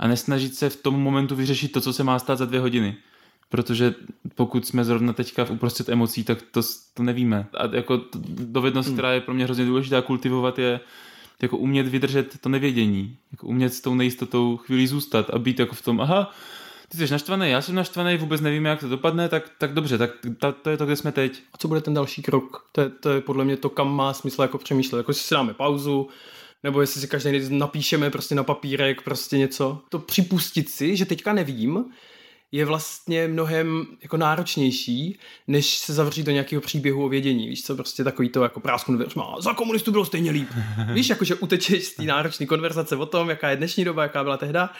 a 0.00 0.08
nesnažit 0.08 0.54
se 0.54 0.70
v 0.70 0.76
tom 0.76 1.02
momentu 1.02 1.36
vyřešit 1.36 1.72
to, 1.72 1.80
co 1.80 1.92
se 1.92 2.04
má 2.04 2.18
stát 2.18 2.38
za 2.38 2.44
dvě 2.44 2.60
hodiny. 2.60 2.96
Protože 3.48 3.94
pokud 4.34 4.66
jsme 4.66 4.84
zrovna 4.84 5.12
teďka 5.12 5.44
v 5.44 5.50
uprostřed 5.50 5.88
emocí, 5.88 6.24
tak 6.24 6.42
to, 6.42 6.60
to 6.94 7.02
nevíme. 7.02 7.46
A 7.54 7.76
jako 7.76 8.00
dovednost, 8.38 8.86
hmm. 8.86 8.96
která 8.96 9.12
je 9.12 9.20
pro 9.20 9.34
mě 9.34 9.44
hrozně 9.44 9.64
důležitá 9.64 10.02
kultivovat, 10.02 10.58
je 10.58 10.80
jako 11.42 11.56
umět 11.56 11.88
vydržet 11.88 12.40
to 12.40 12.48
nevědění. 12.48 13.16
Jako 13.32 13.46
umět 13.46 13.74
s 13.74 13.80
tou 13.80 13.94
nejistotou 13.94 14.56
chvíli 14.56 14.86
zůstat 14.86 15.30
a 15.30 15.38
být 15.38 15.58
jako 15.58 15.74
v 15.74 15.82
tom, 15.82 16.00
aha, 16.00 16.30
ty 16.88 16.98
jsi 16.98 17.12
naštvaný, 17.12 17.50
já 17.50 17.62
jsem 17.62 17.74
naštvaný, 17.74 18.16
vůbec 18.16 18.40
nevíme, 18.40 18.68
jak 18.68 18.80
to 18.80 18.88
dopadne, 18.88 19.28
tak, 19.28 19.50
tak 19.58 19.74
dobře, 19.74 19.98
tak 19.98 20.10
ta, 20.38 20.52
to 20.52 20.70
je 20.70 20.76
to, 20.76 20.86
kde 20.86 20.96
jsme 20.96 21.12
teď. 21.12 21.42
A 21.52 21.58
co 21.58 21.68
bude 21.68 21.80
ten 21.80 21.94
další 21.94 22.22
krok? 22.22 22.68
To 22.72 22.80
je, 22.80 22.88
to 22.88 23.10
je 23.10 23.20
podle 23.20 23.44
mě 23.44 23.56
to, 23.56 23.70
kam 23.70 23.94
má 23.94 24.12
smysl 24.12 24.42
jako 24.42 24.58
přemýšlet. 24.58 24.98
Jako 24.98 25.12
si 25.12 25.34
dáme 25.34 25.54
pauzu, 25.54 26.08
nebo 26.62 26.80
jestli 26.80 27.00
si 27.00 27.08
každý 27.08 27.32
den 27.32 27.58
napíšeme 27.58 28.10
prostě 28.10 28.34
na 28.34 28.44
papírek 28.44 29.02
prostě 29.02 29.38
něco. 29.38 29.80
To 29.88 29.98
připustit 29.98 30.68
si, 30.68 30.96
že 30.96 31.06
teďka 31.06 31.32
nevím, 31.32 31.84
je 32.52 32.64
vlastně 32.64 33.28
mnohem 33.28 33.86
jako 34.02 34.16
náročnější, 34.16 35.18
než 35.48 35.78
se 35.78 35.94
zavřít 35.94 36.22
do 36.22 36.32
nějakého 36.32 36.62
příběhu 36.62 37.04
o 37.04 37.08
vědění. 37.08 37.48
Víš 37.48 37.64
co, 37.64 37.76
prostě 37.76 38.04
takový 38.04 38.28
to 38.28 38.42
jako 38.42 38.60
prásknu 38.60 38.96
dveřma, 38.96 39.36
za 39.40 39.54
komunistů 39.54 39.92
bylo 39.92 40.04
stejně 40.04 40.30
líp. 40.30 40.48
Víš, 40.94 41.08
jakože 41.08 41.34
utečeš 41.34 41.84
z 41.84 41.94
té 41.94 42.02
náročné 42.02 42.46
konverzace 42.46 42.96
o 42.96 43.06
tom, 43.06 43.30
jaká 43.30 43.50
je 43.50 43.56
dnešní 43.56 43.84
doba, 43.84 44.02
jaká 44.02 44.22
byla 44.22 44.36
tehda, 44.36 44.70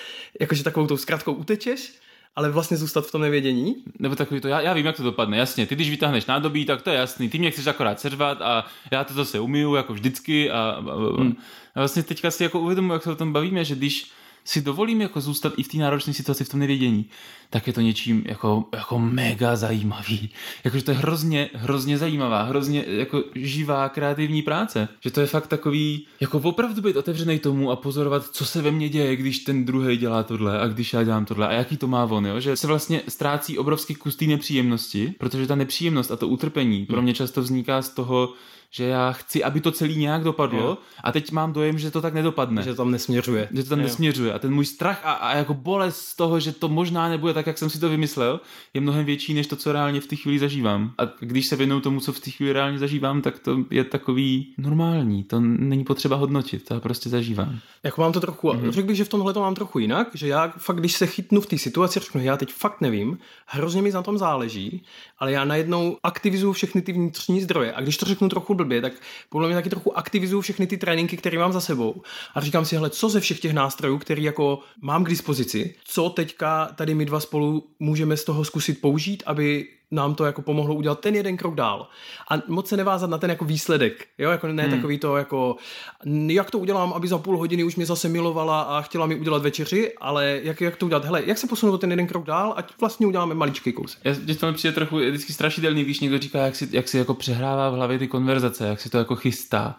jakože 0.41 0.65
takovou 0.65 0.87
tou 0.87 0.97
zkratkou 0.97 1.33
utečeš, 1.33 1.93
ale 2.37 2.51
vlastně 2.51 2.77
zůstat 2.77 3.07
v 3.07 3.13
tom 3.13 3.21
nevědění. 3.21 3.75
Nebo 3.99 4.17
takový 4.17 4.41
to, 4.41 4.49
já, 4.49 4.61
já 4.61 4.73
vím, 4.73 4.87
jak 4.87 4.97
to 4.97 5.03
dopadne, 5.03 5.37
jasně. 5.37 5.67
Ty, 5.67 5.75
když 5.75 5.91
vytáhneš 5.91 6.27
nádobí, 6.27 6.65
tak 6.65 6.83
to 6.83 6.91
je 6.91 6.97
jasný. 6.97 7.29
Ty 7.29 7.39
mě 7.39 7.51
chceš 7.51 7.67
akorát 7.67 8.01
seřvat 8.01 8.43
a 8.43 8.67
já 8.91 9.05
to 9.05 9.15
zase 9.15 9.41
umiju, 9.41 9.75
jako 9.75 9.93
vždycky. 9.93 10.51
A, 10.51 10.57
a, 10.57 11.21
hmm. 11.21 11.37
a 11.75 11.81
vlastně 11.81 12.03
teďka 12.03 12.31
si 12.31 12.43
jako 12.43 12.61
uvědomuji, 12.61 12.93
jak 12.93 13.03
se 13.03 13.13
o 13.13 13.17
tom 13.17 13.33
bavíme, 13.33 13.65
že 13.65 13.75
když 13.75 14.11
si 14.45 14.61
dovolím 14.61 15.01
jako 15.01 15.21
zůstat 15.21 15.53
i 15.57 15.63
v 15.63 15.69
té 15.69 15.79
náročné 15.79 16.13
situaci, 16.13 16.45
v 16.45 16.49
tom 16.49 16.61
nevědění, 16.61 17.07
tak 17.51 17.67
je 17.67 17.73
to 17.73 17.81
něčím 17.81 18.23
jako, 18.27 18.65
jako 18.75 18.99
mega 18.99 19.57
zajímavý. 19.57 20.31
Jakože 20.65 20.85
to 20.85 20.91
je 20.91 20.97
hrozně, 20.97 21.51
hrozně 21.55 21.99
zajímavá, 21.99 22.43
hrozně 22.43 22.85
jako 22.87 23.25
živá, 23.35 23.89
kreativní 23.89 24.43
práce. 24.43 24.89
Že 25.01 25.11
to 25.11 25.21
je 25.21 25.27
fakt 25.27 25.47
takový, 25.47 26.07
jako 26.21 26.39
opravdu 26.39 26.83
být 26.83 26.97
otevřený 26.97 27.39
tomu 27.39 27.71
a 27.71 27.77
pozorovat, 27.77 28.27
co 28.27 28.47
se 28.47 28.63
ve 28.63 28.71
mně 28.71 28.89
děje, 28.89 29.17
když 29.17 29.39
ten 29.39 29.65
druhý 29.65 29.97
dělá 29.97 30.23
tohle 30.23 30.61
a 30.61 30.67
když 30.67 30.93
já 30.93 31.05
dělám 31.05 31.25
tohle 31.25 31.49
a 31.49 31.53
jaký 31.53 31.77
to 31.77 31.87
má 31.87 32.05
on, 32.05 32.27
jo? 32.27 32.41
že 32.41 32.57
se 32.57 32.67
vlastně 32.67 33.03
ztrácí 33.09 33.59
obrovský 33.59 33.95
kus 33.95 34.17
té 34.17 34.25
nepříjemnosti, 34.25 35.15
protože 35.19 35.47
ta 35.47 35.55
nepříjemnost 35.55 36.11
a 36.11 36.17
to 36.17 36.29
utrpení 36.29 36.87
pro 36.87 37.03
mě 37.03 37.15
často 37.15 37.43
vzniká 37.43 37.83
z 37.83 37.89
toho, 37.89 38.35
že 38.71 38.85
já 38.85 39.13
chci, 39.13 39.45
aby 39.45 39.61
to 39.61 39.73
celý 39.73 39.97
nějak 39.97 40.25
dopadlo 40.25 40.61
jo. 40.61 40.79
a 41.05 41.13
teď 41.13 41.33
mám 41.33 41.53
dojem, 41.53 41.79
že 41.79 41.91
to 41.91 42.01
tak 42.01 42.15
nedopadne. 42.15 42.63
Že 42.63 42.71
to 42.71 42.77
tam 42.77 42.91
nesměřuje. 42.91 43.49
Že 43.53 43.63
to 43.63 43.69
tam 43.69 43.79
jo. 43.79 43.85
nesměřuje 43.85 44.33
a 44.33 44.39
ten 44.39 44.55
můj 44.55 44.67
strach 44.67 45.01
a, 45.05 45.13
a 45.13 45.37
jako 45.37 45.55
bolest 45.55 45.97
z 45.97 46.17
toho, 46.17 46.41
že 46.41 46.53
to 46.53 46.69
možná 46.69 47.09
nebude 47.09 47.35
tak, 47.35 47.47
jak 47.47 47.59
jsem 47.59 47.71
si 47.71 47.81
to 47.81 47.89
vymyslel, 47.89 48.41
je 48.75 48.81
mnohem 48.81 49.05
větší, 49.05 49.35
než 49.35 49.47
to, 49.47 49.57
co 49.57 49.73
reálně 49.73 50.01
v 50.01 50.07
té 50.07 50.17
chvíli 50.17 50.39
zažívám. 50.39 50.93
A 50.99 51.03
když 51.21 51.47
se 51.47 51.57
věnuju 51.57 51.81
tomu, 51.81 52.01
co 52.01 52.13
v 52.13 52.21
té 52.21 52.31
chvíli 52.31 52.53
reálně 52.53 52.79
zažívám, 52.79 53.23
tak 53.23 53.39
to 53.39 53.59
je 53.71 53.85
takový 53.85 54.55
normální, 54.59 55.25
to 55.25 55.41
není 55.41 55.85
potřeba 55.85 56.17
hodnotit, 56.17 56.65
to 56.65 56.75
já 56.75 56.81
prostě 56.81 57.09
zažívám. 57.09 57.59
Jako 57.83 58.01
mám 58.01 58.13
to 58.13 58.21
trochu, 58.21 58.49
mm-hmm. 58.49 58.71
řekl 58.71 58.87
bych, 58.87 58.97
že 58.97 59.05
v 59.05 59.09
tomhle 59.09 59.33
to 59.33 59.41
mám 59.41 59.55
trochu 59.55 59.79
jinak, 59.79 60.09
že 60.15 60.29
já 60.29 60.53
fakt, 60.59 60.77
když 60.77 60.93
se 60.93 61.07
chytnu 61.07 61.41
v 61.41 61.47
té 61.47 61.59
situaci, 61.59 62.01
řeknu, 62.01 62.21
já 62.21 62.37
teď 62.37 62.53
fakt 62.53 62.81
nevím, 62.81 63.19
hrozně 63.47 63.83
mi 63.83 63.91
na 63.91 64.03
tom 64.03 64.19
záleží, 64.19 64.83
ale 65.19 65.33
já 65.33 65.45
najednou 65.45 65.97
aktivizuju 66.03 66.53
všechny 66.53 66.83
ty 66.83 66.93
vnitřní 66.93 67.41
zdroje 67.41 67.73
a 67.73 67.81
když 67.81 67.97
to 67.97 68.07
řeknu 68.07 68.29
trochu 68.29 68.55
blbě, 68.61 68.81
tak 68.81 68.93
podle 69.29 69.49
mě 69.49 69.57
taky 69.57 69.71
trochu 69.71 69.99
aktivizuju 69.99 70.41
všechny 70.41 70.67
ty 70.67 70.77
tréninky, 70.77 71.17
které 71.17 71.39
mám 71.39 71.53
za 71.53 71.61
sebou. 71.61 72.03
A 72.35 72.41
říkám 72.41 72.65
si, 72.65 72.77
hele, 72.77 72.91
co 72.91 73.09
ze 73.09 73.21
všech 73.21 73.41
těch 73.41 73.53
nástrojů, 73.53 73.99
který 73.99 74.23
jako 74.23 74.61
mám 74.81 75.05
k 75.05 75.09
dispozici, 75.09 75.75
co 75.85 76.11
teďka 76.11 76.67
tady 76.67 76.95
my 76.95 77.05
dva 77.05 77.21
spolu 77.21 77.67
můžeme 77.79 78.17
z 78.17 78.25
toho 78.25 78.45
zkusit 78.45 78.81
použít, 78.81 79.23
aby 79.27 79.69
nám 79.91 80.15
to 80.15 80.25
jako 80.25 80.43
pomohlo 80.43 80.75
udělat 80.75 81.01
ten 81.01 81.15
jeden 81.15 81.37
krok 81.37 81.55
dál. 81.55 81.89
A 82.31 82.43
moc 82.49 82.69
se 82.69 82.77
nevázat 82.77 83.11
na 83.11 83.19
ten 83.19 83.31
jako 83.31 83.45
výsledek, 83.45 84.07
jo, 84.19 84.31
jako 84.31 84.47
ne 84.47 84.63
hmm. 84.63 84.73
takový 84.73 84.99
to 84.99 85.17
jako, 85.17 85.57
jak 86.27 86.51
to 86.51 86.59
udělám, 86.59 86.93
aby 86.93 87.09
za 87.09 87.19
půl 87.19 87.39
hodiny 87.39 87.65
už 87.65 87.77
mě 87.77 87.87
zase 87.87 88.09
milovala 88.09 88.63
a 88.63 88.83
chtěla 88.83 89.07
mi 89.07 89.15
udělat 89.15 89.43
večeři, 89.43 89.95
ale 90.01 90.41
jak, 90.43 90.61
jak 90.61 90.77
to 90.77 90.87
udělat, 90.87 91.05
hele, 91.05 91.23
jak 91.27 91.39
se 91.39 91.47
posunout 91.47 91.79
ten 91.79 91.91
jeden 91.91 92.07
krok 92.07 92.27
dál, 92.27 92.55
ať 92.57 92.73
vlastně 92.81 93.07
uděláme 93.07 93.35
maličký 93.35 93.73
kousek. 93.73 94.01
Já, 94.05 94.15
když 94.15 94.37
to 94.37 94.47
mi 94.47 94.53
přijde 94.53 94.75
trochu 94.75 94.97
vždycky 94.97 95.33
strašidelný, 95.33 95.85
když 95.85 96.01
někdo 96.01 96.19
říká, 96.19 96.39
jak 96.39 96.57
si, 96.57 96.69
jak 96.71 96.89
si 96.89 96.99
jako 96.99 97.15
přehrává 97.15 97.71
v 97.71 97.75
hlavě 97.75 97.99
ty 97.99 98.09
konverzace, 98.09 98.67
jak 98.67 98.81
si 98.81 98.91
to 98.91 98.99
jako 98.99 99.17
chystá. 99.17 99.77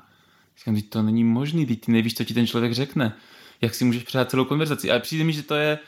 Říkám, 0.57 0.81
to 0.89 1.01
není 1.01 1.23
možný, 1.23 1.65
ty 1.65 1.91
nevíš, 1.91 2.15
co 2.15 2.23
ti 2.23 2.33
ten 2.33 2.47
člověk 2.47 2.73
řekne. 2.73 3.15
Jak 3.61 3.75
si 3.75 3.85
můžeš 3.85 4.03
přehrát 4.03 4.29
celou 4.29 4.45
konverzaci. 4.45 4.91
Ale 4.91 4.99
přijde 4.99 5.23
mi, 5.23 5.33
že 5.33 5.43
to 5.43 5.55
je 5.55 5.79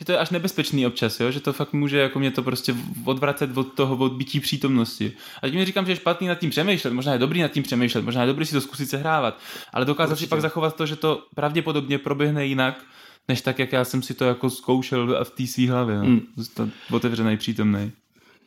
že 0.00 0.04
to 0.06 0.12
je 0.12 0.18
až 0.18 0.30
nebezpečný 0.30 0.86
občas, 0.86 1.20
jo? 1.20 1.30
že 1.30 1.40
to 1.40 1.52
fakt 1.52 1.72
může 1.72 1.98
jako 1.98 2.18
mě 2.18 2.30
to 2.30 2.42
prostě 2.42 2.74
odvracet 3.04 3.56
od 3.56 3.72
toho 3.72 3.96
odbytí 3.96 4.40
přítomnosti. 4.40 5.12
A 5.42 5.48
tím 5.48 5.64
říkám, 5.64 5.86
že 5.86 5.92
je 5.92 5.96
špatný 5.96 6.28
nad 6.28 6.34
tím 6.34 6.50
přemýšlet, 6.50 6.90
možná 6.90 7.12
je 7.12 7.18
dobrý 7.18 7.42
nad 7.42 7.48
tím 7.48 7.62
přemýšlet, 7.62 8.04
možná 8.04 8.20
je 8.20 8.26
dobrý 8.26 8.46
si 8.46 8.52
to 8.52 8.60
zkusit 8.60 8.86
sehrávat, 8.86 9.38
ale 9.72 9.84
dokázat 9.84 10.12
Určitě. 10.12 10.26
si 10.26 10.30
pak 10.30 10.40
zachovat 10.40 10.76
to, 10.76 10.86
že 10.86 10.96
to 10.96 11.26
pravděpodobně 11.34 11.98
proběhne 11.98 12.46
jinak, 12.46 12.84
než 13.28 13.40
tak, 13.40 13.58
jak 13.58 13.72
já 13.72 13.84
jsem 13.84 14.02
si 14.02 14.14
to 14.14 14.24
jako 14.24 14.50
zkoušel 14.50 15.24
v 15.24 15.30
té 15.30 15.46
své 15.46 15.70
hlavě. 15.70 15.96
Mm. 16.02 16.20
Zůstat 16.36 16.68
otevřený, 16.90 17.36
přítomný. 17.36 17.92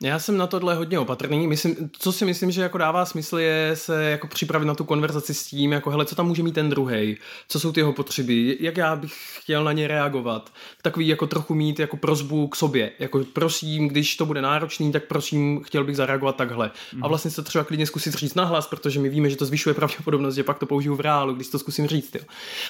Já 0.04 0.20
jsem 0.20 0.38
na 0.38 0.48
tohle 0.48 0.76
hodně 0.76 1.00
opatrný. 1.00 1.48
Myslím, 1.48 1.90
co 1.92 2.12
si 2.12 2.26
myslím, 2.26 2.52
že 2.52 2.62
jako 2.62 2.78
dává 2.78 3.06
smysl, 3.06 3.38
je 3.38 3.72
se 3.74 4.04
jako 4.04 4.28
připravit 4.28 4.66
na 4.66 4.76
tu 4.76 4.84
konverzaci 4.84 5.34
s 5.34 5.46
tím, 5.46 5.72
jako 5.72 5.90
hele, 5.90 6.06
co 6.06 6.16
tam 6.16 6.28
může 6.28 6.44
mít 6.44 6.56
ten 6.56 6.70
druhý, 6.70 7.18
co 7.48 7.60
jsou 7.60 7.72
ty 7.72 7.80
jeho 7.80 7.94
potřeby, 7.94 8.58
jak 8.60 8.78
já 8.78 8.96
bych 8.96 9.14
chtěl 9.40 9.64
na 9.64 9.72
ně 9.72 9.88
reagovat. 9.88 10.54
Takový 10.82 11.08
jako 11.08 11.28
trochu 11.28 11.56
mít 11.56 11.80
jako 11.80 11.98
prozbu 11.98 12.48
k 12.48 12.56
sobě. 12.56 12.92
Jako 13.00 13.26
prosím, 13.34 13.88
když 13.88 14.16
to 14.16 14.26
bude 14.26 14.42
náročný, 14.42 14.92
tak 14.92 15.04
prosím, 15.04 15.64
chtěl 15.64 15.84
bych 15.84 15.98
zareagovat 15.98 16.36
takhle. 16.36 16.66
Mm. 16.66 17.04
A 17.04 17.06
mhm. 17.06 17.10
vlastně 17.10 17.32
se 17.32 17.44
třeba 17.44 17.64
klidně 17.64 17.86
zkusit 17.86 18.14
říct 18.14 18.36
nahlas, 18.36 18.68
protože 18.68 19.00
my 19.00 19.10
víme, 19.10 19.30
že 19.30 19.36
to 19.36 19.46
zvyšuje 19.46 19.74
pravděpodobnost, 19.74 20.36
že 20.36 20.44
pak 20.44 20.60
to 20.60 20.66
použiju 20.66 20.96
v 20.96 21.00
reálu, 21.00 21.34
když 21.34 21.48
to 21.48 21.60
zkusím 21.60 21.88
říct. 21.88 22.16
Jo. 22.16 22.22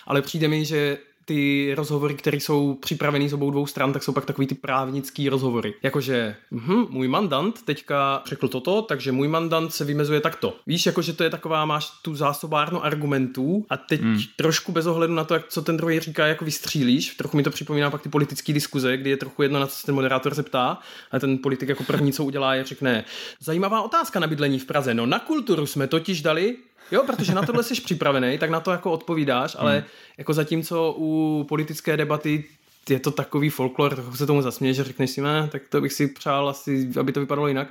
Ale 0.07 0.21
přijde 0.21 0.47
mi, 0.47 0.65
že 0.65 0.97
ty 1.25 1.73
rozhovory, 1.75 2.13
které 2.13 2.37
jsou 2.37 2.73
připravený 2.73 3.29
z 3.29 3.33
obou 3.33 3.51
dvou 3.51 3.67
stran, 3.67 3.93
tak 3.93 4.03
jsou 4.03 4.13
pak 4.13 4.25
takový 4.25 4.47
ty 4.47 4.55
právnický 4.55 5.29
rozhovory. 5.29 5.73
Jakože, 5.83 6.35
hm, 6.51 6.85
můj 6.89 7.07
mandant 7.07 7.61
teďka 7.61 8.23
řekl 8.25 8.47
toto, 8.47 8.81
takže 8.81 9.11
můj 9.11 9.27
mandant 9.27 9.73
se 9.73 9.85
vymezuje 9.85 10.21
takto. 10.21 10.55
Víš, 10.67 10.85
jakože 10.85 11.13
to 11.13 11.23
je 11.23 11.29
taková, 11.29 11.65
máš 11.65 11.89
tu 12.01 12.15
zásobárnu 12.15 12.85
argumentů 12.85 13.65
a 13.69 13.77
teď 13.77 14.01
hmm. 14.01 14.19
trošku 14.35 14.71
bez 14.71 14.85
ohledu 14.85 15.13
na 15.13 15.23
to, 15.23 15.33
jak, 15.33 15.47
co 15.47 15.61
ten 15.61 15.77
druhý 15.77 15.99
říká, 15.99 16.27
jako 16.27 16.45
vystřílíš. 16.45 17.15
Trochu 17.15 17.37
mi 17.37 17.43
to 17.43 17.49
připomíná 17.49 17.91
pak 17.91 18.01
ty 18.01 18.09
politické 18.09 18.53
diskuze, 18.53 18.97
kdy 18.97 19.09
je 19.09 19.17
trochu 19.17 19.43
jedno, 19.43 19.59
na 19.59 19.67
co 19.67 19.75
se 19.75 19.85
ten 19.85 19.95
moderátor 19.95 20.35
se 20.35 20.43
ptá, 20.43 20.77
a 21.11 21.19
ten 21.19 21.37
politik 21.37 21.69
jako 21.69 21.83
první, 21.83 22.13
co 22.13 22.25
udělá, 22.25 22.55
je 22.55 22.63
řekne, 22.63 23.05
zajímavá 23.39 23.81
otázka 23.81 24.19
na 24.19 24.27
bydlení 24.27 24.59
v 24.59 24.65
Praze. 24.65 24.93
No 24.93 25.05
na 25.05 25.19
kulturu 25.19 25.65
jsme 25.65 25.87
totiž 25.87 26.21
dali 26.21 26.57
Jo, 26.93 27.03
protože 27.05 27.35
na 27.35 27.41
tohle 27.41 27.63
jsi 27.63 27.81
připravený, 27.81 28.37
tak 28.37 28.49
na 28.49 28.59
to 28.59 28.71
jako 28.71 28.91
odpovídáš, 28.91 29.55
ale 29.59 29.73
hmm. 29.73 29.83
jako 30.17 30.33
zatímco 30.33 30.95
u 30.97 31.45
politické 31.49 31.97
debaty 31.97 32.43
je 32.89 32.99
to 32.99 33.11
takový 33.11 33.49
folklor, 33.49 33.93
trochu 33.93 34.15
se 34.15 34.25
tomu 34.25 34.41
zasměje, 34.41 34.73
že 34.73 34.83
řekneš 34.83 35.11
si, 35.11 35.21
ne, 35.21 35.49
tak 35.51 35.61
to 35.69 35.81
bych 35.81 35.93
si 35.93 36.07
přál 36.07 36.49
asi, 36.49 36.89
aby 36.99 37.11
to 37.11 37.19
vypadalo 37.19 37.47
jinak. 37.47 37.67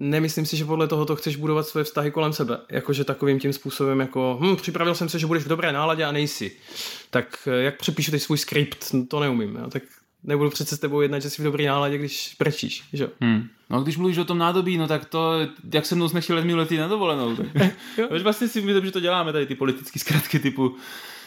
Nemyslím 0.00 0.46
si, 0.46 0.56
že 0.56 0.64
podle 0.64 0.88
toho 0.88 1.06
to 1.06 1.16
chceš 1.16 1.36
budovat 1.36 1.66
své 1.66 1.84
vztahy 1.84 2.10
kolem 2.10 2.32
sebe. 2.32 2.58
Jakože 2.70 3.04
takovým 3.04 3.40
tím 3.40 3.52
způsobem, 3.52 4.00
jako 4.00 4.38
hm, 4.40 4.56
připravil 4.56 4.94
jsem 4.94 5.08
se, 5.08 5.18
že 5.18 5.26
budeš 5.26 5.44
v 5.44 5.48
dobré 5.48 5.72
náladě 5.72 6.04
a 6.04 6.12
nejsi. 6.12 6.52
Tak 7.10 7.48
eh, 7.48 7.62
jak 7.62 7.78
přepíšu 7.78 8.10
teď 8.10 8.22
svůj 8.22 8.38
skript, 8.38 8.94
to 9.08 9.20
neumím. 9.20 9.56
Jo? 9.56 9.70
Tak 9.70 9.82
nebudu 10.24 10.50
přece 10.50 10.76
s 10.76 10.78
tebou 10.78 11.00
jednat, 11.00 11.18
že 11.18 11.30
jsi 11.30 11.42
v 11.42 11.44
dobré 11.44 11.66
náladě, 11.66 11.98
když 11.98 12.34
prečíš, 12.38 12.84
že 12.92 13.08
hmm. 13.20 13.48
No 13.70 13.82
když 13.82 13.96
mluvíš 13.96 14.18
o 14.18 14.24
tom 14.24 14.38
nádobí, 14.38 14.76
no 14.78 14.88
tak 14.88 15.04
to, 15.04 15.32
jak 15.74 15.86
se 15.86 15.94
mnou 15.94 16.08
jsme 16.08 16.20
chtěli 16.20 16.44
minulý 16.44 16.76
na 16.76 16.88
dovolenou. 16.88 17.36
Tak. 17.36 17.72
vlastně 18.22 18.48
si 18.48 18.62
myslím, 18.62 18.86
že 18.86 18.92
to 18.92 19.00
děláme 19.00 19.32
tady 19.32 19.46
ty 19.46 19.54
politické 19.54 19.98
zkratky 19.98 20.38
typu 20.38 20.76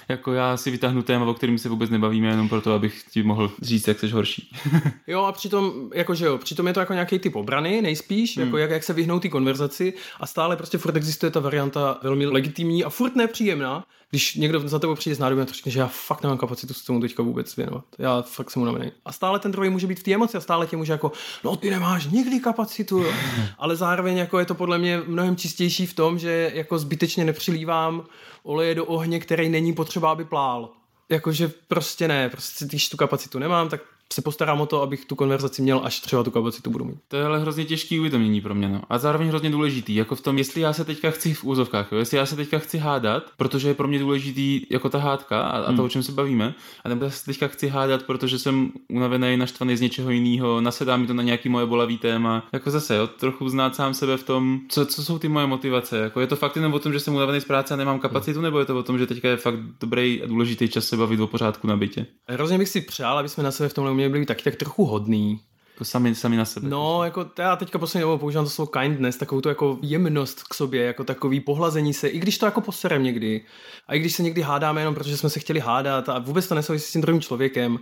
jako 0.10 0.34
já 0.34 0.58
si 0.58 0.72
vytáhnu 0.72 1.04
téma, 1.04 1.26
o 1.26 1.34
kterým 1.34 1.58
se 1.58 1.70
vůbec 1.70 1.90
nebavíme, 1.90 2.28
jenom 2.28 2.50
proto, 2.50 2.74
abych 2.74 3.04
ti 3.12 3.24
mohl 3.24 3.52
říct, 3.62 3.88
jak 3.88 4.00
jsi 4.00 4.10
horší. 4.10 4.52
jo, 5.08 5.22
a 5.22 5.32
přitom, 5.32 5.90
jakože 5.94 6.26
jo, 6.26 6.38
přitom 6.38 6.68
je 6.68 6.74
to 6.74 6.80
jako 6.80 6.94
nějaký 6.94 7.20
typ 7.20 7.36
obrany, 7.36 7.82
nejspíš, 7.82 8.38
hmm. 8.38 8.46
jako 8.46 8.58
jak, 8.58 8.70
jak 8.70 8.84
se 8.84 8.94
vyhnout 8.94 9.22
té 9.22 9.30
konverzaci 9.30 9.94
a 10.20 10.28
stále 10.28 10.56
prostě 10.56 10.78
furt 10.78 10.96
existuje 10.96 11.32
ta 11.32 11.40
varianta 11.40 12.00
velmi 12.04 12.26
legitimní 12.26 12.84
a 12.84 12.90
furt 12.90 13.16
nepříjemná, 13.16 13.84
když 14.14 14.36
někdo 14.36 14.68
za 14.68 14.80
tebou 14.80 14.96
přijde 14.96 15.16
s 15.16 15.20
nádobím 15.20 15.44
a 15.44 15.54
řekne, 15.54 15.72
že 15.72 15.80
já 15.80 15.88
fakt 15.88 16.24
nemám 16.24 16.38
kapacitu 16.38 16.74
se 16.74 16.86
tomu 16.86 17.02
teďka 17.02 17.24
vůbec 17.24 17.56
věnovat. 17.56 17.86
Já 17.98 18.22
fakt 18.22 18.52
jsem 18.52 18.62
unavený. 18.62 18.92
A 19.06 19.12
stále 19.12 19.40
ten 19.40 19.52
druhý 19.52 19.70
může 19.70 19.88
být 19.88 20.00
v 20.00 20.04
té 20.04 20.14
emoci 20.14 20.38
a 20.38 20.42
stále 20.42 20.68
tě 20.68 20.78
může 20.78 20.92
jako, 20.92 21.12
no 21.44 21.56
ty 21.56 21.70
nemáš 21.70 22.08
nikdy 22.08 22.40
kapacitu, 22.40 22.98
jo. 22.98 23.12
ale 23.58 23.76
zároveň 23.76 24.18
jako 24.18 24.40
je 24.40 24.46
to 24.46 24.56
podle 24.56 24.78
mě 24.78 25.02
mnohem 25.08 25.36
čistější 25.36 25.86
v 25.86 25.94
tom, 25.94 26.20
že 26.20 26.52
jako 26.54 26.80
zbytečně 26.80 27.26
nepřilívám 27.26 28.04
oleje 28.44 28.76
do 28.76 28.86
ohně, 28.86 29.20
který 29.20 29.50
není 29.50 29.74
potřeba, 29.74 29.93
aby 30.12 30.26
plál. 30.26 30.70
Jakože 31.10 31.48
prostě 31.68 32.08
ne, 32.08 32.30
prostě 32.30 32.66
když 32.66 32.90
tu 32.90 32.98
kapacitu 32.98 33.40
nemám, 33.40 33.70
tak 33.70 33.82
se 34.14 34.22
postarám 34.22 34.62
o 34.62 34.66
to, 34.66 34.82
abych 34.82 35.06
tu 35.06 35.16
konverzaci 35.16 35.62
měl, 35.62 35.82
až 35.84 36.00
třeba 36.00 36.24
tu 36.24 36.32
kapacitu 36.32 36.70
budu 36.70 36.86
mít. 36.86 36.98
To 37.08 37.18
je 37.18 37.26
ale 37.26 37.40
hrozně 37.40 37.66
těžký 37.66 38.00
uvědomění 38.00 38.42
pro 38.42 38.56
mě, 38.56 38.70
no. 38.70 38.82
A 38.90 38.98
zároveň 38.98 39.28
hrozně 39.28 39.50
důležitý, 39.50 39.96
jako 39.96 40.16
v 40.16 40.22
tom, 40.22 40.38
jestli 40.38 40.62
já 40.62 40.74
se 40.74 40.86
teďka 40.86 41.12
chci 41.12 41.34
v 41.34 41.44
úzovkách, 41.44 41.92
jo, 41.92 41.98
jestli 41.98 42.18
já 42.18 42.26
se 42.26 42.36
teďka 42.36 42.60
chci 42.60 42.78
hádat, 42.78 43.24
protože 43.38 43.68
je 43.68 43.74
pro 43.74 43.88
mě 43.88 44.00
důležitý 44.00 44.62
jako 44.70 44.90
ta 44.90 44.98
hádka 44.98 45.42
a, 45.42 45.58
a 45.58 45.66
to, 45.66 45.72
hmm. 45.72 45.80
o 45.80 45.90
čem 45.90 46.04
se 46.04 46.12
bavíme, 46.12 46.54
a 46.84 46.90
nebo 46.90 47.06
já 47.06 47.12
se 47.12 47.26
teďka 47.26 47.48
chci 47.48 47.68
hádat, 47.68 48.04
protože 48.04 48.40
jsem 48.40 48.72
unavený, 48.90 49.38
naštvaný 49.38 49.78
z 49.78 49.82
něčeho 49.82 50.10
jiného, 50.10 50.62
nasedá 50.62 50.98
mi 50.98 51.08
to 51.08 51.14
na 51.14 51.24
nějaký 51.24 51.50
moje 51.50 51.66
bolavý 51.66 51.98
téma. 51.98 52.48
Jako 52.54 52.72
zase, 52.72 52.96
jo, 52.96 53.08
trochu 53.08 53.50
znát 53.50 53.76
sám 53.76 53.94
sebe 53.94 54.18
v 54.18 54.24
tom, 54.24 54.60
co, 54.70 54.86
co 54.86 55.04
jsou 55.04 55.20
ty 55.20 55.28
moje 55.28 55.48
motivace. 55.48 55.98
Jako 55.98 56.20
je 56.20 56.28
to 56.28 56.36
fakt 56.36 56.56
jenom 56.56 56.74
o 56.74 56.80
tom, 56.80 56.94
že 56.94 57.00
jsem 57.00 57.16
unavený 57.16 57.42
z 57.42 57.46
práce 57.46 57.74
a 57.74 57.78
nemám 57.78 58.00
kapacitu, 58.00 58.42
nebo 58.42 58.60
je 58.60 58.66
to 58.66 58.80
o 58.80 58.84
tom, 58.84 59.00
že 59.00 59.08
teďka 59.08 59.30
je 59.30 59.38
fakt 59.38 59.60
dobrý 59.80 60.22
a 60.24 60.28
důležitý 60.28 60.70
čas 60.70 60.86
se 60.86 60.98
bavit 60.98 61.20
o 61.20 61.28
pořádku 61.28 61.68
na 61.68 61.78
bytě? 61.78 62.06
Hrozně 62.28 62.58
bych 62.58 62.70
si 62.70 62.82
přál, 62.82 63.18
aby 63.18 63.30
jsme 63.30 63.44
na 63.44 63.52
sebe 63.52 63.70
v 63.70 63.74
tomhle 63.74 63.92
uměli 63.92 64.03
být 64.10 64.26
taky 64.26 64.44
tak 64.44 64.56
trochu 64.56 64.86
hodný. 64.86 65.40
Jako 65.74 65.86
sami, 65.86 66.16
sami 66.16 66.38
na 66.38 66.46
sebe. 66.46 66.70
No, 66.70 67.04
jako 67.04 67.26
já 67.40 67.56
teďka 67.56 67.80
poslední 67.80 68.02
dobou 68.02 68.18
používám 68.18 68.46
to 68.46 68.52
slovo 68.52 68.72
kindness, 68.72 69.18
takovou 69.18 69.42
tu 69.42 69.50
jako 69.50 69.80
jemnost 69.82 70.44
k 70.44 70.54
sobě, 70.54 70.84
jako 70.84 71.04
takový 71.04 71.40
pohlazení 71.40 71.94
se, 71.94 72.08
i 72.08 72.20
když 72.20 72.38
to 72.38 72.46
jako 72.46 72.62
poserem 72.62 73.04
někdy. 73.04 73.46
A 73.88 73.96
i 73.96 74.00
když 74.00 74.14
se 74.14 74.24
někdy 74.24 74.42
hádáme 74.42 74.82
jenom 74.82 74.96
protože 74.96 75.18
jsme 75.18 75.30
se 75.30 75.40
chtěli 75.40 75.60
hádat 75.60 76.10
a 76.10 76.20
vůbec 76.20 76.48
to 76.48 76.56
nesouvisí 76.56 76.88
s 76.88 76.92
tím 76.92 77.02
druhým 77.02 77.22
člověkem, 77.22 77.80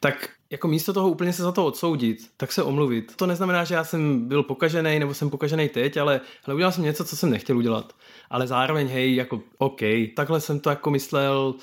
tak 0.00 0.28
jako 0.50 0.68
místo 0.68 0.92
toho 0.92 1.10
úplně 1.10 1.32
se 1.32 1.42
za 1.42 1.52
to 1.52 1.66
odsoudit, 1.66 2.18
tak 2.36 2.52
se 2.52 2.62
omluvit. 2.62 3.12
To 3.16 3.26
neznamená, 3.26 3.64
že 3.64 3.74
já 3.74 3.84
jsem 3.84 4.28
byl 4.28 4.42
pokažený 4.42 4.98
nebo 4.98 5.14
jsem 5.14 5.30
pokažený 5.30 5.68
teď, 5.68 5.96
ale, 5.96 6.20
ale 6.44 6.54
udělal 6.54 6.72
jsem 6.72 6.84
něco, 6.84 7.04
co 7.04 7.16
jsem 7.16 7.30
nechtěl 7.30 7.58
udělat. 7.58 7.92
Ale 8.30 8.46
zároveň, 8.46 8.88
hej, 8.88 9.14
jako 9.14 9.40
OK, 9.58 9.80
takhle 10.16 10.40
jsem 10.40 10.60
to 10.60 10.70
jako 10.70 10.90
myslel, 10.90 11.54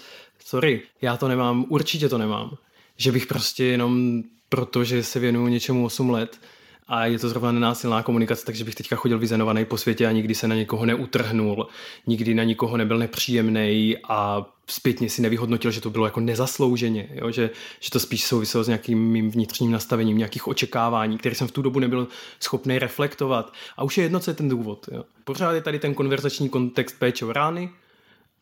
sorry, 0.45 0.81
já 1.01 1.17
to 1.17 1.27
nemám, 1.27 1.65
určitě 1.69 2.09
to 2.09 2.17
nemám. 2.17 2.57
Že 2.97 3.11
bych 3.11 3.25
prostě 3.25 3.63
jenom 3.63 4.23
protože 4.51 5.03
se 5.03 5.19
věnuju 5.19 5.47
něčemu 5.47 5.85
8 5.85 6.09
let 6.09 6.39
a 6.87 7.05
je 7.05 7.19
to 7.19 7.29
zrovna 7.29 7.51
nenásilná 7.51 8.03
komunikace, 8.03 8.45
takže 8.45 8.63
bych 8.63 8.75
teďka 8.75 8.95
chodil 8.95 9.19
vyzenovaný 9.19 9.65
po 9.65 9.77
světě 9.77 10.07
a 10.07 10.11
nikdy 10.11 10.35
se 10.35 10.47
na 10.47 10.55
někoho 10.55 10.85
neutrhnul, 10.85 11.67
nikdy 12.07 12.33
na 12.33 12.43
nikoho 12.43 12.77
nebyl 12.77 12.97
nepříjemný 12.97 13.95
a 14.09 14.45
zpětně 14.67 15.09
si 15.09 15.21
nevyhodnotil, 15.21 15.71
že 15.71 15.81
to 15.81 15.89
bylo 15.89 16.05
jako 16.05 16.19
nezaslouženě, 16.19 17.09
jo? 17.13 17.31
Že, 17.31 17.49
že 17.79 17.89
to 17.89 17.99
spíš 17.99 18.23
souviselo 18.23 18.63
s 18.63 18.67
nějakým 18.67 18.99
mým 18.99 19.31
vnitřním 19.31 19.71
nastavením, 19.71 20.17
nějakých 20.17 20.47
očekávání, 20.47 21.17
které 21.17 21.35
jsem 21.35 21.47
v 21.47 21.51
tu 21.51 21.61
dobu 21.61 21.79
nebyl 21.79 22.07
schopný 22.39 22.79
reflektovat. 22.79 23.53
A 23.77 23.83
už 23.83 23.97
je 23.97 24.03
jedno, 24.03 24.19
co 24.19 24.31
je 24.31 24.35
ten 24.35 24.49
důvod. 24.49 24.89
Jo? 24.91 25.03
Pořád 25.23 25.51
je 25.51 25.61
tady 25.61 25.79
ten 25.79 25.93
konverzační 25.93 26.49
kontext 26.49 26.99
péče 26.99 27.25
o 27.25 27.33
rány 27.33 27.69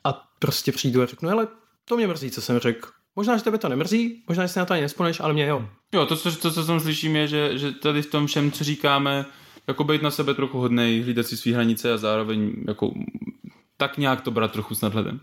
a 0.04 0.28
prostě 0.40 0.72
přijdu 0.72 1.02
a 1.02 1.06
řeknu, 1.06 1.30
hele, 1.30 1.48
to 1.86 1.96
mě 1.96 2.08
mrzí, 2.08 2.32
co 2.32 2.42
jsem 2.42 2.60
řekl, 2.60 2.90
Možná, 3.20 3.38
že 3.38 3.44
tebe 3.44 3.58
to 3.58 3.70
nemrzí, 3.70 4.24
možná, 4.28 4.46
že 4.46 4.54
si 4.54 4.60
na 4.60 4.66
to 4.66 4.74
ani 4.74 4.82
nesponeš, 4.82 5.20
ale 5.20 5.34
mě 5.34 5.48
jo. 5.48 5.66
Jo, 5.94 6.06
to, 6.06 6.16
co, 6.16 6.36
to, 6.36 6.52
co 6.52 6.64
jsem 6.64 6.80
slyším, 6.80 7.16
je, 7.16 7.28
že, 7.28 7.58
že 7.58 7.72
tady 7.72 8.02
v 8.02 8.12
tom 8.12 8.28
všem, 8.28 8.52
co 8.52 8.64
říkáme, 8.64 9.26
jako 9.68 9.84
být 9.84 10.02
na 10.02 10.12
sebe 10.12 10.34
trochu 10.34 10.60
hodnej, 10.60 11.02
hlídat 11.02 11.28
si 11.28 11.38
své 11.38 11.52
hranice 11.52 11.94
a 11.94 11.98
zároveň 11.98 12.54
jako 12.68 12.94
tak 13.78 13.98
nějak 13.98 14.22
to 14.22 14.32
brát 14.32 14.52
trochu 14.52 14.76
s 14.76 14.82
nadhledem. 14.82 15.20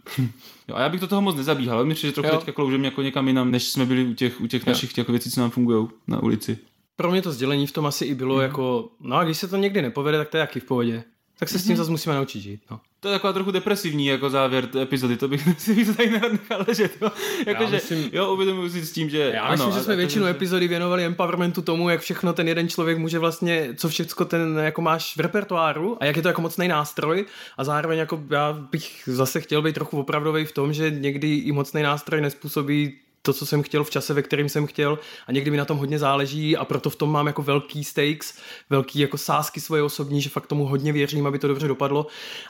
jo, 0.69 0.77
a 0.77 0.81
já 0.81 0.89
bych 0.89 1.01
do 1.01 1.07
toho 1.07 1.23
moc 1.23 1.37
nezabíhal, 1.37 1.79
ale 1.79 1.87
myslím, 1.87 2.09
že 2.11 2.15
trochu 2.15 2.29
jo. 2.29 2.37
teďka 2.37 2.53
kloužím 2.53 2.85
jako 2.85 3.03
někam 3.03 3.29
jinam, 3.29 3.51
než 3.51 3.69
jsme 3.69 3.87
byli 3.87 4.05
u 4.05 4.15
těch, 4.15 4.41
u 4.41 4.47
těch 4.47 4.67
našich 4.67 4.93
těch 4.93 5.09
věcí, 5.09 5.31
co 5.31 5.41
nám 5.41 5.51
fungují 5.51 5.89
na 6.07 6.23
ulici. 6.23 6.59
Pro 6.97 7.11
mě 7.11 7.23
to 7.23 7.33
sdělení 7.33 7.67
v 7.67 7.73
tom 7.73 7.87
asi 7.87 8.05
i 8.05 8.15
bylo 8.15 8.37
mm. 8.37 8.43
jako, 8.43 8.89
no 9.01 9.17
a 9.17 9.25
když 9.25 9.39
se 9.39 9.49
to 9.49 9.57
někdy 9.57 9.83
nepovede, 9.83 10.19
tak 10.19 10.29
to 10.29 10.37
je 10.37 10.41
jaký 10.41 10.61
v 10.61 10.65
pohodě. 10.65 11.05
Tak 11.39 11.49
se 11.49 11.59
s 11.59 11.63
tím 11.63 11.75
mm-hmm. 11.75 11.79
zase 11.79 11.91
musíme 11.91 12.15
naučit 12.15 12.41
žít. 12.41 12.61
No. 12.71 12.81
To 13.01 13.09
je 13.09 13.15
taková 13.15 13.33
trochu 13.33 13.51
depresivní 13.51 14.07
jako 14.07 14.31
závěr 14.31 14.67
té 14.67 14.83
epizody, 14.83 15.17
to 15.17 15.29
bych 15.29 15.49
si 15.59 15.85
to 15.85 15.95
tady 15.95 16.11
nerad 16.11 16.33
nechal 16.33 16.65
ležet. 16.69 16.93
Jo? 17.03 17.11
Jako, 17.47 17.67
že, 17.67 17.73
myslím, 17.73 18.11
jo, 18.13 18.33
uvědomuji 18.33 18.71
si 18.71 18.87
s 18.87 18.93
tím, 18.93 19.11
že 19.11 19.31
Já 19.35 19.43
ano, 19.43 19.53
myslím, 19.53 19.73
že 19.73 19.85
jsme 19.85 19.95
a, 19.95 19.97
většinu 19.97 20.25
že... 20.25 20.31
epizody 20.31 20.69
věnovali 20.69 21.05
empowermentu 21.05 21.63
tomu, 21.63 21.89
jak 21.89 22.01
všechno 22.01 22.33
ten 22.33 22.49
jeden 22.49 22.69
člověk 22.69 22.99
může 22.99 23.19
vlastně, 23.19 23.69
co 23.77 23.89
všechno 23.89 24.27
ten 24.27 24.59
jako 24.59 24.83
máš 24.83 25.17
v 25.17 25.21
repertoáru 25.21 25.97
a 26.01 26.05
jak 26.05 26.17
je 26.17 26.23
to 26.23 26.29
jako 26.29 26.41
mocný 26.41 26.69
nástroj 26.69 27.25
a 27.57 27.65
zároveň 27.65 27.99
jako 27.99 28.23
já 28.31 28.53
bych 28.53 29.03
zase 29.07 29.41
chtěl 29.41 29.63
být 29.63 29.75
trochu 29.75 30.01
opravdový 30.01 30.45
v 30.45 30.53
tom, 30.53 30.73
že 30.73 30.91
někdy 30.91 31.35
i 31.35 31.53
mocný 31.53 31.83
nástroj 31.83 32.21
nespůsobí 32.21 32.95
to, 33.27 33.33
co 33.33 33.47
jsem 33.47 33.63
chtěl 33.63 33.85
v 33.85 33.91
čase, 33.91 34.15
ve 34.15 34.23
kterým 34.23 34.49
jsem 34.49 34.67
chtěl 34.67 34.99
a 35.27 35.33
někdy 35.33 35.51
mi 35.51 35.57
na 35.57 35.65
tom 35.65 35.79
hodně 35.79 35.99
záleží 35.99 36.57
a 36.57 36.65
proto 36.65 36.91
v 36.91 36.97
tom 36.97 37.13
mám 37.13 37.27
jako 37.27 37.43
velký 37.43 37.85
stakes, 37.85 38.39
velký 38.71 38.99
jako 38.99 39.19
sásky 39.19 39.61
svoje 39.61 39.83
osobní, 39.83 40.23
že 40.23 40.29
fakt 40.29 40.47
tomu 40.47 40.67
hodně 40.67 40.93
věřím, 40.93 41.27
aby 41.27 41.39
to 41.39 41.49
dobře 41.49 41.69
dopadlo. 41.69 42.07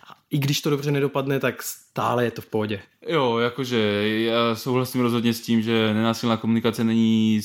A 0.09 0.17
i 0.31 0.39
když 0.39 0.61
to 0.61 0.71
dobře 0.71 0.91
nedopadne, 0.91 1.41
tak 1.41 1.63
stále 1.63 2.25
je 2.25 2.31
to 2.31 2.43
v 2.43 2.47
pohodě. 2.47 2.81
Jo, 3.09 3.39
jakože 3.39 4.09
já 4.19 4.55
souhlasím 4.55 5.01
rozhodně 5.01 5.35
s 5.35 5.41
tím, 5.41 5.63
že 5.63 5.95
nenásilná 5.95 6.37
komunikace 6.37 6.85
není 6.85 7.41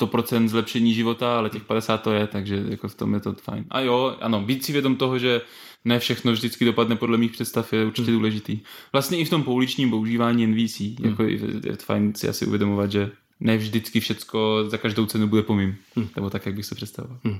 100% 0.00 0.48
zlepšení 0.48 0.94
života, 0.94 1.38
ale 1.38 1.50
těch 1.50 1.64
50 1.64 1.98
to 1.98 2.12
je, 2.12 2.26
takže 2.26 2.64
jako 2.68 2.88
v 2.88 2.94
tom 2.94 3.14
je 3.14 3.20
to 3.20 3.32
fajn. 3.32 3.64
A 3.70 3.80
jo, 3.80 4.16
ano, 4.20 4.42
být 4.42 4.64
si 4.64 4.72
vědom 4.72 4.96
toho, 4.96 5.18
že 5.18 5.40
ne 5.84 5.98
všechno 5.98 6.32
vždycky 6.32 6.64
dopadne 6.64 6.96
podle 6.96 7.18
mých 7.18 7.32
představ, 7.32 7.72
je 7.72 7.84
určitě 7.84 8.10
hmm. 8.10 8.18
důležitý. 8.18 8.60
Vlastně 8.92 9.18
i 9.18 9.24
v 9.24 9.30
tom 9.30 9.42
pouličním 9.42 9.90
používání 9.90 10.46
NVC, 10.46 10.80
hmm. 10.80 11.10
jako 11.10 11.22
je, 11.22 11.38
je 11.64 11.76
fajn 11.76 12.14
si 12.14 12.28
asi 12.28 12.46
uvědomovat, 12.46 12.92
že 12.92 13.10
ne 13.40 13.56
vždycky 13.56 14.00
všecko 14.00 14.64
za 14.66 14.78
každou 14.78 15.06
cenu 15.06 15.26
bude 15.26 15.42
pomím. 15.42 15.76
Hm. 15.96 16.08
Nebo 16.16 16.30
tak, 16.30 16.46
jak 16.46 16.54
bych 16.54 16.66
se 16.66 16.74
představoval. 16.74 17.18
Hm. 17.24 17.38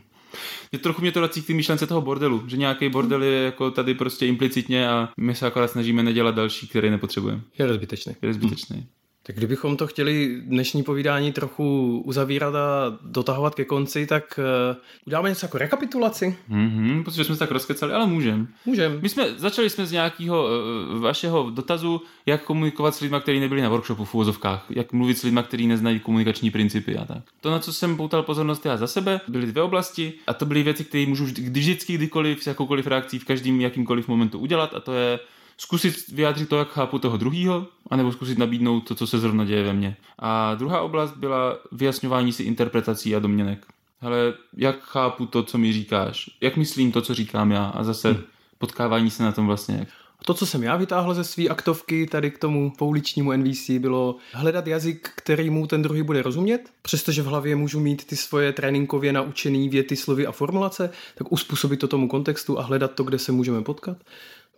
Je 0.73 0.79
trochu 0.79 1.01
mě 1.01 1.13
to 1.13 1.21
vrací 1.21 1.43
k 1.43 1.47
té 1.47 1.53
myšlence 1.53 1.87
toho 1.87 2.01
bordelu, 2.01 2.43
že 2.47 2.57
nějaký 2.57 2.89
bordel 2.89 3.23
je 3.23 3.43
jako 3.43 3.71
tady 3.71 3.95
prostě 3.95 4.27
implicitně 4.27 4.89
a 4.89 5.09
my 5.17 5.35
se 5.35 5.47
akorát 5.47 5.71
snažíme 5.71 6.03
nedělat 6.03 6.35
další, 6.35 6.69
který 6.69 6.91
nepotřebujeme. 6.91 7.41
Je 7.59 7.75
zbytečný. 7.75 8.17
Je 8.23 8.35
zbytečný. 8.35 8.77
Hm. 8.77 8.87
Tak 9.27 9.37
kdybychom 9.37 9.77
to 9.77 9.87
chtěli 9.87 10.41
dnešní 10.45 10.83
povídání 10.83 11.33
trochu 11.33 11.99
uzavírat 12.05 12.55
a 12.55 12.99
dotahovat 13.03 13.55
ke 13.55 13.65
konci, 13.65 14.07
tak 14.07 14.41
uh, 14.71 14.77
uděláme 15.07 15.29
něco 15.29 15.47
jako 15.47 15.59
rekapitulaci. 15.59 16.37
Mm-hmm, 16.51 17.05
protože 17.05 17.25
jsme 17.25 17.35
se 17.35 17.39
tak 17.39 17.51
rozkecali, 17.51 17.93
ale 17.93 18.07
můžeme. 18.07 18.47
Můžeme. 18.67 18.99
My 19.01 19.09
jsme, 19.09 19.27
začali 19.37 19.71
jsme 19.71 19.87
z 19.87 19.93
nějakého 19.93 20.45
uh, 20.45 21.01
vašeho 21.01 21.51
dotazu, 21.51 22.01
jak 22.27 22.45
komunikovat 22.45 22.95
s 22.95 23.01
lidmi, 23.01 23.17
kteří 23.21 23.41
nebyli 23.41 23.63
na 23.63 23.69
workshopu 23.69 24.05
v 24.05 24.15
úvozovkách, 24.15 24.67
jak 24.71 24.93
mluvit 24.93 25.19
s 25.19 25.23
lidmi, 25.23 25.41
kteří 25.45 25.67
neznají 25.67 26.01
komunikační 26.01 26.51
principy 26.51 26.97
a 26.97 27.05
tak. 27.05 27.23
To, 27.41 27.51
na 27.51 27.59
co 27.59 27.73
jsem 27.73 27.97
poutal 27.97 28.23
pozornost 28.23 28.67
já 28.67 28.77
za 28.77 28.87
sebe, 28.87 29.21
byly 29.29 29.47
dvě 29.47 29.63
oblasti 29.63 30.13
a 30.27 30.35
to 30.35 30.47
byly 30.47 30.63
věci, 30.63 30.85
které 30.85 31.07
můžu 31.07 31.25
vždy, 31.25 31.43
vždycky, 31.43 31.95
kdykoliv, 31.95 32.43
s 32.43 32.47
jakoukoliv 32.47 32.87
reakcí 32.87 33.19
v 33.19 33.25
každém 33.25 33.61
jakýmkoliv 33.61 34.09
momentu 34.09 34.39
udělat 34.39 34.75
a 34.75 34.81
to 34.81 34.93
je 34.93 35.19
zkusit 35.59 36.09
vyjádřit 36.09 36.49
to, 36.49 36.59
jak 36.59 36.69
chápu 36.69 36.99
toho 36.99 37.17
druhého, 37.17 37.67
anebo 37.91 38.13
zkusit 38.13 38.39
nabídnout 38.39 38.81
to, 38.81 38.95
co 38.95 39.07
se 39.07 39.19
zrovna 39.19 39.45
děje 39.45 39.63
ve 39.63 39.73
mně. 39.73 39.97
A 40.19 40.55
druhá 40.55 40.81
oblast 40.81 41.17
byla 41.17 41.59
vyjasňování 41.73 42.33
si 42.33 42.43
interpretací 42.43 43.17
a 43.17 43.19
domněnek. 43.19 43.67
Hele, 44.01 44.35
jak 44.57 44.81
chápu 44.81 45.27
to, 45.27 45.43
co 45.43 45.59
mi 45.59 45.73
říkáš? 45.73 46.31
Jak 46.41 46.57
myslím 46.57 46.93
to, 46.93 47.03
co 47.03 47.15
říkám 47.15 47.51
já? 47.51 47.65
A 47.65 47.85
zase 47.85 48.13
hmm. 48.13 48.23
potkávání 48.59 49.11
se 49.11 49.23
na 49.23 49.33
tom 49.33 49.47
vlastně. 49.47 49.87
To, 50.25 50.35
co 50.35 50.47
jsem 50.47 50.63
já 50.63 50.77
vytáhl 50.77 51.15
ze 51.15 51.25
své 51.25 51.49
aktovky 51.49 52.07
tady 52.07 52.31
k 52.31 52.39
tomu 52.39 52.73
pouličnímu 52.79 53.33
NVC, 53.33 53.71
bylo 53.71 54.17
hledat 54.33 54.67
jazyk, 54.67 55.11
který 55.17 55.51
mu 55.51 55.67
ten 55.67 55.83
druhý 55.83 56.03
bude 56.03 56.23
rozumět. 56.23 56.71
Přestože 56.83 57.23
v 57.23 57.27
hlavě 57.27 57.57
můžu 57.57 57.81
mít 57.81 58.05
ty 58.05 58.17
svoje 58.17 58.53
tréninkově 58.53 59.13
naučené 59.13 59.69
věty, 59.69 59.97
slovy 59.97 60.27
a 60.27 60.33
formulace, 60.33 60.91
tak 61.15 61.33
uspůsobit 61.33 61.81
to 61.81 61.89
tomu 61.89 62.09
kontextu 62.09 62.59
a 62.59 62.63
hledat 62.63 62.95
to, 62.95 63.05
kde 63.05 63.19
se 63.19 63.33
můžeme 63.33 63.63
potkat 63.63 63.97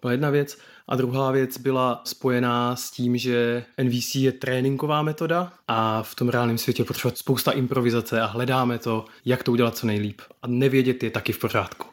byla 0.01 0.13
jedna 0.13 0.31
věc. 0.31 0.59
A 0.89 0.97
druhá 0.97 1.31
věc 1.31 1.59
byla 1.59 2.03
spojená 2.05 2.77
s 2.77 2.91
tím, 2.91 3.17
že 3.17 3.65
NVC 3.83 4.15
je 4.15 4.33
tréninková 4.33 5.03
metoda 5.03 5.53
a 5.69 6.03
v 6.03 6.15
tom 6.15 6.29
reálném 6.29 6.59
světě 6.59 6.85
potřebuje 6.85 7.17
spousta 7.17 7.53
improvizace 7.53 8.21
a 8.21 8.27
hledáme 8.27 8.79
to, 8.79 9.05
jak 9.25 9.43
to 9.43 9.53
udělat 9.53 9.77
co 9.77 9.87
nejlíp. 9.87 10.21
A 10.43 10.47
nevědět 10.47 11.03
je 11.03 11.11
taky 11.11 11.33
v 11.33 11.39
pořádku. 11.39 11.87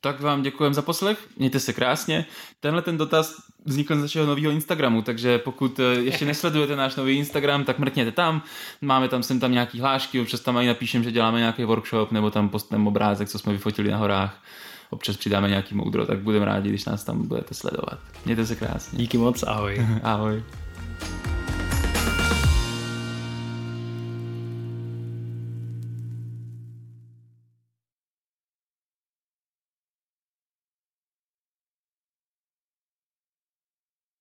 Tak 0.00 0.20
vám 0.20 0.42
děkujeme 0.42 0.74
za 0.74 0.82
poslech, 0.82 1.18
mějte 1.36 1.60
se 1.60 1.72
krásně. 1.72 2.26
Tenhle 2.60 2.82
ten 2.82 2.96
dotaz 2.96 3.34
vznikl 3.64 3.96
z 3.96 4.00
našeho 4.02 4.26
nového 4.26 4.52
Instagramu, 4.52 5.02
takže 5.02 5.38
pokud 5.38 5.80
eh, 5.80 5.82
ještě 5.82 6.24
nesledujete 6.32 6.76
náš 6.76 6.96
nový 6.96 7.16
Instagram, 7.16 7.64
tak 7.64 7.78
mrkněte 7.78 8.12
tam. 8.12 8.42
Máme 8.80 9.08
tam 9.08 9.22
sem 9.22 9.40
tam 9.40 9.52
nějaký 9.52 9.80
hlášky, 9.80 10.20
občas 10.20 10.40
tam 10.40 10.56
i 10.56 10.66
napíšem, 10.66 11.04
že 11.04 11.12
děláme 11.12 11.38
nějaký 11.38 11.64
workshop, 11.64 12.12
nebo 12.12 12.30
tam 12.30 12.48
postneme 12.48 12.88
obrázek, 12.88 13.28
co 13.28 13.38
jsme 13.38 13.52
vyfotili 13.52 13.90
na 13.90 13.96
horách 13.96 14.42
občas 14.90 15.16
přidáme 15.16 15.48
nějaký 15.48 15.74
moudro, 15.74 16.06
tak 16.06 16.18
budeme 16.18 16.44
rádi, 16.44 16.68
když 16.68 16.84
nás 16.84 17.04
tam 17.04 17.28
budete 17.28 17.54
sledovat. 17.54 17.98
Mějte 18.24 18.46
se 18.46 18.56
krásně. 18.56 18.98
Díky 18.98 19.18
moc, 19.18 19.42
ahoj. 19.42 19.86
ahoj. 20.02 20.42